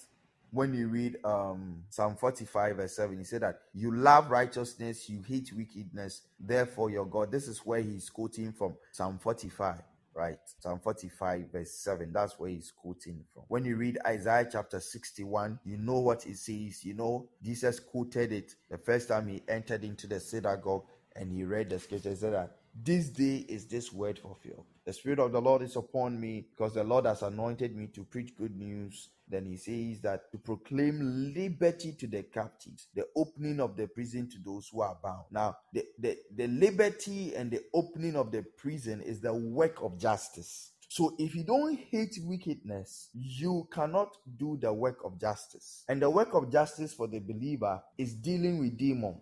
when 0.57 0.74
you 0.74 0.88
read 0.88 1.18
um, 1.24 1.84
Psalm 1.90 2.16
45, 2.16 2.76
verse 2.76 2.96
7, 2.96 3.18
he 3.18 3.24
said 3.24 3.42
that 3.42 3.61
you 3.74 3.94
love 3.94 4.30
righteousness, 4.30 5.09
you 5.09 5.22
hate 5.22 5.52
wickedness, 5.54 6.22
therefore 6.40 6.90
your 6.90 7.07
God. 7.07 7.32
This 7.32 7.48
is 7.48 7.61
where 7.61 7.80
he's 7.80 8.11
quoting 8.11 8.52
from 8.52 8.74
Psalm 8.92 9.18
45 9.20 9.82
right? 10.16 10.38
Psalm 10.61 10.80
45, 10.80 11.52
verse 11.52 11.72
7. 11.72 12.11
That's 12.12 12.38
where 12.38 12.50
he's 12.50 12.72
quoting 12.74 13.24
from. 13.34 13.44
When 13.48 13.64
you 13.66 13.76
read 13.76 13.98
Isaiah 14.07 14.48
chapter 14.50 14.80
61, 14.80 15.61
you 15.64 15.76
know 15.76 16.00
what 16.00 16.26
it 16.26 16.38
says. 16.38 16.84
You 16.84 16.94
know, 16.94 17.28
Jesus 17.42 17.78
quoted 17.78 18.32
it 18.32 18.54
the 18.70 18.78
first 18.78 19.09
time 19.09 19.28
he 19.28 19.42
entered 19.48 19.84
into 19.84 20.07
the 20.07 20.18
synagogue 20.18 20.84
and 21.14 21.30
he 21.30 21.44
read 21.44 21.70
the 21.70 21.78
scripture. 21.78 22.11
He 22.11 22.16
said 22.16 22.32
that 22.32 22.57
this 22.82 23.09
day 23.09 23.44
is 23.48 23.66
this 23.66 23.92
word 23.92 24.18
fulfilled. 24.18 24.64
The 24.84 24.92
Spirit 24.92 25.18
of 25.18 25.32
the 25.32 25.40
Lord 25.40 25.62
is 25.62 25.76
upon 25.76 26.20
me 26.20 26.46
because 26.57 26.74
the 26.74 26.84
Lord 26.84 27.07
has 27.07 27.22
anointed 27.22 27.76
me 27.76 27.86
to 27.88 28.04
preach 28.04 28.36
good 28.36 28.57
news. 28.57 29.09
Then 29.29 29.47
he 29.47 29.57
says 29.57 30.01
that 30.03 30.31
to 30.31 30.39
proclaim 30.39 31.33
liberty 31.35 31.93
to 31.93 32.07
the 32.07 32.22
captives, 32.22 32.87
the 32.95 33.07
opening 33.16 33.61
of 33.61 33.77
the 33.77 33.89
prison 33.89 34.29
to 34.31 34.39
those 34.45 34.68
who 34.68 34.83
are 34.83 34.97
bound. 35.03 35.24
Now, 35.31 35.57
the, 35.72 35.85
the, 35.99 36.18
the 36.35 36.47
liberty 36.47 37.35
and 37.35 37.51
the 37.51 37.62
opening 37.74 38.14
of 38.14 38.31
the 38.31 38.43
prison 38.43 39.01
is 39.01 39.20
the 39.20 39.35
work 39.35 39.83
of 39.83 39.99
justice. 39.99 40.72
So 40.89 41.16
if 41.18 41.35
you 41.35 41.43
don't 41.43 41.77
hate 41.91 42.16
wickedness, 42.22 43.09
you 43.12 43.66
cannot 43.72 44.16
do 44.39 44.57
the 44.61 44.72
work 44.72 45.01
of 45.05 45.20
justice. 45.20 45.85
And 45.89 46.01
the 46.01 46.09
work 46.09 46.33
of 46.35 46.51
justice 46.51 46.95
for 46.95 47.09
the 47.09 47.18
believer 47.18 47.83
is 47.99 48.14
dealing 48.14 48.61
with 48.61 48.79
demons, 48.79 49.18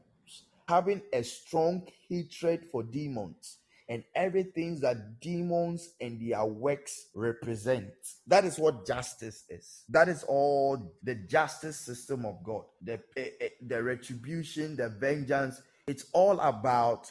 having 0.68 1.00
a 1.12 1.22
strong 1.24 1.88
hatred 2.08 2.66
for 2.70 2.82
demons 2.82 3.58
and 3.88 4.02
everything 4.14 4.80
that 4.80 5.20
demons 5.20 5.90
and 6.00 6.20
their 6.20 6.44
works 6.44 7.06
represent. 7.14 7.92
That 8.26 8.44
is 8.44 8.58
what 8.58 8.86
justice 8.86 9.44
is. 9.48 9.84
That 9.88 10.08
is 10.08 10.24
all 10.24 10.94
the 11.02 11.14
justice 11.14 11.78
system 11.78 12.24
of 12.24 12.42
God. 12.42 12.64
The, 12.82 12.94
uh, 13.16 13.46
the 13.66 13.82
retribution, 13.82 14.76
the 14.76 14.88
vengeance. 14.88 15.60
It's 15.86 16.06
all 16.12 16.40
about 16.40 17.10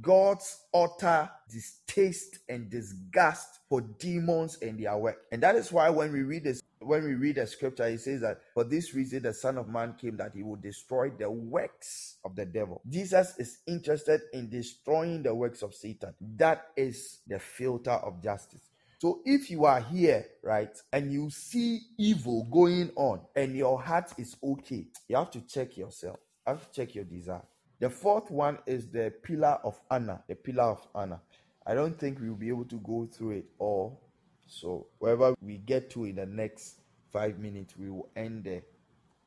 God's 0.00 0.60
utter 0.72 1.30
distaste 1.50 2.38
and 2.48 2.70
disgust 2.70 3.60
for 3.68 3.80
demons 3.80 4.58
and 4.62 4.78
their 4.78 4.96
work. 4.96 5.22
And 5.32 5.42
that 5.42 5.56
is 5.56 5.72
why 5.72 5.90
when 5.90 6.12
we 6.12 6.22
read 6.22 6.44
this, 6.44 6.62
when 6.86 7.04
we 7.04 7.14
read 7.14 7.36
the 7.36 7.46
scripture, 7.46 7.88
he 7.88 7.96
says 7.96 8.20
that 8.22 8.40
for 8.54 8.64
this 8.64 8.94
reason 8.94 9.22
the 9.22 9.34
Son 9.34 9.58
of 9.58 9.68
Man 9.68 9.94
came 10.00 10.16
that 10.16 10.32
he 10.34 10.42
would 10.42 10.62
destroy 10.62 11.10
the 11.10 11.30
works 11.30 12.16
of 12.24 12.36
the 12.36 12.46
devil. 12.46 12.80
Jesus 12.88 13.34
is 13.38 13.58
interested 13.66 14.20
in 14.32 14.48
destroying 14.48 15.22
the 15.22 15.34
works 15.34 15.62
of 15.62 15.74
Satan. 15.74 16.14
That 16.36 16.68
is 16.76 17.18
the 17.26 17.38
filter 17.38 17.90
of 17.90 18.22
justice. 18.22 18.70
So 18.98 19.20
if 19.26 19.50
you 19.50 19.66
are 19.66 19.80
here, 19.80 20.24
right, 20.42 20.74
and 20.92 21.12
you 21.12 21.28
see 21.28 21.80
evil 21.98 22.48
going 22.50 22.90
on 22.96 23.20
and 23.34 23.54
your 23.54 23.80
heart 23.80 24.12
is 24.16 24.36
okay, 24.42 24.86
you 25.08 25.16
have 25.16 25.30
to 25.32 25.40
check 25.42 25.76
yourself. 25.76 26.18
You 26.46 26.54
have 26.54 26.70
to 26.70 26.72
check 26.72 26.94
your 26.94 27.04
desire. 27.04 27.42
The 27.78 27.90
fourth 27.90 28.30
one 28.30 28.58
is 28.66 28.88
the 28.88 29.12
pillar 29.22 29.58
of 29.62 29.78
honor. 29.90 30.22
The 30.28 30.34
pillar 30.34 30.64
of 30.64 30.86
honor. 30.94 31.20
I 31.66 31.74
don't 31.74 31.98
think 31.98 32.20
we'll 32.20 32.34
be 32.34 32.48
able 32.48 32.64
to 32.66 32.76
go 32.76 33.06
through 33.06 33.32
it 33.32 33.46
all. 33.58 34.00
So 34.46 34.86
wherever 34.98 35.34
we 35.40 35.58
get 35.58 35.90
to 35.90 36.04
in 36.04 36.16
the 36.16 36.26
next 36.26 36.80
five 37.12 37.38
minutes, 37.38 37.76
we 37.76 37.90
will 37.90 38.10
end 38.16 38.44
there. 38.44 38.62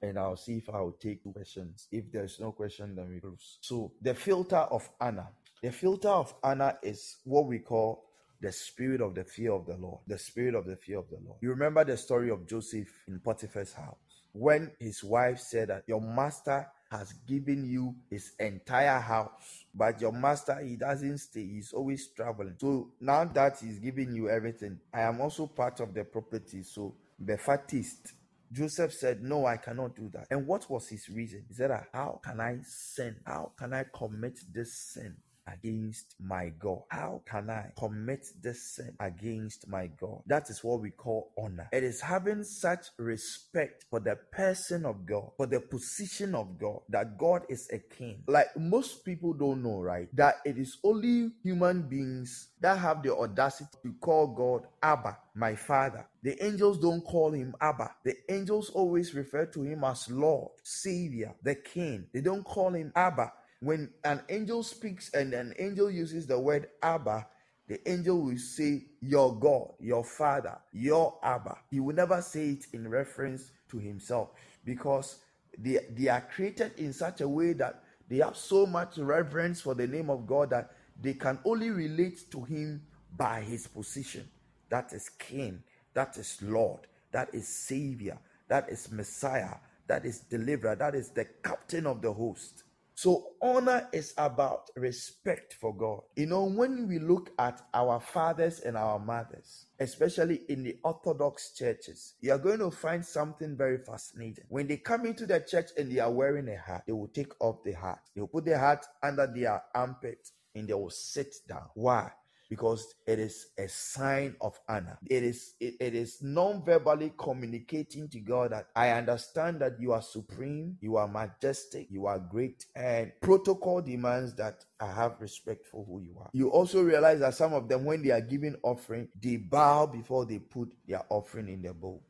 And 0.01 0.17
I'll 0.17 0.38
see 0.38 0.57
if 0.57 0.70
I'll 0.70 0.95
take 0.99 1.22
questions. 1.34 1.88
If 1.91 2.11
there's 2.11 2.39
no 2.39 2.51
question, 2.51 2.95
then 2.95 3.09
we 3.09 3.20
close. 3.20 3.57
So 3.61 3.91
the 4.01 4.13
filter 4.13 4.55
of 4.57 4.89
honor. 4.99 5.28
The 5.61 5.72
filter 5.72 6.09
of 6.09 6.34
honor 6.41 6.78
is 6.82 7.17
what 7.26 7.47
we 7.47 7.59
call 7.59 8.05
the 8.41 8.51
spirit 8.51 9.01
of 9.01 9.13
the 9.13 9.26
fear 9.26 9.51
of 9.51 9.65
the 9.65 9.76
Lord. 9.76 9.99
The 10.07 10.17
spirit 10.17 10.55
of 10.55 10.65
the 10.65 10.78
fear 10.78 10.99
of 10.99 11.09
the 11.09 11.17
Lord. 11.26 11.39
You 11.41 11.49
remember 11.49 11.84
the 11.84 11.97
story 11.97 12.30
of 12.30 12.47
Joseph 12.47 12.88
in 13.09 13.20
Potiphar's 13.20 13.74
house 13.74 13.97
when 14.32 14.72
his 14.80 15.03
wife 15.03 15.39
said 15.39 15.70
that 15.70 15.84
your 15.88 16.01
master 16.01 16.67
has 16.91 17.13
given 17.27 17.65
you 17.65 17.95
his 18.09 18.31
entire 18.39 18.99
house. 18.99 19.65
But 19.73 20.01
your 20.01 20.11
master, 20.11 20.59
he 20.63 20.75
doesn't 20.75 21.19
stay, 21.19 21.45
he's 21.45 21.73
always 21.73 22.07
traveling. 22.07 22.55
So 22.59 22.91
now 22.99 23.25
that 23.25 23.59
he's 23.59 23.79
giving 23.79 24.13
you 24.15 24.29
everything, 24.29 24.79
I 24.93 25.01
am 25.01 25.21
also 25.21 25.47
part 25.47 25.79
of 25.79 25.93
the 25.93 26.03
property. 26.03 26.63
So 26.63 26.95
the 27.19 27.37
fattest. 27.37 28.13
Joseph 28.51 28.93
said, 28.93 29.21
No, 29.21 29.45
I 29.45 29.57
cannot 29.57 29.95
do 29.95 30.09
that. 30.13 30.25
And 30.31 30.47
what 30.47 30.67
was 30.69 30.87
his 30.89 31.07
reason? 31.09 31.45
He 31.47 31.53
said, 31.53 31.71
How 31.93 32.19
can 32.23 32.39
I 32.39 32.59
sin? 32.63 33.17
How 33.25 33.51
can 33.57 33.73
I 33.73 33.85
commit 33.93 34.39
this 34.51 34.73
sin? 34.73 35.15
Against 35.54 36.16
my 36.20 36.52
God? 36.60 36.82
How 36.89 37.22
can 37.26 37.50
I 37.50 37.72
commit 37.78 38.26
this 38.41 38.76
sin 38.76 38.95
against 39.00 39.68
my 39.68 39.88
God? 40.00 40.22
That 40.28 40.50
is 40.50 40.64
what 40.64 40.82
we 40.82 40.91
call 40.91 41.32
honor. 41.38 41.70
It 41.72 41.84
is 41.84 42.02
having 42.02 42.43
such 42.43 42.88
respect 42.97 43.86
for 43.89 44.00
the 44.00 44.18
person 44.32 44.86
of 44.86 45.06
God, 45.06 45.32
for 45.38 45.45
the 45.45 45.60
position 45.60 46.36
of 46.36 46.60
God, 46.60 46.82
that 46.89 47.18
God 47.18 47.43
is 47.50 47.70
a 47.72 47.80
king. 47.80 48.24
Like 48.28 48.56
most 48.58 49.06
people 49.06 49.34
don't 49.34 49.64
know, 49.64 49.80
right? 49.80 50.08
That 50.16 50.36
it 50.45 50.58
is 50.58 50.78
only 50.84 51.32
human 51.43 51.84
beings 51.84 52.50
that 52.62 52.78
have 52.80 53.04
the 53.04 53.16
audacity 53.16 53.78
to 53.84 53.93
call 54.02 54.28
God 54.28 54.68
Abba, 54.82 55.18
my 55.36 55.56
father. 55.56 56.06
The 56.22 56.43
angels 56.43 56.80
don't 56.80 57.02
call 57.02 57.32
him 57.32 57.56
Abba. 57.62 57.91
The 58.04 58.16
angels 58.30 58.70
always 58.72 59.14
refer 59.14 59.45
to 59.47 59.64
him 59.64 59.84
as 59.84 60.10
Lord, 60.10 60.52
Savior, 60.64 61.34
the 61.41 61.56
King. 61.56 62.08
They 62.14 62.22
don't 62.22 62.43
call 62.43 62.74
him 62.74 62.91
Abba 62.95 63.32
when 63.60 63.89
an 64.03 64.22
angel 64.30 64.64
speaks 64.64 65.10
and 65.14 65.34
an 65.34 65.53
angel 65.60 65.89
uses 65.89 66.26
the 66.28 66.39
word 66.39 66.68
Abba, 66.82 67.28
the 67.68 67.88
angel 67.89 68.22
will 68.22 68.38
say, 68.38 68.84
Your 69.01 69.38
God, 69.38 69.74
your 69.80 70.03
Father, 70.03 70.57
your 70.72 71.18
Abba. 71.22 71.57
He 71.70 71.80
will 71.80 71.95
never 71.95 72.22
say 72.22 72.49
it 72.51 72.66
in 72.74 72.89
reference 72.89 73.51
to 73.70 73.78
himself 73.78 74.30
because 74.66 75.20
they, 75.57 75.80
they 75.95 76.07
are 76.07 76.22
created 76.22 76.72
in 76.78 76.93
such 76.93 77.22
a 77.22 77.28
way 77.28 77.53
that 77.53 77.84
they 78.10 78.18
have 78.18 78.36
so 78.38 78.66
much 78.66 78.97
reverence 78.97 79.62
for 79.62 79.76
the 79.76 79.86
name 79.88 80.10
of 80.10 80.26
God 80.26 80.49
that 80.49 80.72
they 81.01 81.14
can 81.14 81.38
only 81.45 81.70
relate 81.70 82.32
to 82.32 82.43
him 82.43 82.82
by 83.16 83.41
his 83.41 83.68
position. 83.68 84.28
That 84.70 84.93
is 84.93 85.10
King, 85.10 85.64
that 85.93 86.18
is 86.18 86.39
Lord, 86.41 86.82
that 87.12 87.34
is 87.34 87.47
Savior, 87.47 88.18
that 88.47 88.70
is 88.70 88.91
Messiah, 88.91 89.55
that 89.88 90.05
is 90.05 90.20
Deliverer, 90.22 90.76
that 90.76 90.95
is 90.95 91.10
the 91.10 91.26
captain 91.43 91.86
of 91.86 92.01
the 92.01 92.12
host. 92.12 92.64
So, 93.02 93.28
honor 93.41 93.88
is 93.93 94.14
about 94.18 94.72
respect 94.76 95.54
for 95.54 95.74
God. 95.74 96.02
You 96.18 96.26
know, 96.26 96.43
when 96.43 96.86
we 96.86 97.00
look 97.00 97.30
at 97.39 97.62
our 97.74 98.02
fathers 98.02 98.60
and 98.60 98.76
our 98.76 99.00
mothers, 99.00 99.68
especially 99.80 100.41
in 100.50 100.64
the 100.64 100.76
Orthodox 100.84 101.54
churches, 101.54 102.16
you 102.20 102.34
are 102.34 102.38
going 102.38 102.60
to 102.60 102.70
find 102.70 103.06
something 103.06 103.56
very 103.56 103.78
fascinating. 103.78 104.43
When 104.50 104.68
they 104.68 104.76
come 104.76 105.06
into 105.06 105.26
the 105.26 105.39
church 105.39 105.70
and 105.78 105.89
they 105.89 106.00
are 106.00 106.12
wearing 106.12 106.50
a 106.50 106.58
hat, 106.58 106.84
they 106.88 106.91
will 106.91 107.08
take 107.08 107.32
off 107.39 107.64
the 107.64 107.72
hat, 107.72 108.00
they 108.14 108.20
will 108.20 108.28
put 108.28 108.43
the 108.43 108.58
hat 108.58 108.86
under 109.02 109.28
their 109.28 109.64
armpit 109.74 110.32
and 110.54 110.68
they 110.68 110.74
will 110.74 110.89
sit 110.89 111.34
down. 111.47 111.70
Why? 111.76 112.12
Because 112.50 112.95
it 113.06 113.20
is 113.20 113.47
a 113.58 113.68
sign 113.68 114.36
of 114.41 114.60
honor. 114.68 114.97
It 115.10 115.24
is 115.24 115.54
it, 115.60 115.76
it 115.80 115.95
is 115.95 116.22
non-verbally 116.22 117.14
communicating 117.18 118.10
to 118.10 118.20
God 118.20 118.52
that 118.52 118.68
I 118.76 118.89
understand 118.91 119.60
that 119.62 119.80
you 119.80 119.93
are 119.93 120.02
supreme, 120.02 120.78
you 120.82 120.97
are 120.97 121.08
majestic, 121.08 121.88
you 121.89 122.08
are 122.08 122.20
great, 122.20 122.66
and 122.76 123.12
protocol 123.22 123.82
demands 123.82 124.34
that 124.36 124.66
I 124.80 124.88
have 124.88 125.18
respect 125.20 125.68
for 125.68 125.86
who 125.86 126.00
you 126.02 126.18
are. 126.20 126.30
You 126.34 126.50
also 126.50 126.82
realize 126.82 127.20
that 127.20 127.36
some 127.36 127.54
of 127.54 127.68
them, 127.68 127.86
when 127.86 128.02
they 128.02 128.12
are 128.12 128.22
giving 128.22 128.56
offering, 128.64 129.10
they 129.22 129.38
bow 129.38 129.86
before 129.86 130.26
they 130.26 130.39
put 130.39 130.74
their 130.88 131.04
offering 131.10 131.50
in 131.50 131.62
the 131.62 131.74
bowl. 131.74 132.04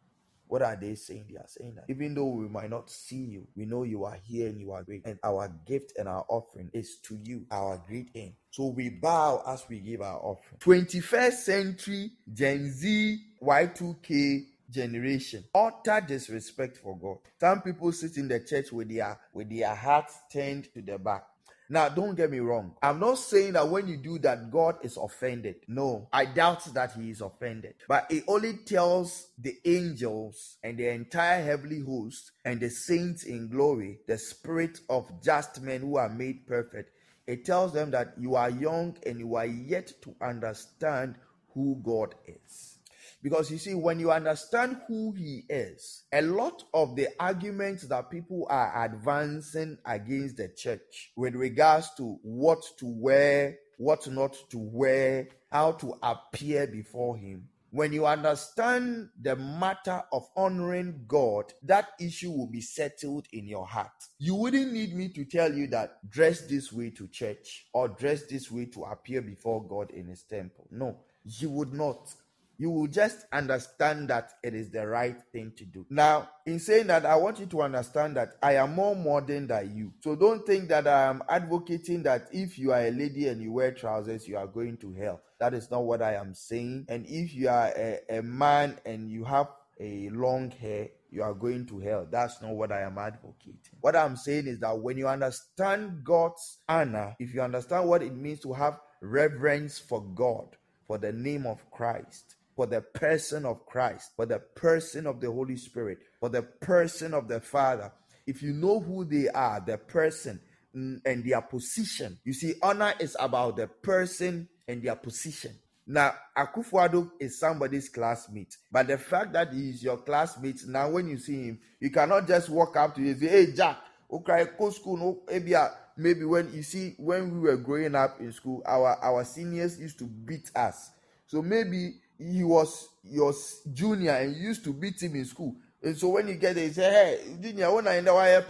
What 0.50 0.64
are 0.64 0.76
they 0.76 0.96
saying? 0.96 1.26
They 1.30 1.38
are 1.38 1.46
saying 1.48 1.76
that 1.76 1.86
even 1.90 2.16
though 2.16 2.26
we 2.26 2.50
might 2.50 2.72
not 2.72 2.90
see 2.90 3.24
you, 3.24 3.48
we 3.56 3.66
know 3.66 3.84
you 3.84 4.04
are 4.04 4.18
here 4.24 4.48
and 4.48 4.60
you 4.60 4.72
are 4.72 4.82
great. 4.82 5.06
And 5.06 5.20
our 5.24 5.48
gift 5.68 5.94
and 5.96 6.10
our 6.10 6.26
offering 6.28 6.72
is 6.74 6.98
to 7.04 7.20
you, 7.24 7.46
our 7.52 7.80
great 7.88 8.10
end. 8.16 8.34
So 8.50 8.66
we 8.66 8.90
bow 8.90 9.44
as 9.46 9.64
we 9.70 9.78
give 9.80 10.02
our 10.02 10.18
offering. 10.18 10.58
21st 10.60 11.34
century 11.34 12.12
Gen 12.34 12.72
Z 12.72 13.20
Y2K 13.44 14.46
generation 14.72 15.44
utter 15.54 16.02
disrespect 16.02 16.78
for 16.78 16.98
God. 16.98 17.18
Some 17.40 17.62
people 17.62 17.92
sit 17.92 18.18
in 18.18 18.28
the 18.28 18.40
church 18.40 18.72
with 18.72 18.90
their 18.90 19.20
with 19.32 19.56
their 19.56 19.76
hearts 19.76 20.18
turned 20.32 20.74
to 20.74 20.82
the 20.82 20.98
back. 20.98 21.26
Now, 21.72 21.88
don't 21.88 22.16
get 22.16 22.32
me 22.32 22.40
wrong. 22.40 22.74
I'm 22.82 23.00
not 23.00 23.20
saying 23.20 23.54
that 23.54 23.70
when 23.70 23.88
you 23.88 23.98
do 23.98 24.18
that, 24.20 24.50
God 24.50 24.78
is 24.82 24.98
offended. 24.98 25.58
No, 25.68 26.08
I 26.12 26.26
doubt 26.26 26.66
that 26.74 26.94
He 26.94 27.12
is 27.12 27.22
offended. 27.22 27.76
But 27.88 28.08
it 28.10 28.24
only 28.28 28.54
tells 28.66 29.28
the 29.38 29.56
angels 29.66 30.58
and 30.64 30.80
the 30.80 30.90
entire 30.90 31.44
heavenly 31.44 31.82
host 31.82 32.32
and 32.44 32.60
the 32.60 32.72
saints 32.72 33.24
in 33.24 33.50
glory, 33.50 34.00
the 34.08 34.18
spirit 34.18 34.80
of 34.90 35.12
just 35.22 35.62
men 35.62 35.82
who 35.82 35.98
are 35.98 36.10
made 36.10 36.48
perfect. 36.48 36.92
It 37.28 37.46
tells 37.46 37.74
them 37.74 37.92
that 37.92 38.16
you 38.20 38.34
are 38.34 38.50
young 38.50 38.98
and 39.06 39.20
you 39.20 39.36
are 39.36 39.46
yet 39.46 39.94
to 40.02 40.16
understand 40.20 41.14
who 41.54 41.80
God 41.84 42.16
is. 42.26 42.79
Because 43.22 43.52
you 43.52 43.58
see, 43.58 43.74
when 43.74 44.00
you 44.00 44.12
understand 44.12 44.78
who 44.88 45.12
he 45.12 45.44
is, 45.50 46.04
a 46.14 46.22
lot 46.22 46.64
of 46.74 46.96
the 46.96 47.10
arguments 47.20 47.88
that 47.88 48.10
people 48.10 48.48
are 48.50 48.86
advancing 48.86 49.78
against 49.86 50.38
the 50.38 50.48
church 50.48 51.12
with 51.16 51.36
regards 51.36 51.90
to 51.98 52.18
what 52.24 52.64
to 52.78 52.86
wear, 52.86 53.58
what 53.78 54.08
not 54.08 54.36
to 54.52 54.58
wear, 54.58 55.28
how 55.52 55.74
to 55.74 55.96
appear 56.02 56.68
before 56.68 57.18
him, 57.18 57.50
when 57.72 57.94
you 57.94 58.06
understand 58.08 59.10
the 59.22 59.36
matter 59.36 60.02
of 60.12 60.28
honoring 60.36 61.04
God, 61.08 61.54
that 61.64 61.90
issue 62.00 62.32
will 62.32 62.48
be 62.48 62.62
settled 62.62 63.28
in 63.32 63.46
your 63.46 63.68
heart. 63.68 63.92
You 64.18 64.36
wouldn't 64.36 64.74
need 64.74 64.96
me 64.96 65.10
to 65.10 65.24
tell 65.26 65.54
you 65.54 65.68
that 65.68 66.10
dress 66.10 66.42
this 66.48 66.74
way 66.74 66.90
to 66.92 67.08
church 67.08 67.68
or 67.74 67.90
dress 67.90 68.24
this 68.24 68.50
way 68.50 68.66
to 68.68 68.84
appear 68.84 69.22
before 69.22 69.64
God 69.68 69.92
in 69.92 70.08
his 70.08 70.24
temple. 70.24 70.68
No, 70.72 70.98
you 71.24 71.52
would 71.52 71.74
not 71.74 72.12
you 72.60 72.70
will 72.70 72.88
just 72.88 73.26
understand 73.32 74.10
that 74.10 74.34
it 74.44 74.54
is 74.54 74.70
the 74.70 74.86
right 74.86 75.16
thing 75.32 75.54
to 75.56 75.64
do. 75.64 75.86
Now, 75.90 76.30
in 76.46 76.60
saying 76.60 76.88
that, 76.88 77.06
I 77.06 77.16
want 77.16 77.40
you 77.40 77.46
to 77.46 77.62
understand 77.62 78.18
that 78.18 78.34
I 78.44 78.56
am 78.56 78.76
more 78.76 78.98
modern 78.98 79.48
than 79.48 79.76
you. 79.76 79.94
So 80.04 80.16
don't 80.18 80.46
think 80.46 80.68
that 80.68 80.86
I 80.86 81.04
am 81.04 81.24
advocating 81.30 82.04
that 82.04 82.28
if 82.34 82.60
you 82.60 82.74
are 82.74 82.82
a 82.82 82.92
lady 82.92 83.30
and 83.30 83.42
you 83.42 83.54
wear 83.54 83.72
trousers, 83.72 84.28
you 84.28 84.38
are 84.38 84.46
going 84.46 84.76
to 84.78 84.94
hell. 84.94 85.22
That 85.40 85.54
is 85.54 85.72
not 85.72 85.86
what 85.86 86.02
I 86.02 86.16
am 86.16 86.34
saying. 86.34 86.86
And 86.90 87.06
if 87.08 87.34
you 87.34 87.48
are 87.48 87.72
a, 87.78 88.00
a 88.10 88.22
man 88.22 88.78
and 88.86 89.10
you 89.10 89.24
have 89.24 89.48
a 89.80 90.10
long 90.10 90.52
hair, 90.52 90.90
you 91.12 91.24
are 91.24 91.34
going 91.34 91.66
to 91.68 91.80
hell. 91.80 92.08
That's 92.12 92.42
not 92.42 92.52
what 92.52 92.74
I 92.74 92.82
am 92.82 92.98
advocating. 92.98 93.56
What 93.80 93.96
I'm 93.96 94.18
saying 94.18 94.48
is 94.48 94.60
that 94.60 94.78
when 94.78 94.98
you 94.98 95.08
understand 95.08 96.04
God's 96.04 96.58
honor, 96.68 97.16
if 97.20 97.34
you 97.34 97.42
understand 97.42 97.88
what 97.88 98.04
it 98.04 98.14
means 98.14 98.42
to 98.42 98.52
have 98.52 98.82
reverence 99.02 99.80
for 99.80 100.04
God, 100.04 100.58
for 100.86 100.98
the 100.98 101.14
name 101.14 101.46
of 101.46 101.70
Christ, 101.72 102.36
for 102.60 102.68
the 102.68 102.82
person 102.82 103.46
of 103.46 103.66
Christ, 103.66 104.12
for 104.18 104.26
the 104.26 104.40
person 104.40 105.08
of 105.08 105.22
the 105.22 105.32
Holy 105.32 105.56
Spirit, 105.56 106.00
for 106.20 106.28
the 106.28 106.42
person 106.42 107.14
of 107.14 107.30
the 107.30 107.40
Father. 107.40 107.90
If 108.28 108.42
you 108.44 108.52
know 108.52 108.82
who 108.82 109.06
they 109.06 109.30
are, 109.30 109.64
the 109.66 109.78
person 109.78 110.42
and 110.74 111.24
their 111.24 111.40
position, 111.40 112.20
you 112.26 112.34
see, 112.34 112.56
honor 112.62 112.96
is 113.00 113.16
about 113.18 113.56
the 113.56 113.68
person 113.68 114.50
and 114.68 114.84
their 114.84 114.98
position. 114.98 115.56
Now, 115.88 116.16
Akufo-Addo 116.38 117.12
is 117.22 117.40
somebody's 117.40 117.88
classmate, 117.88 118.58
but 118.70 118.88
the 118.88 118.98
fact 118.98 119.32
that 119.32 119.54
he 119.54 119.70
is 119.70 119.82
your 119.82 119.96
classmate, 119.96 120.60
now 120.68 120.90
when 120.90 121.08
you 121.08 121.18
see 121.18 121.46
him, 121.46 121.60
you 121.80 121.90
cannot 121.92 122.28
just 122.28 122.50
walk 122.50 122.76
up 122.76 122.94
to 122.96 123.00
him 123.00 123.12
and 123.12 123.20
say, 123.22 123.28
Hey, 123.30 123.54
Jack, 123.54 123.78
okay, 124.12 124.48
go 124.58 124.70
school, 124.70 124.98
no, 124.98 125.22
maybe, 125.32 125.56
uh, 125.56 125.70
maybe 125.96 126.26
when 126.26 126.54
you 126.54 126.64
see, 126.64 126.94
when 126.98 127.34
we 127.34 127.40
were 127.40 127.56
growing 127.56 127.96
up 127.96 128.20
in 128.20 128.34
school, 128.34 128.62
our, 128.66 128.98
our 129.02 129.24
seniors 129.24 129.80
used 129.80 129.98
to 130.00 130.04
beat 130.04 130.52
us. 130.58 130.92
So 131.26 131.44
maybe 131.44 132.02
he 132.20 132.44
was 132.44 132.90
your 133.04 133.34
junior 133.74 134.12
and 134.12 134.36
you 134.36 134.50
used 134.50 134.64
to 134.66 134.74
beat 134.74 135.02
him 135.02 135.16
in 135.16 135.26
school. 135.26 135.56
And 135.82 135.98
so 135.98 136.10
when 136.10 136.28
you 136.28 136.36
get 136.36 136.56
there, 136.56 136.66
you 136.66 136.74
say, 136.74 136.92
Hey, 136.92 137.36
junior, 137.42 137.74
when 137.74 137.88
I 137.88 138.02
know 138.02 138.18
I 138.18 138.28
have 138.28 138.50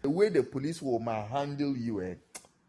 the 0.00 0.10
way 0.10 0.30
the 0.30 0.42
police 0.42 0.80
will 0.80 0.98
handle 1.00 1.76
you, 1.76 2.02
eh, 2.02 2.14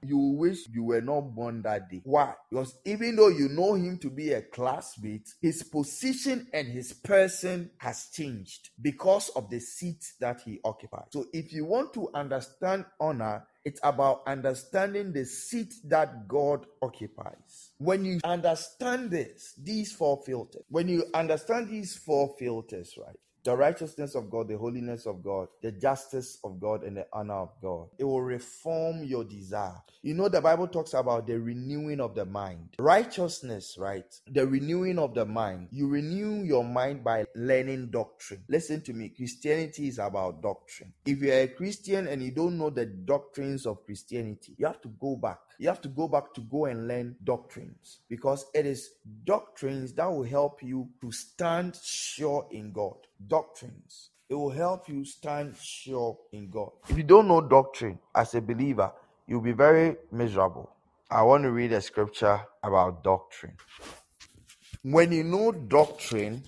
you 0.08 0.18
wish 0.18 0.68
you 0.72 0.84
were 0.84 1.02
not 1.02 1.22
born 1.36 1.62
that 1.64 1.90
day. 1.90 2.02
Why? 2.04 2.34
Because 2.50 2.78
even 2.86 3.16
though 3.16 3.30
you 3.30 3.50
know 3.50 3.74
him 3.74 3.98
to 4.00 4.10
be 4.10 4.34
a 4.34 4.42
classmate, 4.42 5.34
his 5.42 5.64
position 5.64 6.48
and 6.54 6.68
his 6.68 6.94
person 6.94 7.72
has 7.78 8.10
changed 8.14 8.70
because 8.82 9.30
of 9.30 9.50
the 9.50 9.60
seat 9.60 10.14
that 10.20 10.42
he 10.42 10.60
occupies. 10.64 11.08
So 11.12 11.26
if 11.34 11.52
you 11.52 11.66
want 11.66 11.94
to 11.94 12.10
understand 12.14 12.86
honor, 13.00 13.46
it's 13.66 13.80
about 13.82 14.22
understanding 14.28 15.12
the 15.12 15.26
seat 15.26 15.74
that 15.86 16.28
God 16.28 16.68
occupies. 16.84 17.72
When 17.80 18.06
you 18.06 18.20
understand 18.24 19.10
this, 19.10 19.56
these 19.58 19.92
four 19.92 20.22
filters, 20.24 20.62
when 20.70 20.88
you 20.88 21.06
understand 21.16 21.70
these 21.70 21.96
four 21.98 22.36
filters, 22.38 22.94
right, 22.98 23.16
the 23.46 23.56
righteousness 23.56 24.16
of 24.16 24.30
God, 24.32 24.48
the 24.48 24.58
holiness 24.58 25.06
of 25.06 25.24
God, 25.24 25.48
the 25.62 25.72
justice 25.72 26.40
of 26.44 26.60
God, 26.60 26.84
and 26.84 26.98
the 26.98 27.06
honor 27.14 27.36
of 27.36 27.52
God. 27.62 27.88
It 28.00 28.04
will 28.04 28.24
reform 28.24 29.04
your 29.04 29.24
desire. 29.24 29.82
You 30.02 30.16
know, 30.16 30.28
the 30.30 30.42
Bible 30.42 30.68
talks 30.68 30.96
about 30.96 31.28
the 31.28 31.40
renewing 31.40 32.02
of 32.02 32.16
the 32.16 32.26
mind. 32.26 32.76
Righteousness, 32.80 33.78
right? 33.80 34.06
The 34.32 34.48
renewing 34.48 34.98
of 34.98 35.14
the 35.14 35.26
mind. 35.26 35.68
You 35.72 35.88
renew 35.88 36.44
your 36.44 36.64
mind 36.64 37.04
by 37.04 37.26
learning 37.36 37.92
doctrine. 37.92 38.44
Listen 38.50 38.82
to 38.82 38.94
me. 38.94 39.10
Christianity 39.10 39.90
is 39.90 40.00
about 40.00 40.42
doctrine. 40.42 40.94
If 41.06 41.20
you're 41.20 41.42
a 41.42 41.48
Christian 41.48 42.08
and 42.08 42.24
you 42.24 42.32
don't 42.32 42.58
know 42.58 42.72
the 42.72 42.88
doctrines 42.88 43.68
of 43.68 43.86
Christianity, 43.86 44.56
you 44.58 44.66
have 44.66 44.82
to 44.82 44.90
go 45.00 45.18
back 45.18 45.40
you 45.58 45.68
have 45.68 45.82
to 45.82 45.90
go 45.90 46.08
back 46.08 46.34
to 46.34 46.42
go 46.42 46.66
and 46.66 46.88
learn 46.88 47.16
doctrines 47.24 48.00
because 48.10 48.46
it 48.54 48.66
is 48.66 48.90
doctrines 49.24 49.94
that 49.94 50.12
will 50.12 50.24
help 50.24 50.62
you 50.62 50.90
to 51.02 51.12
stand 51.12 51.78
sure 51.84 52.48
in 52.52 52.72
God. 52.72 52.96
Doctrines. 53.28 54.10
It 54.28 54.36
will 54.36 54.52
help 54.52 54.90
you 54.90 55.06
stand 55.06 55.56
sure 55.62 56.18
in 56.32 56.50
God. 56.50 56.72
If 56.90 56.98
you 56.98 57.04
don't 57.04 57.28
know 57.28 57.42
doctrine 57.42 58.00
as 58.14 58.34
a 58.36 58.42
believer, 58.42 58.92
you'll 59.28 59.42
be 59.42 59.52
very 59.52 59.96
miserable. 60.12 60.72
I 61.10 61.22
want 61.22 61.44
to 61.44 61.52
read 61.52 61.72
a 61.72 61.82
scripture 61.82 62.42
about 62.64 63.04
doctrine. 63.04 63.56
When 64.82 65.12
you 65.12 65.24
know 65.24 65.52
doctrine, 65.52 66.44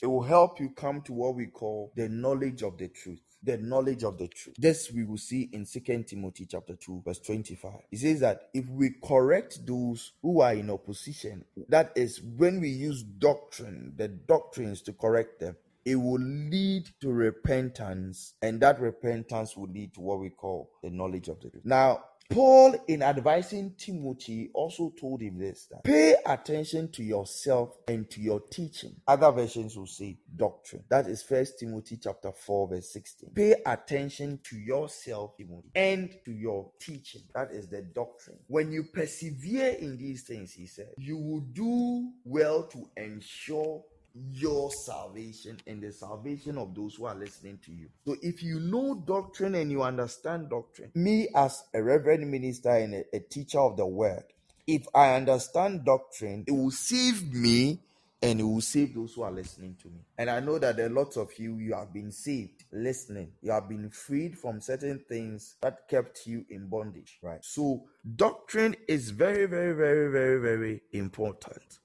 it 0.00 0.06
will 0.06 0.22
help 0.22 0.60
you 0.60 0.70
come 0.70 1.02
to 1.02 1.12
what 1.12 1.34
we 1.34 1.46
call 1.46 1.92
the 1.96 2.08
knowledge 2.08 2.62
of 2.62 2.78
the 2.78 2.88
truth 2.88 3.20
the 3.42 3.58
knowledge 3.58 4.02
of 4.02 4.18
the 4.18 4.28
truth. 4.28 4.56
This 4.58 4.90
we 4.90 5.04
will 5.04 5.18
see 5.18 5.48
in 5.52 5.64
Second 5.64 6.08
Timothy 6.08 6.46
chapter 6.46 6.74
2, 6.74 7.02
verse 7.04 7.20
25. 7.20 7.72
It 7.90 7.98
says 7.98 8.20
that 8.20 8.48
if 8.54 8.68
we 8.68 8.90
correct 9.02 9.64
those 9.66 10.12
who 10.22 10.40
are 10.40 10.54
in 10.54 10.70
opposition, 10.70 11.44
that 11.68 11.92
is 11.94 12.20
when 12.22 12.60
we 12.60 12.68
use 12.68 13.02
doctrine, 13.02 13.92
the 13.96 14.08
doctrines 14.08 14.82
to 14.82 14.92
correct 14.92 15.40
them, 15.40 15.56
it 15.84 15.94
will 15.94 16.20
lead 16.20 16.90
to 17.00 17.12
repentance, 17.12 18.34
and 18.42 18.60
that 18.60 18.80
repentance 18.80 19.56
will 19.56 19.68
lead 19.68 19.94
to 19.94 20.00
what 20.00 20.18
we 20.18 20.30
call 20.30 20.68
the 20.82 20.90
knowledge 20.90 21.28
of 21.28 21.40
the 21.40 21.48
truth. 21.48 21.64
Now, 21.64 22.02
Paul, 22.30 22.76
in 22.88 23.02
advising 23.02 23.74
Timothy, 23.78 24.50
also 24.54 24.92
told 24.98 25.20
him 25.22 25.38
this 25.38 25.66
that 25.70 25.84
pay 25.84 26.16
attention 26.26 26.90
to 26.92 27.02
yourself 27.02 27.76
and 27.88 28.08
to 28.10 28.20
your 28.20 28.40
teaching. 28.40 28.96
Other 29.06 29.30
versions 29.32 29.76
will 29.76 29.86
say 29.86 30.18
doctrine. 30.34 30.84
That 30.88 31.06
is 31.06 31.22
First 31.22 31.58
Timothy 31.58 31.98
chapter 32.02 32.32
4, 32.32 32.68
verse 32.68 32.92
16. 32.92 33.30
Pay 33.34 33.56
attention 33.64 34.40
to 34.44 34.56
yourself, 34.56 35.36
Timothy, 35.36 35.70
and 35.74 36.14
to 36.24 36.32
your 36.32 36.70
teaching. 36.80 37.22
That 37.34 37.52
is 37.52 37.68
the 37.68 37.82
doctrine. 37.82 38.38
When 38.48 38.72
you 38.72 38.84
persevere 38.84 39.76
in 39.78 39.96
these 39.96 40.22
things, 40.24 40.52
he 40.52 40.66
said, 40.66 40.90
you 40.98 41.16
will 41.16 41.40
do 41.40 42.10
well 42.24 42.64
to 42.64 42.90
ensure 42.96 43.82
your 44.32 44.70
salvation 44.70 45.58
and 45.66 45.82
the 45.82 45.92
salvation 45.92 46.58
of 46.58 46.74
those 46.74 46.94
who 46.94 47.06
are 47.06 47.14
listening 47.14 47.58
to 47.64 47.72
you. 47.72 47.88
So, 48.06 48.16
if 48.22 48.42
you 48.42 48.60
know 48.60 49.02
doctrine 49.06 49.54
and 49.54 49.70
you 49.70 49.82
understand 49.82 50.50
doctrine, 50.50 50.90
me 50.94 51.28
as 51.34 51.64
a 51.74 51.82
reverend 51.82 52.30
minister 52.30 52.70
and 52.70 52.94
a, 52.94 53.04
a 53.14 53.20
teacher 53.20 53.60
of 53.60 53.76
the 53.76 53.86
word, 53.86 54.24
if 54.66 54.86
I 54.94 55.14
understand 55.14 55.84
doctrine, 55.84 56.44
it 56.46 56.52
will 56.52 56.70
save 56.70 57.32
me 57.32 57.80
and 58.22 58.40
it 58.40 58.44
will 58.44 58.60
save 58.60 58.94
those 58.94 59.14
who 59.14 59.22
are 59.22 59.30
listening 59.30 59.76
to 59.82 59.88
me. 59.88 60.00
And 60.18 60.30
I 60.30 60.40
know 60.40 60.58
that 60.58 60.76
there 60.76 60.86
are 60.86 60.90
lots 60.90 61.16
of 61.16 61.30
you, 61.38 61.56
you 61.58 61.74
have 61.74 61.92
been 61.92 62.10
saved 62.10 62.64
listening. 62.72 63.32
You 63.42 63.52
have 63.52 63.68
been 63.68 63.90
freed 63.90 64.38
from 64.38 64.60
certain 64.60 64.98
things 65.08 65.56
that 65.60 65.88
kept 65.88 66.26
you 66.26 66.44
in 66.50 66.68
bondage, 66.68 67.18
right? 67.22 67.44
So, 67.44 67.84
doctrine 68.16 68.76
is 68.88 69.10
very, 69.10 69.46
very, 69.46 69.74
very, 69.74 70.10
very, 70.10 70.40
very 70.40 70.82
important. 70.92 71.78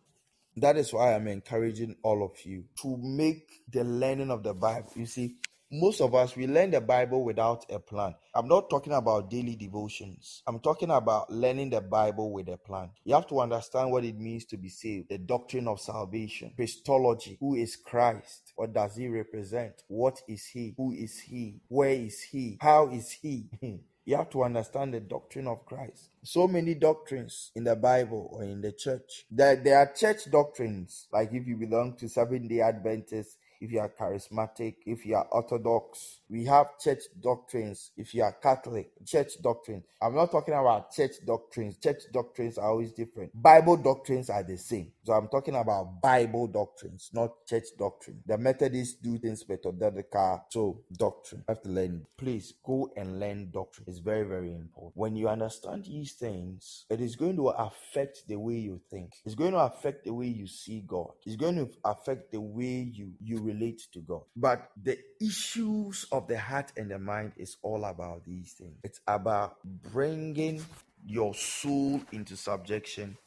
That 0.58 0.78
is 0.78 0.92
why 0.92 1.16
I'm 1.16 1.28
encouraging 1.28 1.96
all 2.04 2.24
of 2.24 2.46
you 2.46 2.66
to 2.82 2.98
make 2.98 3.62
the 3.72 3.84
learning 3.84 4.32
of 4.32 4.44
the 4.44 4.54
Bible. 4.54 4.92
You 4.96 5.06
see, 5.06 5.38
most 5.72 6.02
of 6.02 6.14
us 6.14 6.36
we 6.36 6.48
learn 6.48 6.72
the 6.72 6.82
Bible 6.82 7.24
without 7.24 7.66
a 7.72 7.80
plan. 7.80 8.14
I'm 8.36 8.50
not 8.50 8.70
talking 8.70 8.92
about 8.92 9.30
daily 9.30 9.56
devotions. 9.56 10.44
I'm 10.46 10.60
talking 10.60 10.92
about 10.92 11.32
learning 11.32 11.70
the 11.70 11.80
Bible 11.80 12.34
with 12.34 12.50
a 12.50 12.58
plan. 12.58 12.90
You 13.06 13.16
have 13.16 13.28
to 13.28 13.40
understand 13.40 13.92
what 13.92 14.04
it 14.04 14.20
means 14.20 14.44
to 14.46 14.58
be 14.58 14.68
saved, 14.68 15.08
the 15.10 15.18
doctrine 15.18 15.70
of 15.70 15.80
salvation, 15.80 16.52
Christology, 16.58 17.38
who 17.40 17.56
is 17.56 17.78
Christ, 17.78 18.52
what 18.58 18.74
does 18.74 18.98
he 18.98 19.08
represent? 19.08 19.84
What 19.88 20.22
is 20.28 20.46
he? 20.48 20.74
Who 20.76 20.92
is 20.92 21.18
he? 21.20 21.62
Where 21.70 21.92
is 21.92 22.22
he? 22.22 22.58
How 22.60 22.90
is 22.90 23.12
he? 23.12 23.46
You 24.12 24.18
have 24.18 24.30
to 24.32 24.44
understand 24.44 24.94
the 24.94 25.00
doctrine 25.00 25.48
of 25.48 25.66
Christ. 25.66 26.10
So 26.22 26.46
many 26.46 26.74
doctrines 26.74 27.50
in 27.56 27.64
the 27.64 27.78
Bible 27.78 28.30
or 28.34 28.44
in 28.44 28.60
the 28.60 28.74
church. 28.74 29.26
There, 29.32 29.56
there 29.56 29.78
are 29.78 29.94
church 29.94 30.30
doctrines, 30.30 31.08
like 31.14 31.32
if 31.32 31.48
you 31.48 31.56
belong 31.56 31.96
to 31.96 32.10
Seventh 32.10 32.50
day 32.50 32.60
Adventists, 32.60 33.38
if 33.62 33.72
you 33.72 33.80
are 33.80 33.90
charismatic, 33.90 34.76
if 34.86 35.06
you 35.06 35.16
are 35.16 35.28
orthodox. 35.32 36.20
We 36.30 36.46
have 36.46 36.80
church 36.80 37.04
doctrines. 37.22 37.92
If 37.96 38.14
you 38.16 38.24
are 38.24 38.34
Catholic, 38.34 38.92
church 39.06 39.34
doctrine. 39.42 39.84
I'm 40.02 40.16
not 40.16 40.32
talking 40.32 40.56
about 40.56 40.92
church 40.92 41.14
doctrines. 41.26 41.78
Church 41.78 42.04
doctrines 42.12 42.58
are 42.58 42.70
always 42.70 42.92
different. 42.92 43.32
Bible 43.40 43.78
doctrines 43.78 44.30
are 44.30 44.44
the 44.44 44.58
same. 44.58 44.92
So 45.04 45.14
I'm 45.14 45.28
talking 45.28 45.56
about 45.56 46.02
Bible 46.02 46.48
doctrines, 46.48 47.12
not 47.14 47.46
church 47.48 47.66
doctrine. 47.78 48.22
The 48.26 48.38
Methodists 48.38 48.96
do 49.00 49.18
things 49.20 49.48
methodological. 49.48 50.44
So 50.50 50.82
doctrine. 50.98 51.44
You 51.48 51.54
have 51.56 51.62
to 51.64 51.70
learn. 51.70 52.06
Please 52.18 52.54
go 52.66 52.90
and 52.98 53.20
learn 53.20 53.52
doctrine. 53.52 53.86
It's 53.88 54.00
very, 54.00 54.24
very 54.28 54.54
important. 54.54 54.94
When 54.96 55.16
you 55.16 55.30
understand 55.30 55.86
these 55.86 56.14
things, 56.14 56.86
it 56.90 57.00
is 57.00 57.16
going 57.16 57.36
to 57.36 57.50
affect 57.50 58.24
the 58.28 58.38
way 58.38 58.56
you 58.56 58.82
think. 58.90 59.12
It's 59.26 59.36
going 59.36 59.52
to 59.52 59.60
affect 59.60 60.06
the 60.06 60.14
way 60.14 60.28
you 60.28 60.48
see 60.48 60.84
God. 60.88 61.12
It's 61.26 61.36
going 61.36 61.56
to 61.58 61.70
affect 61.86 62.32
the 62.32 62.42
way 62.42 62.90
you 62.92 63.12
you 63.22 63.42
relate 63.54 63.84
to 63.94 64.00
God. 64.00 64.22
But 64.36 64.72
the 64.82 64.98
issues 65.20 66.06
of 66.12 66.28
the 66.28 66.38
heart 66.40 66.72
and 66.78 66.90
the 66.92 67.00
mind 67.00 67.34
is 67.38 67.58
all 67.62 67.86
about 67.86 68.26
these 68.26 68.54
things. 68.54 68.78
It's 68.84 69.02
about 69.08 69.58
bringing 69.64 70.64
your 71.06 71.34
soul 71.34 72.02
into 72.12 72.36
subjection 72.36 73.18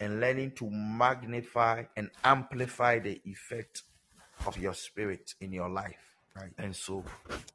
and 0.00 0.20
learning 0.20 0.52
to 0.52 0.68
magnify 0.70 1.84
and 1.96 2.10
amplify 2.24 2.98
the 2.98 3.20
effect 3.24 3.82
of 4.46 4.58
your 4.58 4.74
spirit 4.74 5.34
in 5.40 5.52
your 5.52 5.68
life. 5.68 6.13
Right. 6.36 6.50
And 6.58 6.74
so 6.74 7.04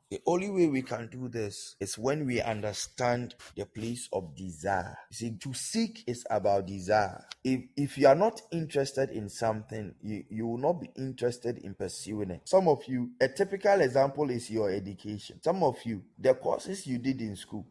the 0.10 0.22
only 0.26 0.50
way 0.50 0.68
we 0.68 0.82
can 0.84 1.08
do 1.08 1.28
this 1.28 1.76
is 1.82 1.98
when 1.98 2.26
we 2.26 2.42
understand 2.42 3.36
the 3.58 3.66
place 3.66 4.08
of 4.14 4.34
desire. 4.38 4.98
You 5.12 5.16
see, 5.18 5.32
to 5.38 5.54
seek 5.54 6.06
is 6.08 6.26
about 6.30 6.68
desire. 6.68 7.26
If 7.44 7.62
if 7.76 7.98
you 7.98 8.08
are 8.08 8.16
not 8.16 8.42
interested 8.54 9.10
in 9.10 9.28
something, 9.28 9.96
you, 10.02 10.24
you 10.30 10.48
will 10.48 10.58
not 10.58 10.80
be 10.80 10.90
interested 10.96 11.58
in 11.58 11.74
pursuing 11.74 12.32
it. 12.32 12.42
Some 12.46 12.70
of 12.70 12.82
you, 12.88 13.12
a 13.20 13.28
typical 13.28 13.82
example 13.82 14.30
is 14.30 14.50
your 14.50 14.72
education. 14.72 15.42
Some 15.44 15.62
of 15.62 15.76
you, 15.84 16.02
the 16.18 16.34
courses 16.34 16.88
you 16.88 17.00
did 17.00 17.20
in 17.20 17.36
school. 17.36 17.68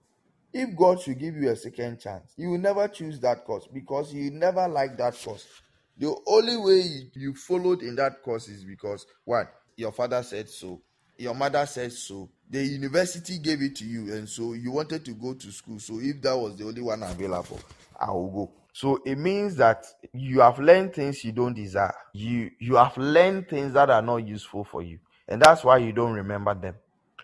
If 0.53 0.77
God 0.77 1.01
should 1.01 1.19
give 1.19 1.37
you 1.37 1.49
a 1.49 1.57
second 1.57 2.01
chance, 2.01 2.35
you 2.37 2.51
will 2.51 2.59
never 2.59 2.87
choose 2.87 3.19
that 3.21 3.47
course 3.47 3.67
because 3.73 4.13
you 4.13 4.31
never 4.31 4.69
liked 4.69 4.99
that 4.99 5.19
course. 5.23 5.47
The 5.97 6.15
only 6.27 6.57
way 6.59 6.81
you, 6.81 7.11
you 7.15 7.35
followed 7.35 7.81
in 7.81 7.97
that 7.97 8.23
course 8.23 8.49
is 8.49 8.63
because 8.63 9.07
what 9.25 9.47
your 9.77 9.93
father 9.93 10.23
said 10.23 10.51
so 10.51 10.83
your 11.19 11.35
mother 11.35 11.67
said 11.67 11.93
so. 11.93 12.29
The 12.51 12.63
university 12.65 13.39
gave 13.39 13.61
it 13.61 13.77
to 13.77 13.85
you 13.85 14.15
and 14.15 14.29
so 14.29 14.55
you 14.55 14.71
wanted 14.71 15.05
to 15.05 15.13
go 15.13 15.35
to 15.35 15.53
school. 15.53 15.79
So 15.79 15.99
if 16.01 16.23
that 16.23 16.37
was 16.37 16.57
the 16.57 16.65
only 16.65 16.81
one 16.81 17.03
available 17.03 17.61
i 18.01 18.11
will 18.11 18.31
go. 18.31 18.53
So 18.73 19.01
it 19.05 19.17
means 19.19 19.57
that 19.57 19.85
you 20.13 20.41
have 20.41 20.59
learned 20.59 20.95
things 20.95 21.25
you 21.25 21.33
don't 21.33 21.55
desire. 21.55 21.95
You 22.15 22.51
you 22.61 22.77
have 22.77 22.97
learned 22.97 23.49
things 23.49 23.73
that 23.73 23.91
are 23.91 24.03
not 24.03 24.19
useful 24.19 24.65
for 24.65 24.83
you. 24.83 25.01
And 25.27 25.43
that's 25.43 25.65
why 25.65 25.79
you 25.79 25.93
don't 25.93 26.13
remember 26.13 26.55
them 26.55 26.75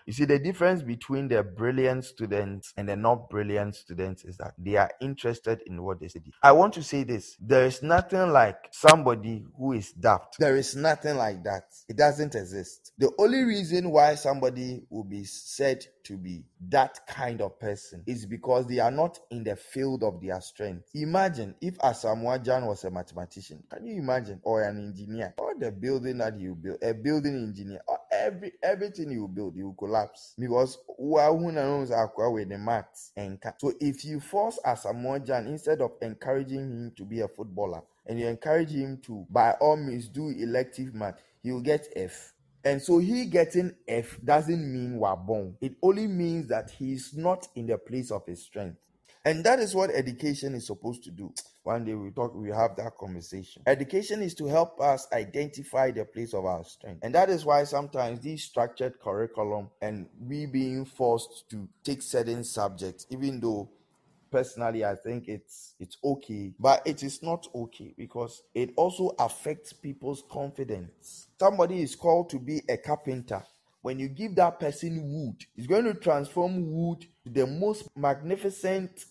you 0.05 0.13
see, 0.13 0.25
the 0.25 0.39
difference 0.39 0.83
between 0.83 1.27
the 1.27 1.41
brilliant 1.43 2.05
students 2.05 2.73
and 2.77 2.87
the 2.87 2.95
not 2.95 3.29
brilliant 3.29 3.75
students 3.75 4.23
is 4.23 4.37
that 4.37 4.53
they 4.57 4.75
are 4.75 4.91
interested 5.01 5.61
in 5.65 5.81
what 5.83 5.99
they 5.99 6.07
study. 6.07 6.31
I 6.43 6.51
want 6.51 6.73
to 6.75 6.83
say 6.83 7.03
this 7.03 7.35
there 7.39 7.65
is 7.65 7.81
nothing 7.81 8.31
like 8.31 8.57
somebody 8.71 9.45
who 9.57 9.73
is 9.73 9.91
daft. 9.91 10.37
There 10.39 10.55
is 10.57 10.75
nothing 10.75 11.17
like 11.17 11.43
that. 11.43 11.63
It 11.89 11.97
doesn't 11.97 12.35
exist. 12.35 12.93
The 12.97 13.11
only 13.17 13.43
reason 13.43 13.89
why 13.89 14.15
somebody 14.15 14.83
will 14.89 15.03
be 15.03 15.23
said 15.23 15.85
to 16.05 16.17
be 16.17 16.43
that 16.69 16.99
kind 17.07 17.41
of 17.41 17.59
person 17.59 18.03
is 18.05 18.25
because 18.25 18.67
they 18.67 18.79
are 18.79 18.91
not 18.91 19.19
in 19.31 19.43
the 19.43 19.55
field 19.55 20.03
of 20.03 20.21
their 20.21 20.39
strength. 20.41 20.89
Imagine 20.93 21.55
if 21.61 21.77
Asamoah 21.79 22.43
Gyan 22.43 22.67
was 22.67 22.83
a 22.83 22.91
mathematician. 22.91 23.63
Can 23.71 23.85
you 23.87 23.97
imagine? 23.97 24.39
Or 24.43 24.63
an 24.63 24.77
engineer? 24.77 25.33
Or 25.37 25.53
the 25.59 25.71
building 25.71 26.19
that 26.19 26.39
you 26.39 26.55
build, 26.55 26.77
a 26.81 26.93
building 26.93 27.35
engineer, 27.35 27.81
or 27.87 27.99
every 28.25 28.51
everything 28.63 29.11
you 29.11 29.27
build, 29.27 29.55
you 29.55 29.75
collapse. 29.77 30.33
Because 30.37 30.77
who 30.97 31.51
knows 31.51 31.91
with 31.91 32.49
the 32.49 32.57
maths 32.57 33.11
and 33.15 33.39
so 33.57 33.73
if 33.79 34.03
you 34.05 34.19
force 34.19 34.59
Asamoah 34.65 35.25
Gyan 35.25 35.47
instead 35.47 35.81
of 35.81 35.91
encouraging 36.01 36.59
him 36.59 36.93
to 36.97 37.03
be 37.03 37.21
a 37.21 37.27
footballer 37.27 37.81
and 38.05 38.19
you 38.19 38.27
encourage 38.27 38.71
him 38.71 38.99
to 39.03 39.25
by 39.29 39.51
all 39.61 39.77
means 39.77 40.07
do 40.07 40.29
elective 40.29 40.93
math, 40.93 41.21
he 41.43 41.51
will 41.51 41.61
get 41.61 41.87
F 41.95 42.33
and 42.63 42.81
so 42.81 42.97
he 42.97 43.25
getting 43.25 43.75
F 43.87 44.17
doesn't 44.25 44.73
mean 44.73 44.99
wabon. 44.99 45.53
It 45.61 45.75
only 45.83 46.07
means 46.07 46.47
that 46.47 46.71
he's 46.71 47.13
not 47.13 47.47
in 47.55 47.67
the 47.67 47.77
place 47.77 48.09
of 48.11 48.25
his 48.25 48.41
strength. 48.41 48.79
And 49.25 49.43
that 49.43 49.59
is 49.59 49.73
what 49.73 49.89
education 49.89 50.53
is 50.53 50.67
supposed 50.67 51.03
to 51.03 51.11
do. 51.11 51.33
One 51.63 51.83
day 51.83 51.95
we 51.95 52.11
talk, 52.11 52.35
we 52.35 52.49
have 52.49 52.75
that 52.77 52.95
conversation. 52.95 53.63
Education 53.65 54.21
is 54.21 54.35
to 54.35 54.45
help 54.45 54.79
us 54.79 55.07
identify 55.11 55.89
the 55.89 56.05
place 56.05 56.35
of 56.35 56.45
our 56.45 56.63
strength. 56.63 56.99
And 57.03 57.13
that 57.15 57.29
is 57.31 57.43
why 57.43 57.63
sometimes 57.63 58.19
these 58.19 58.43
structured 58.43 58.99
curriculum 59.01 59.71
and 59.81 60.07
we 60.19 60.45
being 60.45 60.85
forced 60.85 61.49
to 61.49 61.67
take 61.83 62.03
certain 62.03 62.43
subjects, 62.43 63.07
even 63.09 63.39
though 63.39 63.71
personally 64.31 64.83
i 64.83 64.95
think 64.95 65.27
it's 65.27 65.75
it's 65.79 65.97
okay 66.03 66.51
but 66.59 66.81
it 66.85 67.03
is 67.03 67.21
not 67.21 67.47
okay 67.53 67.93
because 67.97 68.41
it 68.53 68.71
also 68.75 69.11
affects 69.19 69.71
people's 69.71 70.23
confidence 70.29 71.27
somebody 71.39 71.81
is 71.81 71.95
called 71.95 72.29
to 72.29 72.39
be 72.39 72.61
a 72.67 72.75
carpenter 72.75 73.41
when 73.81 73.99
you 73.99 74.09
give 74.09 74.35
that 74.35 74.59
person 74.59 74.99
wood 75.05 75.45
it's 75.55 75.67
going 75.67 75.85
to 75.85 75.93
transform 75.93 76.69
wood 76.69 77.05
to 77.23 77.31
the 77.31 77.45
most 77.45 77.87
magnificent 77.95 79.05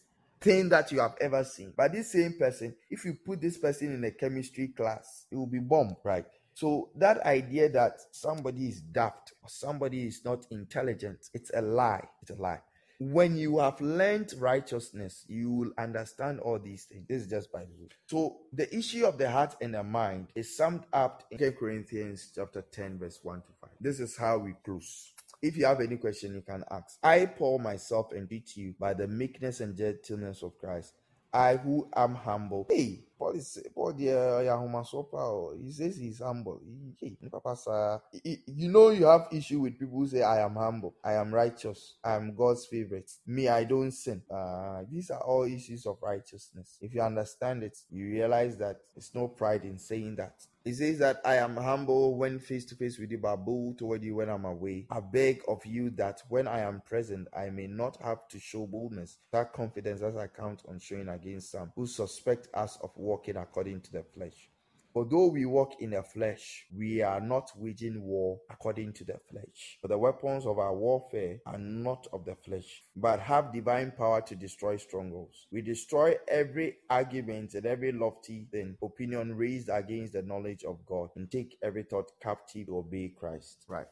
thing 0.45 0.68
that 0.68 0.92
you 0.92 1.01
have 1.01 1.14
ever 1.20 1.42
seen 1.42 1.72
but 1.76 1.92
this 1.92 2.12
same 2.12 2.34
person 2.38 2.74
if 2.90 3.05
you 3.05 3.14
put 3.14 3.40
this 3.40 3.57
person 3.57 3.95
in 3.95 4.05
a 4.05 4.11
chemistry 4.11 4.68
class 4.68 5.26
it 5.30 5.36
will 5.36 5.47
be 5.47 5.59
bomb 5.59 5.97
right 6.05 6.26
so 6.53 6.90
that 6.95 7.18
idea 7.26 7.68
that 7.68 7.95
somebody 8.12 8.68
is 8.68 8.80
daft 8.80 9.32
or 9.42 9.49
somebody 9.49 10.07
is 10.07 10.24
not 10.24 10.47
intelligent 10.51 11.18
it's 11.32 11.51
a 11.55 11.62
lie 11.62 12.07
it's 12.22 12.30
a 12.30 12.34
lie 12.34 12.61
when 13.01 13.36
you 13.36 13.59
have 13.59 13.80
learned 13.80 14.32
righteousness, 14.38 15.24
you 15.28 15.51
will 15.51 15.72
understand 15.78 16.40
all 16.40 16.59
these 16.59 16.84
things. 16.84 17.07
This 17.09 17.22
is 17.22 17.28
just 17.28 17.53
by 17.53 17.61
the 17.61 17.82
way. 17.82 17.88
So 18.07 18.36
the 18.53 18.72
issue 18.74 19.05
of 19.05 19.18
the 19.18 19.30
heart 19.30 19.57
and 19.61 19.74
the 19.74 19.82
mind 19.82 20.28
is 20.34 20.57
summed 20.57 20.84
up 20.92 21.24
in 21.30 21.38
2 21.38 21.53
Corinthians 21.53 22.30
chapter 22.34 22.62
10, 22.62 22.99
verse 22.99 23.18
1 23.22 23.42
to 23.42 23.53
5. 23.61 23.70
This 23.80 24.01
is 24.01 24.16
how 24.16 24.38
we 24.38 24.55
close. 24.64 25.12
If 25.45 25.59
you 25.59 25.66
have 25.66 25.82
any 25.82 25.99
question, 25.99 26.32
you 26.32 26.40
can 26.40 26.64
ask. 26.70 26.99
I, 27.03 27.26
Paul, 27.26 27.59
myself, 27.59 28.14
entreat 28.14 28.57
you 28.57 28.74
by 28.80 28.95
the 28.95 29.07
meekness 29.07 29.61
and 29.61 29.76
gentleness 29.76 30.42
of 30.42 30.57
Christ. 30.57 30.95
I 31.34 31.57
who 31.59 31.90
am 31.95 32.14
humble. 32.14 32.66
Hey, 32.70 33.05
Paul 33.19 33.33
is 33.33 33.62
Paul 33.75 33.93
the 33.93 35.59
he 35.62 35.73
says 35.73 35.97
he's 35.97 36.21
humble. 36.21 36.61
He, 37.01 37.17
Papa, 37.31 38.03
you 38.23 38.69
know 38.69 38.91
you 38.91 39.07
have 39.07 39.29
issue 39.33 39.61
with 39.61 39.79
people 39.79 39.99
who 39.99 40.07
say 40.07 40.23
I 40.23 40.45
am 40.45 40.57
humble, 40.57 40.95
I 41.05 41.15
am 41.15 41.33
righteous, 41.35 41.95
I 42.05 42.15
am 42.17 42.35
God's 42.35 42.67
favorite. 42.67 43.11
Me, 43.27 43.49
I 43.49 43.65
don't 43.65 43.93
sin. 43.93 44.23
Uh, 44.31 44.83
these 44.91 45.11
are 45.11 45.21
all 45.21 45.45
issues 45.45 45.87
of 45.87 45.99
righteousness. 46.03 46.79
If 46.81 46.95
you 46.95 47.03
understand 47.03 47.62
it, 47.62 47.79
you 47.91 48.07
realize 48.07 48.57
that 48.59 48.77
it's 48.97 49.15
no 49.15 49.29
pride 49.29 49.65
in 49.65 49.79
saying 49.79 50.17
that. 50.17 50.35
He 50.65 50.73
says 50.73 50.99
that 51.01 51.21
I 51.27 51.37
am 51.37 51.59
humble 51.59 52.17
when 52.17 52.39
face 52.39 52.65
to 52.67 52.75
face 52.75 52.99
with 52.99 53.11
you, 53.11 53.19
but 53.19 53.37
bold 53.37 53.79
toward 53.79 54.03
you 54.03 54.17
when 54.17 54.31
I'm 54.31 54.47
away. 54.47 54.87
I 54.91 55.01
beg 55.01 55.43
of 55.47 55.65
you 55.67 55.91
that 55.91 56.23
when 56.31 56.49
I 56.49 56.61
am 56.61 56.81
present, 56.81 57.29
I 57.37 57.51
may 57.51 57.67
not 57.67 57.99
have 58.03 58.27
to 58.29 58.41
show 58.41 58.67
boldness, 58.67 59.19
that 59.31 59.53
confidence 59.53 60.01
as 60.01 60.17
I 60.17 60.27
count 60.27 60.62
on 60.67 60.79
showing 60.79 61.11
against 61.11 61.51
some 61.51 61.71
who 61.77 61.87
suspect 61.87 62.49
us 62.55 62.79
of 62.83 62.93
walking 63.15 63.37
according 63.37 63.81
to 63.81 63.93
the 63.93 64.03
flesh. 64.12 64.51
For 64.93 65.05
though 65.05 65.29
we 65.29 65.45
walk 65.45 65.81
in 65.81 65.91
the 65.91 66.03
flesh, 66.03 66.67
we 66.77 67.01
are 67.01 67.21
not 67.21 67.51
waging 67.57 68.03
war 68.03 68.41
according 68.51 68.93
to 68.95 69.05
the 69.05 69.19
flesh. 69.31 69.79
For 69.81 69.87
the 69.87 69.99
weapons 69.99 70.47
of 70.47 70.59
our 70.59 70.75
warfare 70.75 71.39
are 71.47 71.59
not 71.59 72.09
of 72.12 72.25
the 72.25 72.35
flesh, 72.35 72.83
but 72.97 73.21
have 73.21 73.53
divine 73.53 73.93
power 73.93 74.21
to 74.23 74.35
destroy 74.35 74.77
strongholds. 74.79 75.47
We 75.53 75.62
destroy 75.62 76.15
every 76.27 76.79
argument 76.91 77.55
and 77.55 77.67
every 77.67 77.93
lofty 77.93 78.47
thing, 78.51 78.77
opinion 78.83 79.37
raised 79.37 79.69
against 79.69 80.12
the 80.15 80.23
knowledge 80.23 80.65
of 80.65 80.85
God, 80.87 81.11
and 81.15 81.31
take 81.31 81.57
every 81.62 81.85
thought 81.85 82.11
captive 82.21 82.67
to 82.67 82.79
obey 82.79 83.12
Christ. 83.17 83.65
Right. 83.69 83.87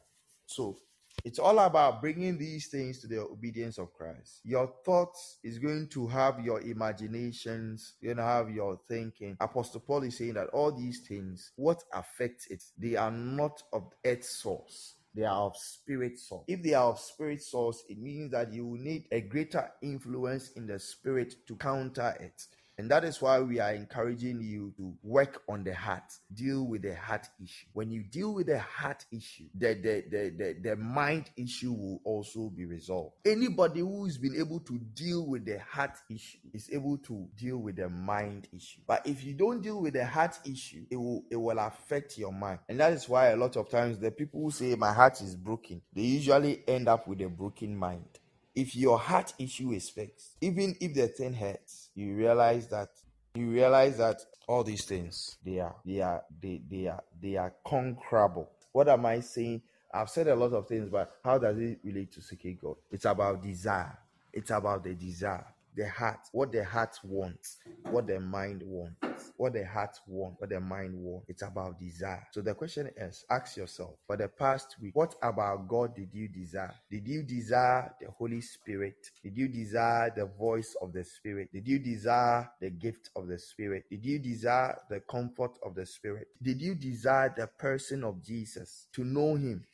So 0.47 0.77
it's 1.23 1.39
all 1.39 1.59
about 1.59 2.01
bringing 2.01 2.37
these 2.37 2.67
things 2.67 2.99
to 2.99 3.07
the 3.07 3.21
obedience 3.21 3.77
of 3.77 3.93
Christ. 3.93 4.41
Your 4.43 4.71
thoughts 4.85 5.37
is 5.43 5.59
going 5.59 5.89
to 5.89 6.07
have 6.07 6.43
your 6.43 6.61
imaginations, 6.61 7.93
you're 8.01 8.13
going 8.13 8.25
to 8.25 8.31
have 8.31 8.49
your 8.49 8.79
thinking. 8.87 9.37
Apostle 9.39 9.81
Paul 9.81 10.03
is 10.03 10.17
saying 10.17 10.33
that 10.35 10.49
all 10.49 10.71
these 10.71 11.01
things, 11.07 11.51
what 11.55 11.83
affects 11.93 12.47
it, 12.47 12.63
they 12.77 12.95
are 12.95 13.11
not 13.11 13.61
of 13.71 13.91
earth 14.05 14.25
source 14.25 14.95
they 15.15 15.23
are 15.23 15.43
of 15.43 15.55
spirit 15.55 16.17
source. 16.17 16.43
If 16.47 16.63
they 16.63 16.73
are 16.73 16.89
of 16.89 16.99
spirit 16.99 17.43
source, 17.43 17.83
it 17.87 17.99
means 17.99 18.31
that 18.31 18.51
you 18.51 18.65
will 18.65 18.79
need 18.79 19.07
a 19.11 19.21
greater 19.21 19.69
influence 19.81 20.49
in 20.55 20.65
the 20.65 20.79
spirit 20.79 21.35
to 21.47 21.55
counter 21.55 22.17
it. 22.19 22.47
And 22.83 22.91
that 22.91 23.05
is 23.05 23.21
why 23.21 23.39
we 23.39 23.61
are 23.61 23.71
encouraging 23.73 24.41
you 24.41 24.73
to 24.75 24.93
work 25.03 25.41
on 25.47 25.63
the 25.63 25.73
heart, 25.73 26.03
deal 26.33 26.67
with 26.67 26.81
the 26.81 26.93
heart 26.93 27.25
issue. 27.41 27.65
When 27.71 27.89
you 27.89 28.03
deal 28.03 28.33
with 28.33 28.47
the 28.47 28.59
heart 28.59 29.05
issue, 29.09 29.45
the, 29.55 29.73
the, 29.75 30.03
the, 30.11 30.33
the, 30.37 30.69
the 30.71 30.75
mind 30.75 31.29
issue 31.37 31.71
will 31.71 32.01
also 32.03 32.49
be 32.49 32.65
resolved. 32.65 33.13
Anybody 33.23 33.79
who's 33.79 34.17
been 34.17 34.35
able 34.37 34.59
to 34.59 34.77
deal 34.95 35.25
with 35.25 35.45
the 35.45 35.59
heart 35.59 35.97
issue 36.09 36.39
is 36.53 36.69
able 36.73 36.97
to 36.97 37.25
deal 37.37 37.59
with 37.59 37.77
the 37.77 37.87
mind 37.87 38.49
issue. 38.53 38.81
But 38.85 39.07
if 39.07 39.23
you 39.23 39.33
don't 39.33 39.61
deal 39.61 39.81
with 39.81 39.93
the 39.93 40.05
heart 40.05 40.37
issue, 40.43 40.85
it 40.91 40.97
will 40.97 41.23
it 41.31 41.37
will 41.37 41.59
affect 41.59 42.17
your 42.17 42.33
mind. 42.33 42.59
And 42.67 42.81
that 42.81 42.91
is 42.91 43.07
why 43.07 43.27
a 43.27 43.37
lot 43.37 43.55
of 43.55 43.69
times 43.69 43.97
the 43.97 44.11
people 44.11 44.41
who 44.41 44.51
say 44.51 44.75
my 44.75 44.91
heart 44.91 45.21
is 45.21 45.37
broken, 45.37 45.81
they 45.93 46.01
usually 46.01 46.67
end 46.67 46.89
up 46.89 47.07
with 47.07 47.21
a 47.21 47.29
broken 47.29 47.77
mind 47.77 48.19
if 48.55 48.75
your 48.75 48.99
heart 48.99 49.33
issue 49.39 49.71
is 49.71 49.89
fixed, 49.89 50.35
even 50.41 50.75
if 50.79 50.93
the 50.93 51.07
thing 51.07 51.33
hurts, 51.33 51.82
you 51.95 52.15
realize 52.15 52.67
that 52.67 52.89
you 53.35 53.49
realize 53.49 53.97
that 53.97 54.19
all 54.47 54.63
these 54.63 54.85
things 54.85 55.37
they 55.43 55.59
are 55.59 55.75
they 55.85 56.01
are 56.01 56.21
they, 56.41 56.61
they 56.69 56.87
are 56.87 57.03
they 57.21 57.35
are 57.35 57.53
conquerable. 57.65 58.49
What 58.71 58.89
am 58.89 59.05
I 59.05 59.19
saying? 59.19 59.61
I've 59.93 60.09
said 60.09 60.27
a 60.27 60.35
lot 60.35 60.53
of 60.53 60.67
things, 60.67 60.89
but 60.89 61.11
how 61.23 61.37
does 61.37 61.59
it 61.59 61.79
relate 61.83 62.11
to 62.13 62.21
seeking 62.21 62.57
God? 62.59 62.77
It's 62.91 63.05
about 63.05 63.43
desire. 63.43 63.97
It's 64.31 64.49
about 64.49 64.83
the 64.83 64.95
desire 64.95 65.45
the 65.75 65.89
heart, 65.89 66.19
what 66.31 66.51
the 66.51 66.63
heart 66.63 66.97
wants, 67.03 67.57
what 67.89 68.07
the 68.07 68.19
mind 68.19 68.63
wants, 68.63 69.31
what 69.37 69.53
the 69.53 69.65
heart 69.65 69.97
wants, 70.07 70.39
what 70.39 70.49
the 70.49 70.59
mind 70.59 70.93
wants. 70.95 71.25
It's 71.29 71.41
about 71.41 71.79
desire. 71.79 72.27
So 72.31 72.41
the 72.41 72.53
question 72.53 72.89
is 72.97 73.25
ask 73.29 73.57
yourself 73.57 73.95
for 74.07 74.17
the 74.17 74.27
past 74.27 74.75
week, 74.81 74.95
what 74.95 75.15
about 75.21 75.67
God 75.67 75.95
did 75.95 76.09
you 76.13 76.27
desire? 76.27 76.73
Did 76.89 77.07
you 77.07 77.23
desire 77.23 77.93
the 77.99 78.11
Holy 78.11 78.41
Spirit? 78.41 79.11
Did 79.23 79.37
you 79.37 79.47
desire 79.47 80.11
the 80.15 80.25
voice 80.25 80.75
of 80.81 80.93
the 80.93 81.03
Spirit? 81.03 81.49
Did 81.53 81.67
you 81.67 81.79
desire 81.79 82.49
the 82.61 82.69
gift 82.69 83.09
of 83.15 83.27
the 83.27 83.39
Spirit? 83.39 83.85
Did 83.89 84.05
you 84.05 84.19
desire 84.19 84.77
the 84.89 84.99
comfort 85.01 85.57
of 85.63 85.75
the 85.75 85.85
Spirit? 85.85 86.27
Did 86.41 86.61
you 86.61 86.75
desire 86.75 87.33
the 87.35 87.47
person 87.47 88.03
of 88.03 88.23
Jesus 88.23 88.87
to 88.93 89.03
know 89.03 89.35
Him? 89.35 89.65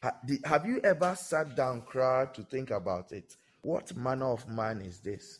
Have 0.46 0.66
you 0.66 0.80
ever 0.84 1.16
sat 1.16 1.56
down, 1.56 1.82
cried 1.82 2.34
to 2.36 2.44
think 2.44 2.72
about 2.72 3.12
it? 3.12 3.36
What 3.62 3.96
manner 3.96 4.32
of 4.32 4.48
man 4.48 4.82
is 4.82 5.02
this? 5.02 5.40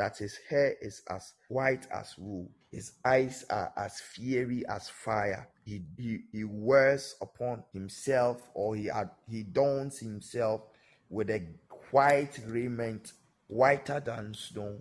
That 0.00 0.16
his 0.16 0.38
hair 0.48 0.76
is 0.80 1.02
as 1.10 1.34
white 1.48 1.86
as 1.92 2.16
wool, 2.16 2.48
his 2.72 2.92
eyes 3.04 3.44
are 3.50 3.70
as 3.76 4.00
fiery 4.00 4.64
as 4.66 4.88
fire. 4.88 5.46
He, 5.62 5.82
he, 5.98 6.20
he 6.32 6.44
wears 6.44 7.16
upon 7.20 7.64
himself 7.74 8.48
or 8.54 8.76
he, 8.76 8.90
he 9.28 9.42
dons 9.42 9.98
himself 9.98 10.62
with 11.10 11.28
a 11.28 11.42
white 11.90 12.38
raiment, 12.46 13.12
whiter 13.48 14.00
than 14.00 14.32
snow, 14.32 14.78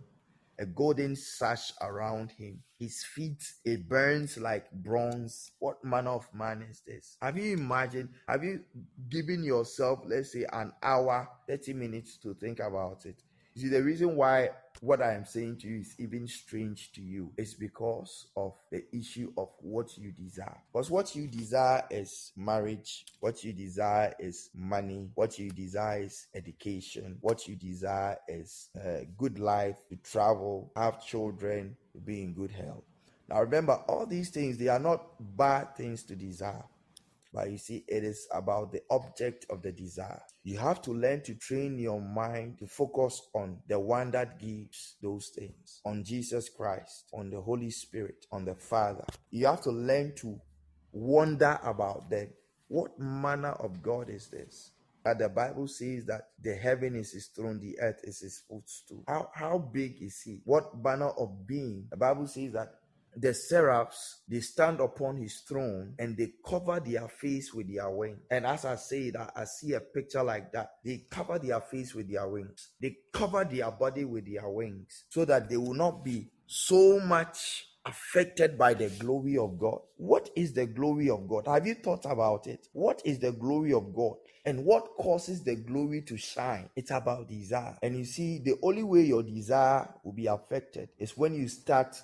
a 0.58 0.66
golden 0.66 1.18
sash 1.18 1.74
around 1.82 2.32
him. 2.32 2.64
His 2.80 3.04
feet, 3.04 3.44
it 3.66 3.90
burns 3.90 4.38
like 4.38 4.72
bronze. 4.72 5.52
What 5.60 5.84
manner 5.84 6.12
of 6.12 6.34
man 6.34 6.66
is 6.72 6.82
this? 6.88 7.18
Have 7.22 7.38
you 7.38 7.58
imagined, 7.58 8.08
have 8.26 8.46
you 8.46 8.62
given 9.10 9.44
yourself, 9.44 10.00
let's 10.06 10.32
say, 10.32 10.46
an 10.54 10.72
hour, 10.82 11.28
30 11.50 11.74
minutes 11.74 12.16
to 12.20 12.34
think 12.36 12.60
about 12.60 13.06
it? 13.06 13.22
You 13.60 13.68
see, 13.68 13.76
the 13.76 13.84
reason 13.84 14.16
why 14.16 14.51
what 14.80 15.01
I 15.01 15.14
am 15.14 15.26
saying 15.26 15.57
to 15.57 15.68
you 15.68 15.82
is 15.82 15.93
even 15.99 16.30
strange 16.30 16.93
to 16.93 17.01
you 17.01 17.34
is 17.36 17.53
because 17.53 18.28
of 18.38 18.53
the 18.72 18.86
issue 18.95 19.34
of 19.38 19.49
what 19.60 19.97
you 19.97 20.14
desire. 20.14 20.55
Because 20.72 20.89
what 20.89 21.14
you 21.14 21.28
desire 21.28 21.84
is 21.89 22.32
marriage, 22.38 23.05
what 23.20 23.43
you 23.43 23.51
desire 23.51 24.14
is 24.18 24.49
money, 24.55 25.10
what 25.16 25.38
you 25.38 25.51
desire 25.51 26.03
is 26.03 26.28
education, 26.34 27.18
what 27.20 27.49
you 27.49 27.57
desire 27.57 28.16
is 28.30 28.70
a 28.82 29.05
good 29.18 29.39
life, 29.39 29.76
to 29.89 29.97
travel, 29.97 30.72
have 30.78 31.05
children, 31.05 31.76
to 31.91 31.99
be 31.99 32.24
in 32.24 32.32
good 32.32 32.51
health. 32.51 32.86
Now 33.28 33.41
remember, 33.41 33.74
all 33.89 34.05
these 34.05 34.30
things, 34.30 34.57
they 34.57 34.70
are 34.70 34.80
not 34.80 35.05
bad 35.36 35.76
things 35.76 36.03
to 36.03 36.16
desire. 36.16 36.64
But 37.32 37.52
you 37.52 37.58
see, 37.58 37.86
it 37.88 38.04
is 38.04 38.28
about 38.34 38.72
the 38.72 38.82
object 38.90 39.46
of 39.50 39.62
the 39.62 39.72
desire. 39.72 40.22
You 40.44 40.58
have 40.58 40.82
to 40.84 40.92
learn 40.92 41.22
to 41.24 41.36
train 41.36 41.78
your 41.78 42.02
mind 42.02 42.58
to 42.60 42.68
focus 42.68 43.22
on 43.36 43.60
the 43.68 43.80
one 43.80 44.12
that 44.12 44.40
gives 44.40 44.96
those 45.02 45.30
things, 45.30 45.82
on 45.86 46.04
Jesus 46.04 46.50
Christ, 46.50 47.06
on 47.14 47.30
the 47.30 47.40
Holy 47.40 47.70
Spirit, 47.70 48.26
on 48.32 48.46
the 48.46 48.56
Father. 48.56 49.06
You 49.30 49.46
have 49.46 49.62
to 49.62 49.72
learn 49.72 50.16
to 50.18 50.40
wonder 50.92 51.60
about 51.64 52.10
them. 52.10 52.30
What 52.68 53.00
manner 53.00 53.52
of 53.52 53.82
God 53.82 54.10
is 54.10 54.28
this? 54.28 54.72
That 55.06 55.20
the 55.20 55.30
Bible 55.30 55.68
says 55.68 56.06
that 56.06 56.30
the 56.44 56.56
heaven 56.56 56.96
is 56.96 57.12
his 57.12 57.28
throne, 57.28 57.60
the 57.60 57.80
earth 57.80 58.02
is 58.04 58.20
his 58.20 58.42
footstool. 58.50 59.04
How, 59.08 59.30
how 59.34 59.58
big 59.58 60.02
is 60.02 60.22
he? 60.22 60.42
What 60.46 60.84
manner 60.84 61.10
of 61.10 61.48
being? 61.48 61.88
The 61.90 61.98
Bible 61.98 62.28
says 62.28 62.54
that 62.54 62.74
the 63.16 63.34
seraphs 63.34 64.22
they 64.28 64.39
stand 64.39 64.80
upon 64.80 65.18
his 65.18 65.39
throne 65.47 65.93
and 65.99 66.18
they 66.18 66.34
cover 66.45 66.80
their 66.80 67.07
face 67.07 67.53
with 67.53 67.74
their 67.74 67.89
wings. 67.89 68.20
And 68.30 68.45
as 68.45 68.66
i 68.66 68.76
say 68.76 69.10
that 69.12 69.32
i 69.36 69.45
see 69.45 69.74
a 69.74 69.80
picture 69.80 70.24
like 70.24 70.51
that. 70.53 70.72
They 70.84 71.05
cover 71.10 71.39
their 71.39 71.62
face 71.62 71.93
with 71.93 72.10
their 72.12 72.28
wings. 72.28 72.70
They 72.82 72.97
cover 73.14 73.43
their 73.43 73.72
body 73.72 74.05
with 74.05 74.32
their 74.32 74.49
wings 74.49 75.05
so 75.10 75.26
that 75.26 75.49
they 75.49 75.57
will 75.57 75.74
not 75.74 76.03
be 76.03 76.30
so 76.45 76.99
much 76.99 77.68
affected 77.86 78.57
by 78.57 78.74
the 78.74 78.89
glory 78.89 79.38
of 79.38 79.57
god. 79.57 79.80
What 79.97 80.30
is 80.36 80.53
the 80.53 80.66
glory 80.66 81.10
of 81.10 81.28
god? 81.28 81.47
Have 81.47 81.66
you 81.66 81.76
thought 81.76 82.05
about 82.05 82.47
it? 82.47 82.68
What 82.74 83.01
is 83.05 83.20
the 83.20 83.32
glory 83.32 83.74
of 83.74 83.93
god? 83.93 84.16
And 84.45 84.66
what 84.66 84.95
causes 84.97 85.43
the 85.43 85.55
glory 85.55 86.01
to 86.03 86.18
shine? 86.18 86.70
It's 86.76 86.91
about 86.91 87.28
desire. 87.28 87.78
And 87.82 87.97
you 87.97 88.05
see, 88.05 88.39
the 88.39 88.55
only 88.64 88.84
way 88.84 89.01
your 89.01 89.24
desire 89.24 89.89
will 90.03 90.14
be 90.14 90.28
affected 90.28 90.89
is 90.97 91.18
when 91.18 91.34
you 91.34 91.47
start 91.47 91.95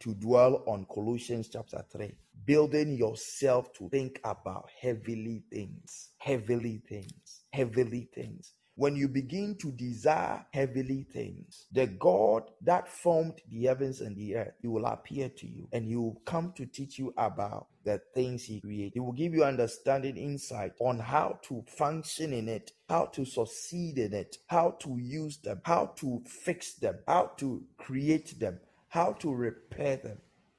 to 0.00 0.14
dwell 0.14 0.62
on 0.66 0.86
Colossians 0.92 1.48
chapter 1.48 1.84
3, 1.92 2.12
building 2.46 2.96
yourself 2.96 3.72
to 3.74 3.88
think 3.90 4.20
about 4.24 4.68
heavenly 4.80 5.42
things, 5.52 6.10
heavenly 6.18 6.82
things, 6.88 7.42
heavenly 7.52 8.08
things. 8.14 8.54
When 8.76 8.96
you 8.96 9.08
begin 9.08 9.56
to 9.56 9.72
desire 9.72 10.46
heavenly 10.54 11.06
things, 11.12 11.66
the 11.70 11.86
God 11.86 12.44
that 12.62 12.88
formed 12.88 13.42
the 13.50 13.64
heavens 13.64 14.00
and 14.00 14.16
the 14.16 14.36
earth, 14.36 14.54
He 14.62 14.68
will 14.68 14.86
appear 14.86 15.28
to 15.28 15.46
you 15.46 15.68
and 15.70 15.84
He 15.84 15.96
will 15.96 16.22
come 16.24 16.54
to 16.56 16.64
teach 16.64 16.98
you 16.98 17.12
about 17.18 17.66
the 17.84 18.00
things 18.14 18.44
He 18.44 18.60
created. 18.60 18.92
He 18.94 19.00
will 19.00 19.12
give 19.12 19.34
you 19.34 19.44
understanding, 19.44 20.16
insight 20.16 20.72
on 20.80 20.98
how 20.98 21.40
to 21.42 21.62
function 21.66 22.32
in 22.32 22.48
it, 22.48 22.72
how 22.88 23.04
to 23.06 23.26
succeed 23.26 23.98
in 23.98 24.14
it, 24.14 24.38
how 24.46 24.76
to 24.80 24.96
use 24.98 25.36
them, 25.38 25.60
how 25.64 25.92
to 25.96 26.22
fix 26.26 26.72
them, 26.74 27.00
how 27.06 27.32
to 27.36 27.62
create 27.76 28.40
them, 28.40 28.60
how 28.90 29.12
to 29.12 29.32
repair 29.32 29.96
them. 29.96 30.18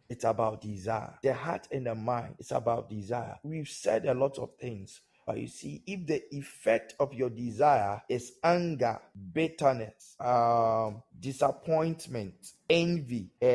It's 0.09 0.23
about 0.23 0.61
desire. 0.61 1.13
The 1.21 1.33
heart 1.33 1.67
and 1.71 1.85
the 1.85 1.95
mind, 1.95 2.35
it's 2.39 2.51
about 2.51 2.89
desire. 2.89 3.37
We've 3.43 3.67
said 3.67 4.05
a 4.05 4.13
lot 4.13 4.37
of 4.39 4.55
things 4.59 5.01
But 5.31 5.39
you 5.39 5.47
see, 5.47 5.81
if 5.87 6.05
the 6.07 6.21
effect 6.35 6.95
of 6.99 7.13
your 7.13 7.29
desire 7.29 8.01
is 8.09 8.33
anger, 8.43 8.99
bitterness, 9.31 10.17
um, 10.19 11.03
disappointment, 11.17 12.33
envy, 12.69 13.29
uh, 13.41 13.45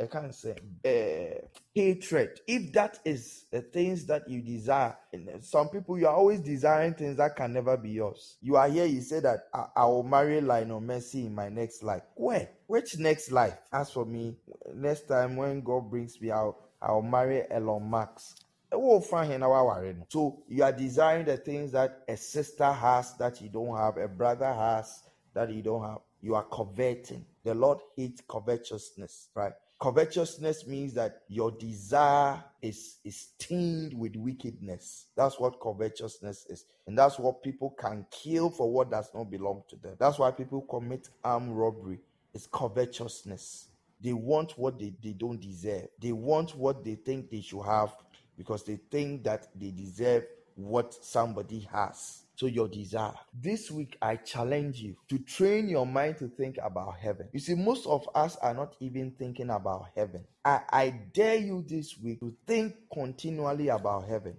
I 0.00 0.06
can't 0.08 0.32
say, 0.32 0.54
uh, 0.84 1.44
hatred, 1.74 2.38
if 2.46 2.72
that 2.74 3.00
is 3.04 3.46
the 3.50 3.62
things 3.62 4.06
that 4.06 4.28
you 4.28 4.42
desire, 4.42 4.96
some 5.40 5.70
people 5.70 5.98
you 5.98 6.06
are 6.06 6.14
always 6.14 6.38
desiring 6.38 6.94
things 6.94 7.16
that 7.16 7.34
can 7.34 7.52
never 7.52 7.76
be 7.76 7.90
yours. 7.90 8.36
You 8.40 8.54
are 8.54 8.68
here, 8.68 8.86
you 8.86 9.00
say 9.00 9.18
that 9.18 9.48
I, 9.52 9.64
I 9.74 9.86
will 9.86 10.04
marry 10.04 10.40
Lionel 10.40 10.80
Messi 10.80 11.26
in 11.26 11.34
my 11.34 11.48
next 11.48 11.82
life. 11.82 12.02
Where? 12.14 12.48
Which 12.68 12.96
next 12.96 13.32
life? 13.32 13.58
As 13.72 13.90
for 13.90 14.04
me, 14.04 14.36
next 14.72 15.08
time 15.08 15.34
when 15.34 15.62
God 15.62 15.90
brings 15.90 16.20
me 16.20 16.30
out, 16.30 16.58
I'll 16.80 17.02
marry 17.02 17.42
Elon 17.50 17.90
Musk. 17.90 18.44
So 18.70 20.42
you 20.48 20.62
are 20.62 20.72
desiring 20.72 21.24
the 21.24 21.36
things 21.36 21.72
that 21.72 22.02
a 22.08 22.16
sister 22.16 22.70
has 22.70 23.14
that 23.14 23.40
you 23.40 23.48
don't 23.48 23.76
have, 23.76 23.96
a 23.96 24.08
brother 24.08 24.52
has 24.52 25.02
that 25.34 25.50
you 25.50 25.62
don't 25.62 25.82
have. 25.82 25.98
You 26.20 26.34
are 26.34 26.44
coveting. 26.44 27.24
The 27.44 27.54
Lord 27.54 27.78
hates 27.96 28.22
covetousness, 28.28 29.28
right? 29.34 29.52
Covetousness 29.80 30.66
means 30.66 30.92
that 30.94 31.22
your 31.28 31.52
desire 31.52 32.42
is, 32.60 32.96
is 33.04 33.28
tinged 33.38 33.94
with 33.94 34.16
wickedness. 34.16 35.06
That's 35.16 35.38
what 35.38 35.60
covetousness 35.60 36.46
is. 36.46 36.64
And 36.88 36.98
that's 36.98 37.18
what 37.18 37.44
people 37.44 37.70
can 37.78 38.04
kill 38.10 38.50
for 38.50 38.70
what 38.70 38.90
does 38.90 39.08
not 39.14 39.30
belong 39.30 39.62
to 39.68 39.76
them. 39.76 39.94
That's 40.00 40.18
why 40.18 40.32
people 40.32 40.62
commit 40.62 41.08
armed 41.22 41.52
robbery. 41.52 42.00
It's 42.34 42.48
covetousness. 42.48 43.68
They 44.00 44.12
want 44.12 44.58
what 44.58 44.78
they, 44.78 44.92
they 45.02 45.12
don't 45.12 45.40
deserve. 45.40 45.86
They 46.00 46.12
want 46.12 46.56
what 46.56 46.84
they 46.84 46.96
think 46.96 47.30
they 47.30 47.40
should 47.40 47.64
have 47.64 47.92
because 48.38 48.64
they 48.64 48.78
think 48.90 49.24
that 49.24 49.48
they 49.54 49.72
deserve 49.72 50.24
what 50.54 50.94
somebody 51.04 51.68
has. 51.72 52.22
So, 52.36 52.46
your 52.46 52.68
desire. 52.68 53.14
This 53.34 53.68
week, 53.68 53.98
I 54.00 54.14
challenge 54.14 54.80
you 54.80 54.94
to 55.08 55.18
train 55.18 55.68
your 55.68 55.84
mind 55.84 56.18
to 56.18 56.28
think 56.28 56.56
about 56.62 56.96
heaven. 56.96 57.28
You 57.32 57.40
see, 57.40 57.56
most 57.56 57.84
of 57.86 58.08
us 58.14 58.36
are 58.36 58.54
not 58.54 58.76
even 58.78 59.10
thinking 59.10 59.50
about 59.50 59.86
heaven. 59.96 60.24
I, 60.44 60.60
I 60.70 60.90
dare 61.12 61.34
you 61.34 61.64
this 61.66 61.98
week 61.98 62.20
to 62.20 62.32
think 62.46 62.76
continually 62.92 63.68
about 63.68 64.06
heaven. 64.08 64.36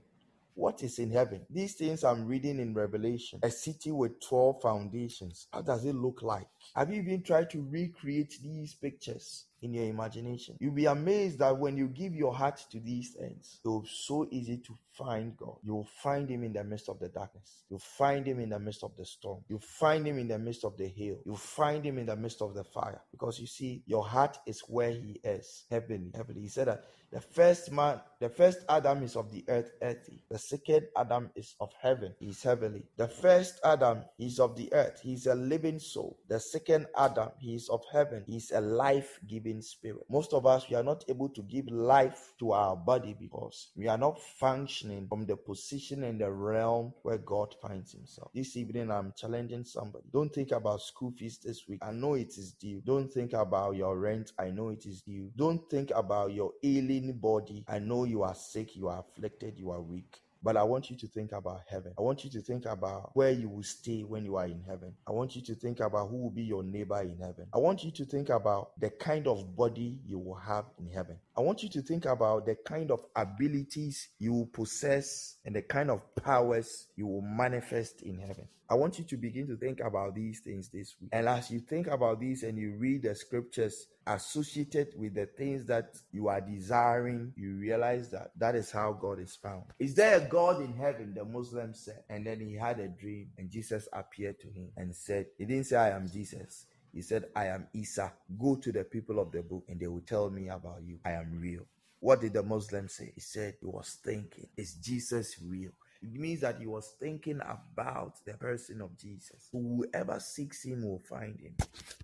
What 0.56 0.82
is 0.84 1.00
in 1.00 1.12
heaven? 1.12 1.46
These 1.50 1.76
things 1.76 2.04
I'm 2.06 2.26
reading 2.26 2.60
in 2.60 2.74
Revelation. 2.74 3.40
A 3.44 3.50
city 3.52 3.92
with 3.92 4.22
12 4.22 4.62
foundations. 4.62 5.48
How 5.52 5.62
does 5.62 5.84
it 5.86 5.96
look 5.96 6.22
like? 6.22 6.48
Have 6.76 6.92
you 6.94 7.02
even 7.02 7.24
tried 7.24 7.50
to 7.52 7.66
recreate 7.70 8.40
these 8.42 8.74
pictures? 8.74 9.46
in 9.62 9.74
your 9.74 9.86
imagination. 9.86 10.56
You'll 10.60 10.74
be 10.74 10.86
amazed 10.86 11.40
that 11.40 11.58
when 11.58 11.78
you 11.78 11.88
give 11.88 12.16
your 12.16 12.34
heart 12.34 12.64
to 12.72 12.80
these 12.80 13.12
things, 13.12 13.60
it 13.64 13.68
will 13.68 13.82
be 13.82 13.90
so 13.92 14.28
easy 14.32 14.58
to 14.58 14.78
find 14.94 15.36
God. 15.38 15.56
You'll 15.64 15.88
find 16.02 16.30
Him 16.30 16.44
in 16.44 16.54
the 16.54 16.64
midst 16.64 16.90
of 16.90 17.00
the 17.00 17.10
darkness. 17.10 17.64
You'll 17.70 17.80
find 17.80 18.26
Him 18.26 18.40
in 18.40 18.50
the 18.50 18.60
midst 18.60 18.84
of 18.84 18.96
the 18.96 19.06
storm. 19.06 19.44
You'll 19.48 19.60
find 19.60 20.06
Him 20.06 20.18
in 20.18 20.28
the 20.28 20.40
midst 20.40 20.64
of 20.64 20.78
the 20.78 20.88
hail. 20.88 21.18
You'll 21.26 21.36
find 21.36 21.86
Him 21.86 21.98
in 21.98 22.06
the 22.06 22.16
midst 22.16 22.42
of 22.42 22.54
the 22.54 22.64
fire. 22.64 23.02
Because 23.12 23.40
you 23.40 23.48
see, 23.48 23.84
your 23.86 24.06
heart 24.06 24.38
is 24.46 24.62
where 24.62 24.92
He 24.92 25.20
is, 25.24 25.66
heavenly. 25.70 26.12
Heavenly. 26.16 26.42
He 26.42 26.48
said 26.48 26.68
that 26.68 26.86
the 27.12 27.22
first 27.22 27.72
man, 27.72 28.00
the 28.20 28.30
first 28.30 28.60
Adam 28.70 29.02
is 29.02 29.16
of 29.16 29.32
the 29.32 29.44
earth, 29.48 29.72
earthy. 29.82 30.24
The 30.30 30.38
second 30.38 30.88
Adam 30.96 31.32
is 31.36 31.56
of 31.60 31.72
heaven, 31.82 32.14
he's 32.20 32.44
heavenly. 32.44 32.84
The 32.98 33.08
first 33.08 33.60
Adam, 33.66 34.04
is 34.20 34.40
of 34.40 34.56
the 34.56 34.72
earth, 34.74 35.00
he's 35.02 35.26
a 35.26 35.34
living 35.34 35.80
soul. 35.80 36.20
The 36.28 36.40
second 36.40 36.59
Adam, 36.98 37.30
he 37.40 37.56
is 37.56 37.70
of 37.70 37.84
heaven, 37.92 38.24
he's 38.28 38.52
a 38.52 38.60
life 38.60 39.20
giving 39.28 39.62
spirit. 39.62 40.06
Most 40.10 40.34
of 40.34 40.46
us, 40.46 40.70
we 40.70 40.76
are 40.76 40.84
not 40.84 41.04
able 41.08 41.30
to 41.30 41.42
give 41.44 41.68
life 41.68 42.34
to 42.40 42.52
our 42.52 42.76
body 42.76 43.16
because 43.20 43.70
we 43.76 43.88
are 43.88 43.98
not 43.98 44.20
functioning 44.40 45.08
from 45.08 45.26
the 45.26 45.36
position 45.38 46.04
and 46.04 46.20
the 46.20 46.32
realm 46.32 46.94
where 47.04 47.18
God 47.18 47.56
finds 47.62 47.92
himself. 47.92 48.32
This 48.34 48.58
evening, 48.58 48.92
I'm 48.92 49.14
challenging 49.16 49.64
somebody. 49.64 50.06
Don't 50.12 50.34
think 50.34 50.52
about 50.52 50.82
school 50.82 51.12
fees 51.12 51.38
this 51.38 51.68
week. 51.68 51.80
I 51.82 51.92
know 51.92 52.16
it 52.16 52.38
is 52.38 52.54
due. 52.54 52.82
Don't 52.86 53.12
think 53.14 53.34
about 53.34 53.76
your 53.76 53.98
rent. 53.98 54.34
I 54.40 54.50
know 54.50 54.70
it 54.70 54.86
is 54.86 55.02
due. 55.02 55.32
Don't 55.36 55.70
think 55.70 55.92
about 55.96 56.34
your 56.34 56.52
ailing 56.64 57.14
body. 57.14 57.64
I 57.68 57.80
know 57.80 58.04
you 58.06 58.24
are 58.24 58.36
sick, 58.36 58.76
you 58.76 58.88
are 58.88 59.00
afflicted, 59.00 59.58
you 59.58 59.72
are 59.72 59.82
weak. 59.82 60.22
But 60.42 60.56
I 60.56 60.64
want 60.64 60.90
you 60.90 60.98
to 60.98 61.08
think 61.08 61.32
about 61.34 61.62
heaven. 61.70 61.94
I 61.98 62.02
want 62.02 62.24
you 62.24 62.30
to 62.32 62.42
think 62.42 62.66
about 62.66 63.12
where 63.14 63.32
you 63.32 63.50
will 63.50 63.64
stay 63.64 64.04
when 64.04 64.24
you 64.24 64.38
are 64.38 64.46
in 64.46 64.62
heaven. 64.68 64.94
I 65.08 65.12
want 65.12 65.36
you 65.36 65.42
to 65.42 65.56
think 65.56 65.80
about 65.82 66.10
who 66.10 66.18
will 66.18 66.32
be 66.32 66.44
your 66.44 66.64
neighbor 66.64 67.02
in 67.02 67.18
heaven. 67.20 67.48
I 67.54 67.58
want 67.58 67.84
you 67.84 67.92
to 67.92 68.06
think 68.06 68.30
about 68.30 68.80
the 68.80 68.90
kind 68.90 69.28
of 69.28 69.56
body 69.56 70.00
you 70.06 70.18
will 70.18 70.36
have 70.36 70.66
in 70.80 70.88
heaven. 70.88 71.18
I 71.40 71.42
want 71.42 71.64
you 71.64 71.70
to 71.70 71.82
think 71.82 72.04
about 72.04 72.46
the 72.46 72.56
kind 72.66 72.92
of 72.92 73.00
abilities 73.16 74.10
you 74.20 74.34
will 74.34 74.48
possess 74.48 75.38
and 75.46 75.56
the 75.56 75.62
kind 75.62 75.90
of 75.90 76.02
powers 76.16 76.88
you 76.98 77.08
will 77.08 77.22
manifest 77.22 78.02
in 78.02 78.20
heaven. 78.20 78.50
I 78.70 78.76
want 78.76 79.00
you 79.00 79.06
to 79.06 79.16
begin 79.16 79.48
to 79.48 79.56
think 79.56 79.80
about 79.80 80.16
these 80.16 80.42
things 80.42 80.68
this 80.68 80.98
week. 81.00 81.12
And 81.14 81.30
as 81.30 81.50
you 81.50 81.62
think 81.62 81.88
about 81.88 82.20
these 82.20 82.44
and 82.44 82.58
you 82.58 82.76
read 82.78 83.04
the 83.04 83.16
scriptures 83.16 83.88
associated 84.06 84.90
with 84.98 85.16
the 85.16 85.28
things 85.28 85.66
that 85.68 85.96
you 86.12 86.28
are 86.28 86.42
desiring, 86.42 87.32
you 87.38 87.54
realize 87.56 88.12
that 88.12 88.32
that 88.38 88.56
is 88.56 88.70
how 88.70 88.92
God 88.92 89.22
is 89.22 89.38
found. 89.38 89.64
Is 89.80 89.96
there 89.96 90.18
a 90.18 90.28
God 90.28 90.62
in 90.62 90.74
heaven? 90.74 91.14
The 91.16 91.24
Muslim 91.24 91.74
said. 91.74 92.04
And 92.10 92.28
then 92.28 92.42
he 92.42 92.56
had 92.56 92.80
a 92.80 92.90
dream, 92.90 93.30
and 93.38 93.50
Jesus 93.50 93.88
appeared 93.94 94.40
to 94.42 94.48
him 94.48 94.72
and 94.76 94.94
said, 94.94 95.28
He 95.38 95.46
didn't 95.46 95.68
say, 95.68 95.78
I 95.78 95.92
am 95.92 96.10
Jesus. 96.10 96.66
He 96.94 97.02
said, 97.02 97.26
I 97.36 97.48
am 97.48 97.68
Isa. 97.74 98.14
Go 98.40 98.56
to 98.56 98.72
the 98.72 98.84
people 98.84 99.20
of 99.20 99.32
the 99.32 99.42
book, 99.42 99.66
and 99.68 99.80
they 99.80 99.88
will 99.88 100.02
tell 100.02 100.30
me 100.30 100.50
about 100.50 100.82
you. 100.86 101.00
I 101.06 101.12
am 101.12 101.40
real. 101.40 101.66
What 102.00 102.22
did 102.22 102.34
the 102.34 102.44
Muslim 102.44 102.88
say? 102.88 103.12
He 103.14 103.22
said 103.22 103.56
he 103.60 103.66
was 103.66 103.98
thinking, 104.04 104.48
Is 104.58 104.74
Jesus 104.76 105.36
real? 105.46 105.72
It 106.02 106.14
means 106.14 106.42
that 106.42 106.60
he 106.60 106.66
was 106.66 106.94
thinking 107.00 107.42
about 107.42 108.14
the 108.26 108.34
person 108.34 108.82
of 108.82 108.98
Jesus. 108.98 109.50
Whoever 109.52 110.20
seeks 110.20 110.64
him 110.64 110.84
will 110.84 111.02
find 111.10 111.38
him. 111.40 111.56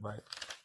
Right? 0.01 0.19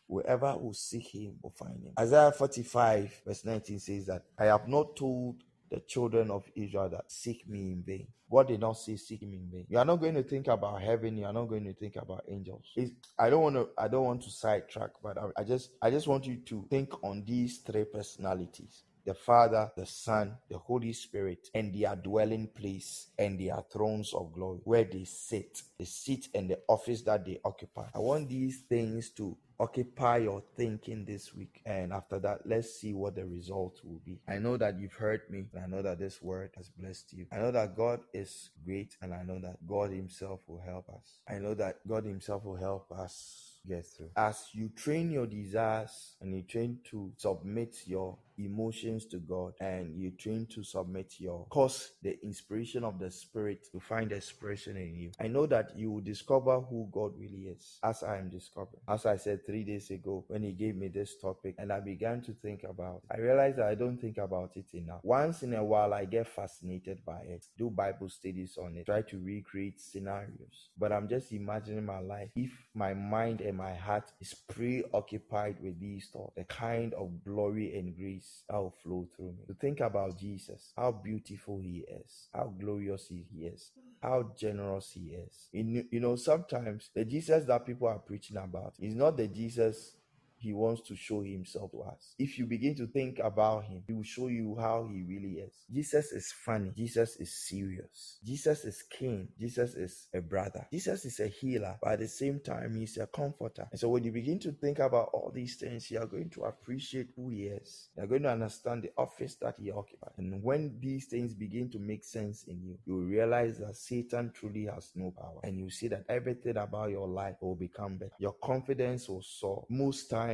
Whoever 0.08 0.56
will 0.56 0.74
seek 0.74 1.06
him 1.14 1.36
will 1.40 1.50
find 1.52 1.80
him. 1.84 1.92
Isaiah 1.98 2.32
45, 2.32 3.22
verse 3.24 3.44
19 3.44 3.78
says 3.78 4.06
that 4.06 4.24
I 4.36 4.46
have 4.46 4.66
not 4.66 4.96
told 4.96 5.36
the 5.70 5.80
children 5.80 6.30
of 6.30 6.44
Israel 6.56 6.88
that 6.90 7.10
seek 7.10 7.48
me 7.48 7.72
in 7.72 7.82
vain. 7.86 8.08
God 8.30 8.48
did 8.48 8.60
not 8.60 8.74
say 8.74 8.96
seek 8.96 9.22
him 9.22 9.32
in 9.34 9.48
vain. 9.50 9.66
You 9.68 9.78
are 9.78 9.84
not 9.84 9.96
going 9.96 10.14
to 10.14 10.22
think 10.22 10.48
about 10.48 10.82
heaven. 10.82 11.16
You 11.16 11.26
are 11.26 11.32
not 11.32 11.46
going 11.46 11.64
to 11.64 11.74
think 11.74 11.96
about 11.96 12.24
angels. 12.28 12.64
It's, 12.76 12.92
I 13.18 13.30
don't 13.30 13.42
want 13.42 13.56
to. 13.56 13.68
I 13.78 13.88
don't 13.88 14.04
want 14.04 14.22
to 14.22 14.30
sidetrack, 14.30 14.90
but 15.02 15.18
I, 15.18 15.40
I 15.40 15.44
just. 15.44 15.70
I 15.82 15.90
just 15.90 16.06
want 16.06 16.26
you 16.26 16.36
to 16.36 16.66
think 16.70 16.92
on 17.02 17.24
these 17.26 17.58
three 17.58 17.84
personalities 17.84 18.82
the 19.04 19.14
Father, 19.14 19.70
the 19.76 19.86
Son, 19.86 20.36
the 20.48 20.58
Holy 20.58 20.92
Spirit, 20.92 21.48
and 21.54 21.74
their 21.74 21.96
dwelling 21.96 22.48
place 22.48 23.08
and 23.18 23.40
their 23.40 23.58
thrones 23.72 24.12
of 24.14 24.32
glory, 24.32 24.60
where 24.64 24.84
they 24.84 25.04
sit, 25.04 25.62
the 25.78 25.86
seat 25.86 26.28
and 26.34 26.50
the 26.50 26.58
office 26.68 27.02
that 27.02 27.24
they 27.24 27.40
occupy. 27.44 27.86
I 27.94 27.98
want 27.98 28.28
these 28.28 28.60
things 28.68 29.10
to 29.10 29.36
occupy 29.61 30.16
your 30.18 30.42
thinking 30.56 31.04
this 31.04 31.34
week. 31.34 31.61
And 31.66 31.92
after 31.92 32.18
that, 32.20 32.40
let's 32.46 32.80
see 32.80 32.94
what 32.94 33.14
the 33.14 33.26
result 33.26 33.80
will 33.84 34.00
be. 34.04 34.18
I 34.26 34.38
know 34.38 34.56
that 34.56 34.80
you've 34.80 34.94
heard 34.94 35.20
me, 35.28 35.44
and 35.52 35.62
I 35.62 35.66
know 35.66 35.82
that 35.82 35.98
this 35.98 36.22
word 36.22 36.50
has 36.56 36.70
blessed 36.70 37.12
you. 37.12 37.26
I 37.30 37.36
know 37.36 37.50
that 37.50 37.76
God 37.76 38.00
is 38.14 38.50
great, 38.64 38.96
and 39.02 39.12
I 39.12 39.22
know 39.22 39.38
that 39.40 39.64
God 39.66 39.90
Himself 39.90 40.40
will 40.48 40.61
help 40.61 40.88
us. 40.88 41.18
I 41.28 41.38
know 41.38 41.54
that 41.54 41.86
God 41.86 42.04
Himself 42.04 42.44
will 42.44 42.56
help 42.56 42.90
us 42.90 43.58
get 43.68 43.86
through. 43.86 44.11
As 44.16 44.48
you 44.52 44.70
train 44.70 45.11
your 45.11 45.26
desires 45.26 46.16
and 46.20 46.34
you 46.34 46.42
train 46.42 46.78
to 46.90 47.12
submit 47.16 47.76
your 47.86 48.16
emotions 48.45 49.07
to 49.07 49.18
God 49.18 49.53
and 49.61 49.97
you 49.97 50.11
train 50.12 50.47
to 50.55 50.62
submit 50.62 51.14
your 51.18 51.47
cause 51.51 51.93
the 52.03 52.18
inspiration 52.24 52.84
of 52.84 52.99
the 52.99 53.11
spirit 53.11 53.66
to 53.72 53.80
find 53.80 54.12
expression 54.12 54.76
in 54.76 54.95
you. 54.95 55.11
I 55.20 55.28
know 55.28 55.47
that 55.47 55.76
you 55.76 55.91
will 55.91 56.01
discover 56.01 56.61
who 56.61 56.88
God 56.93 57.12
really 57.18 57.49
is 57.49 57.78
as 57.82 58.03
I 58.03 58.18
am 58.18 58.28
discovering. 58.28 58.82
As 58.88 59.07
I 59.07 59.16
said 59.16 59.45
three 59.47 59.64
days 59.64 59.91
ago 59.91 60.24
when 60.28 60.43
he 60.43 60.53
gave 60.53 60.76
me 60.76 60.88
this 60.88 61.16
topic 61.20 61.55
and 61.59 61.72
I 61.72 61.80
began 61.80 62.20
to 62.22 62.32
think 62.32 62.64
about 62.64 63.03
I 63.11 63.18
realized 63.18 63.59
that 63.59 63.66
I 63.66 63.74
don't 63.74 63.99
think 63.99 64.18
about 64.18 64.53
it 64.57 64.66
enough. 64.74 65.01
Once 65.03 65.43
in 65.43 65.55
a 65.55 65.64
while 65.64 65.93
I 65.95 66.05
get 66.05 66.28
fascinated 66.28 67.05
by 67.05 67.20
it, 67.22 67.47
do 67.59 67.70
Bible 67.70 68.09
studies 68.09 68.59
on 68.62 68.76
it, 68.76 68.86
try 68.86 69.03
to 69.03 69.18
recreate 69.18 69.80
scenarios. 69.80 70.70
But 70.78 70.93
I'm 70.93 71.09
just 71.09 71.32
imagining 71.32 71.86
my 71.86 72.01
life 72.01 72.30
if 72.36 72.51
my 72.74 72.95
mind 72.95 73.41
and 73.41 73.57
my 73.57 73.74
heart 73.74 74.11
is 74.20 74.34
preoccupied 74.34 75.57
with 75.62 75.80
these 75.80 76.09
thoughts, 76.12 76.34
the 76.36 76.45
kind 76.45 76.95
of 76.95 77.24
glory 77.24 77.76
and 77.78 77.97
grace 77.97 78.29
that 78.48 78.56
will 78.56 78.74
flow 78.82 79.08
through 79.16 79.32
me. 79.32 79.44
To 79.46 79.54
think 79.54 79.80
about 79.80 80.18
Jesus, 80.18 80.72
how 80.76 80.92
beautiful 80.92 81.60
he 81.60 81.84
is, 82.02 82.28
how 82.32 82.52
glorious 82.58 83.08
he 83.08 83.24
is, 83.44 83.72
how 84.02 84.32
generous 84.38 84.92
he 84.92 85.14
is. 85.14 85.48
You 85.52 86.00
know, 86.00 86.16
sometimes 86.16 86.90
the 86.94 87.04
Jesus 87.04 87.44
that 87.44 87.66
people 87.66 87.88
are 87.88 87.98
preaching 87.98 88.36
about 88.36 88.74
is 88.78 88.94
not 88.94 89.16
the 89.16 89.28
Jesus 89.28 89.96
he 90.41 90.53
wants 90.53 90.82
to 90.88 90.97
show 90.97 91.22
himself 91.22 91.70
to 91.72 91.82
us. 91.82 92.14
If 92.18 92.38
you 92.38 92.47
begin 92.47 92.74
to 92.76 92.86
think 92.86 93.18
about 93.18 93.64
him, 93.64 93.82
he 93.86 93.93
will 93.93 94.03
show 94.03 94.28
you 94.28 94.57
how 94.59 94.88
he 94.93 95.03
really 95.03 95.41
is. 95.41 95.53
Jesus 95.72 96.12
is 96.12 96.32
funny. 96.45 96.72
Jesus 96.76 97.16
is 97.16 97.32
serious. 97.47 98.18
Jesus 98.24 98.64
is 98.64 98.82
king. 98.91 99.28
Jesus 99.38 99.74
is 99.74 100.09
a 100.14 100.20
brother. 100.20 100.66
Jesus 100.72 101.05
is 101.05 101.20
a 101.20 101.28
healer, 101.28 101.76
but 101.82 101.93
at 101.93 101.99
the 102.01 102.09
same 102.09 102.41
time, 102.41 102.74
he's 102.76 102.97
a 102.97 103.07
comforter. 103.07 103.68
And 103.70 103.78
so 103.78 103.88
when 103.91 104.05
you 104.05 104.12
begin 104.12 104.38
to 104.41 104.53
think 104.53 104.78
about 104.78 105.11
all 105.12 105.30
these 105.34 105.57
things, 105.57 105.91
you 105.91 105.99
are 105.99 106.07
going 106.07 106.30
to 106.30 106.45
appreciate 106.45 107.09
who 107.16 107.28
he 107.28 107.45
is. 107.45 107.88
You 107.97 108.05
are 108.05 108.07
going 108.07 108.22
to 108.22 108.32
understand 108.32 108.82
the 108.82 108.93
office 108.97 109.36
that 109.43 109.57
he 109.59 109.70
occupies. 109.70 110.12
And 110.16 110.43
when 110.43 110.78
these 110.80 111.07
things 111.07 111.34
begin 111.34 111.70
to 111.70 111.78
make 111.78 112.05
sense 112.05 112.45
in 112.45 112.62
you, 112.62 112.78
you 112.86 112.97
realize 112.97 113.59
that 113.59 113.76
Satan 113.76 114.32
truly 114.34 114.66
has 114.66 114.91
no 114.95 115.12
power. 115.16 115.41
And 115.45 115.59
you 115.59 115.70
see 115.70 115.88
that 115.88 116.05
everything 116.09 116.57
about 116.57 116.91
your 116.91 117.09
life 117.09 117.36
will 117.41 117.57
become 117.57 117.99
better. 117.99 118.12
Your 118.18 118.34
confidence 118.43 119.09
will 119.09 119.22
soar. 119.22 119.66
Most 119.68 120.09
times, 120.09 120.29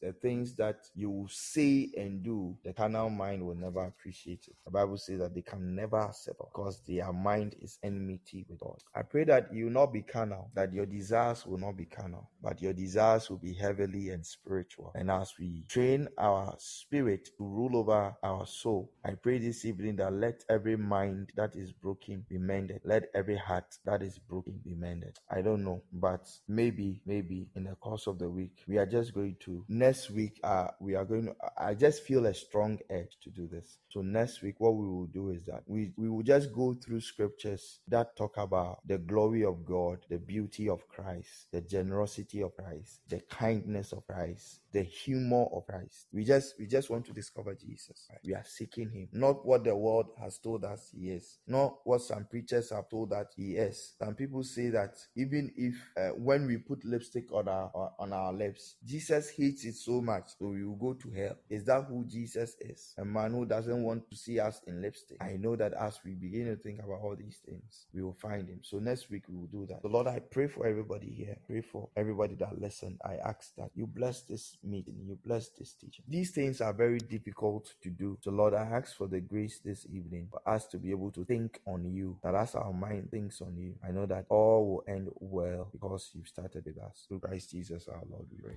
the 0.00 0.12
things 0.12 0.54
that 0.56 0.76
you 0.94 1.26
say 1.30 1.90
and 1.96 2.22
do, 2.22 2.56
the 2.64 2.72
carnal 2.72 3.10
mind 3.10 3.46
will 3.46 3.54
never 3.54 3.84
appreciate 3.84 4.46
it. 4.48 4.56
The 4.64 4.70
Bible 4.70 4.96
says 4.96 5.20
that 5.20 5.34
they 5.34 5.42
can 5.42 5.74
never 5.74 5.98
accept 5.98 6.38
because 6.38 6.80
their 6.86 7.12
mind 7.12 7.56
is 7.60 7.78
enmity 7.82 8.46
with 8.48 8.58
God. 8.60 8.78
I 8.94 9.02
pray 9.02 9.24
that 9.24 9.52
you 9.52 9.66
will 9.66 9.72
not 9.72 9.92
be 9.92 10.02
carnal, 10.02 10.50
that 10.54 10.72
your 10.72 10.86
desires 10.86 11.46
will 11.46 11.58
not 11.58 11.76
be 11.76 11.84
carnal, 11.84 12.30
but 12.42 12.60
your 12.62 12.72
desires 12.72 13.28
will 13.30 13.38
be 13.38 13.52
heavenly 13.52 14.10
and 14.10 14.24
spiritual. 14.24 14.92
And 14.94 15.10
as 15.10 15.34
we 15.38 15.64
train 15.68 16.08
our 16.18 16.54
spirit 16.58 17.28
to 17.38 17.44
rule 17.44 17.76
over 17.76 18.16
our 18.22 18.46
soul, 18.46 18.90
I 19.04 19.12
pray 19.12 19.38
this 19.38 19.64
evening 19.64 19.96
that 19.96 20.12
let 20.12 20.44
every 20.48 20.76
mind 20.76 21.32
that 21.36 21.56
is 21.56 21.72
broken 21.72 22.24
be 22.28 22.38
mended. 22.38 22.80
Let 22.84 23.04
every 23.14 23.36
heart 23.36 23.78
that 23.84 24.02
is 24.02 24.18
broken 24.18 24.60
be 24.64 24.74
mended. 24.74 25.18
I 25.30 25.42
don't 25.42 25.64
know, 25.64 25.82
but 25.92 26.28
maybe, 26.48 27.02
maybe 27.06 27.48
in 27.54 27.64
the 27.64 27.74
course 27.76 28.06
of 28.06 28.18
the 28.18 28.28
week, 28.28 28.62
we 28.66 28.78
are 28.78 28.86
just 28.86 29.14
going 29.14 29.33
to 29.40 29.64
next 29.68 30.10
week. 30.10 30.40
Uh, 30.42 30.68
we 30.80 30.94
are 30.94 31.04
going 31.04 31.26
to. 31.26 31.34
I 31.58 31.74
just 31.74 32.02
feel 32.02 32.26
a 32.26 32.34
strong 32.34 32.78
edge 32.90 33.16
to 33.22 33.30
do 33.30 33.46
this. 33.46 33.78
So 33.90 34.00
next 34.00 34.42
week, 34.42 34.56
what 34.58 34.76
we 34.76 34.86
will 34.86 35.06
do 35.06 35.30
is 35.30 35.44
that 35.46 35.62
we 35.66 35.92
we 35.96 36.08
will 36.08 36.22
just 36.22 36.52
go 36.52 36.74
through 36.74 37.00
scriptures 37.00 37.80
that 37.88 38.16
talk 38.16 38.36
about 38.36 38.80
the 38.86 38.98
glory 38.98 39.44
of 39.44 39.64
God, 39.64 39.98
the 40.08 40.18
beauty 40.18 40.68
of 40.68 40.86
Christ, 40.88 41.46
the 41.52 41.60
generosity 41.60 42.42
of 42.42 42.56
Christ, 42.56 43.00
the 43.08 43.20
kindness 43.30 43.92
of 43.92 44.06
Christ, 44.06 44.60
the 44.74 44.82
humor 44.82 45.46
of 45.54 45.66
Christ. 45.66 46.08
We 46.12 46.24
just 46.24 46.56
we 46.58 46.66
just 46.66 46.90
want 46.90 47.06
to 47.06 47.12
discover 47.12 47.54
Jesus. 47.54 48.08
Right? 48.10 48.18
We 48.24 48.34
are 48.34 48.44
seeking 48.44 48.90
Him, 48.90 49.08
not 49.12 49.46
what 49.46 49.64
the 49.64 49.74
world 49.74 50.08
has 50.20 50.38
told 50.38 50.64
us 50.64 50.90
He 50.92 51.10
is, 51.10 51.38
not 51.46 51.78
what 51.84 52.02
some 52.02 52.26
preachers 52.28 52.70
have 52.70 52.90
told 52.90 53.10
that 53.10 53.28
He 53.36 53.52
is. 53.52 53.94
Some 54.02 54.14
people 54.16 54.42
say 54.42 54.70
that 54.70 54.96
even 55.16 55.52
if 55.56 55.76
uh, 55.96 56.08
when 56.16 56.46
we 56.46 56.58
put 56.58 56.84
lipstick 56.84 57.32
on 57.32 57.48
our 57.48 57.70
on 57.98 58.12
our 58.12 58.32
lips, 58.32 58.74
Jesus 58.84 59.30
hates 59.30 59.64
it 59.64 59.76
so 59.76 60.00
much, 60.00 60.30
so 60.38 60.48
we 60.48 60.64
will 60.64 60.74
go 60.74 60.94
to 60.94 61.10
hell. 61.12 61.36
Is 61.48 61.64
that 61.64 61.86
who 61.88 62.04
Jesus 62.04 62.56
is? 62.60 62.94
A 62.98 63.04
man 63.04 63.30
who 63.30 63.46
doesn't 63.46 63.82
want 63.82 64.10
to 64.10 64.16
see 64.16 64.40
us 64.40 64.60
in 64.66 64.82
lipstick. 64.82 65.18
I 65.22 65.36
know 65.38 65.54
that 65.54 65.72
as 65.74 66.00
we 66.04 66.14
begin 66.14 66.46
to 66.46 66.56
think 66.56 66.80
about 66.80 67.00
all 67.00 67.14
these 67.16 67.38
things, 67.46 67.86
we 67.94 68.02
will 68.02 68.16
find 68.20 68.48
Him. 68.48 68.60
So 68.62 68.78
next 68.80 69.08
week 69.08 69.22
we 69.28 69.36
will 69.36 69.46
do 69.46 69.66
that. 69.70 69.82
So 69.82 69.88
Lord, 69.88 70.08
I 70.08 70.18
pray 70.18 70.48
for 70.48 70.66
everybody 70.66 71.10
here. 71.10 71.36
Pray 71.46 71.60
for 71.60 71.88
everybody 71.96 72.34
that 72.36 72.60
listened. 72.60 72.98
I 73.04 73.16
ask 73.24 73.54
that 73.56 73.70
you 73.74 73.86
bless 73.86 74.22
this 74.22 74.56
meeting. 74.64 74.94
You 75.06 75.18
bless 75.24 75.48
this 75.50 75.74
teaching. 75.74 76.04
These 76.08 76.30
things 76.32 76.60
are 76.60 76.72
very 76.72 76.98
difficult 76.98 77.74
to 77.82 77.90
do. 77.90 78.18
So, 78.22 78.30
Lord, 78.30 78.54
I 78.54 78.62
ask 78.62 78.96
for 78.96 79.06
the 79.06 79.20
grace 79.20 79.60
this 79.64 79.86
evening 79.92 80.28
for 80.30 80.40
us 80.48 80.66
to 80.68 80.78
be 80.78 80.90
able 80.90 81.10
to 81.12 81.24
think 81.24 81.60
on 81.66 81.84
you. 81.92 82.18
That 82.22 82.34
as 82.34 82.54
our 82.54 82.72
mind 82.72 83.10
thinks 83.10 83.40
on 83.40 83.56
you, 83.56 83.74
I 83.86 83.90
know 83.90 84.06
that 84.06 84.26
all 84.28 84.66
will 84.66 84.84
end 84.88 85.08
well 85.20 85.68
because 85.72 86.10
you've 86.14 86.28
started 86.28 86.64
with 86.64 86.78
us. 86.78 87.04
Through 87.08 87.20
Christ 87.20 87.50
Jesus 87.50 87.88
our 87.88 88.02
Lord, 88.10 88.26
we 88.30 88.38
pray. 88.42 88.56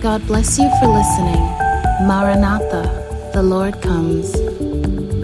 God 0.00 0.26
bless 0.26 0.58
you 0.58 0.70
for 0.80 0.86
listening. 0.86 1.42
Maranatha, 2.06 3.30
the 3.34 3.42
Lord 3.42 3.80
comes. 3.82 5.17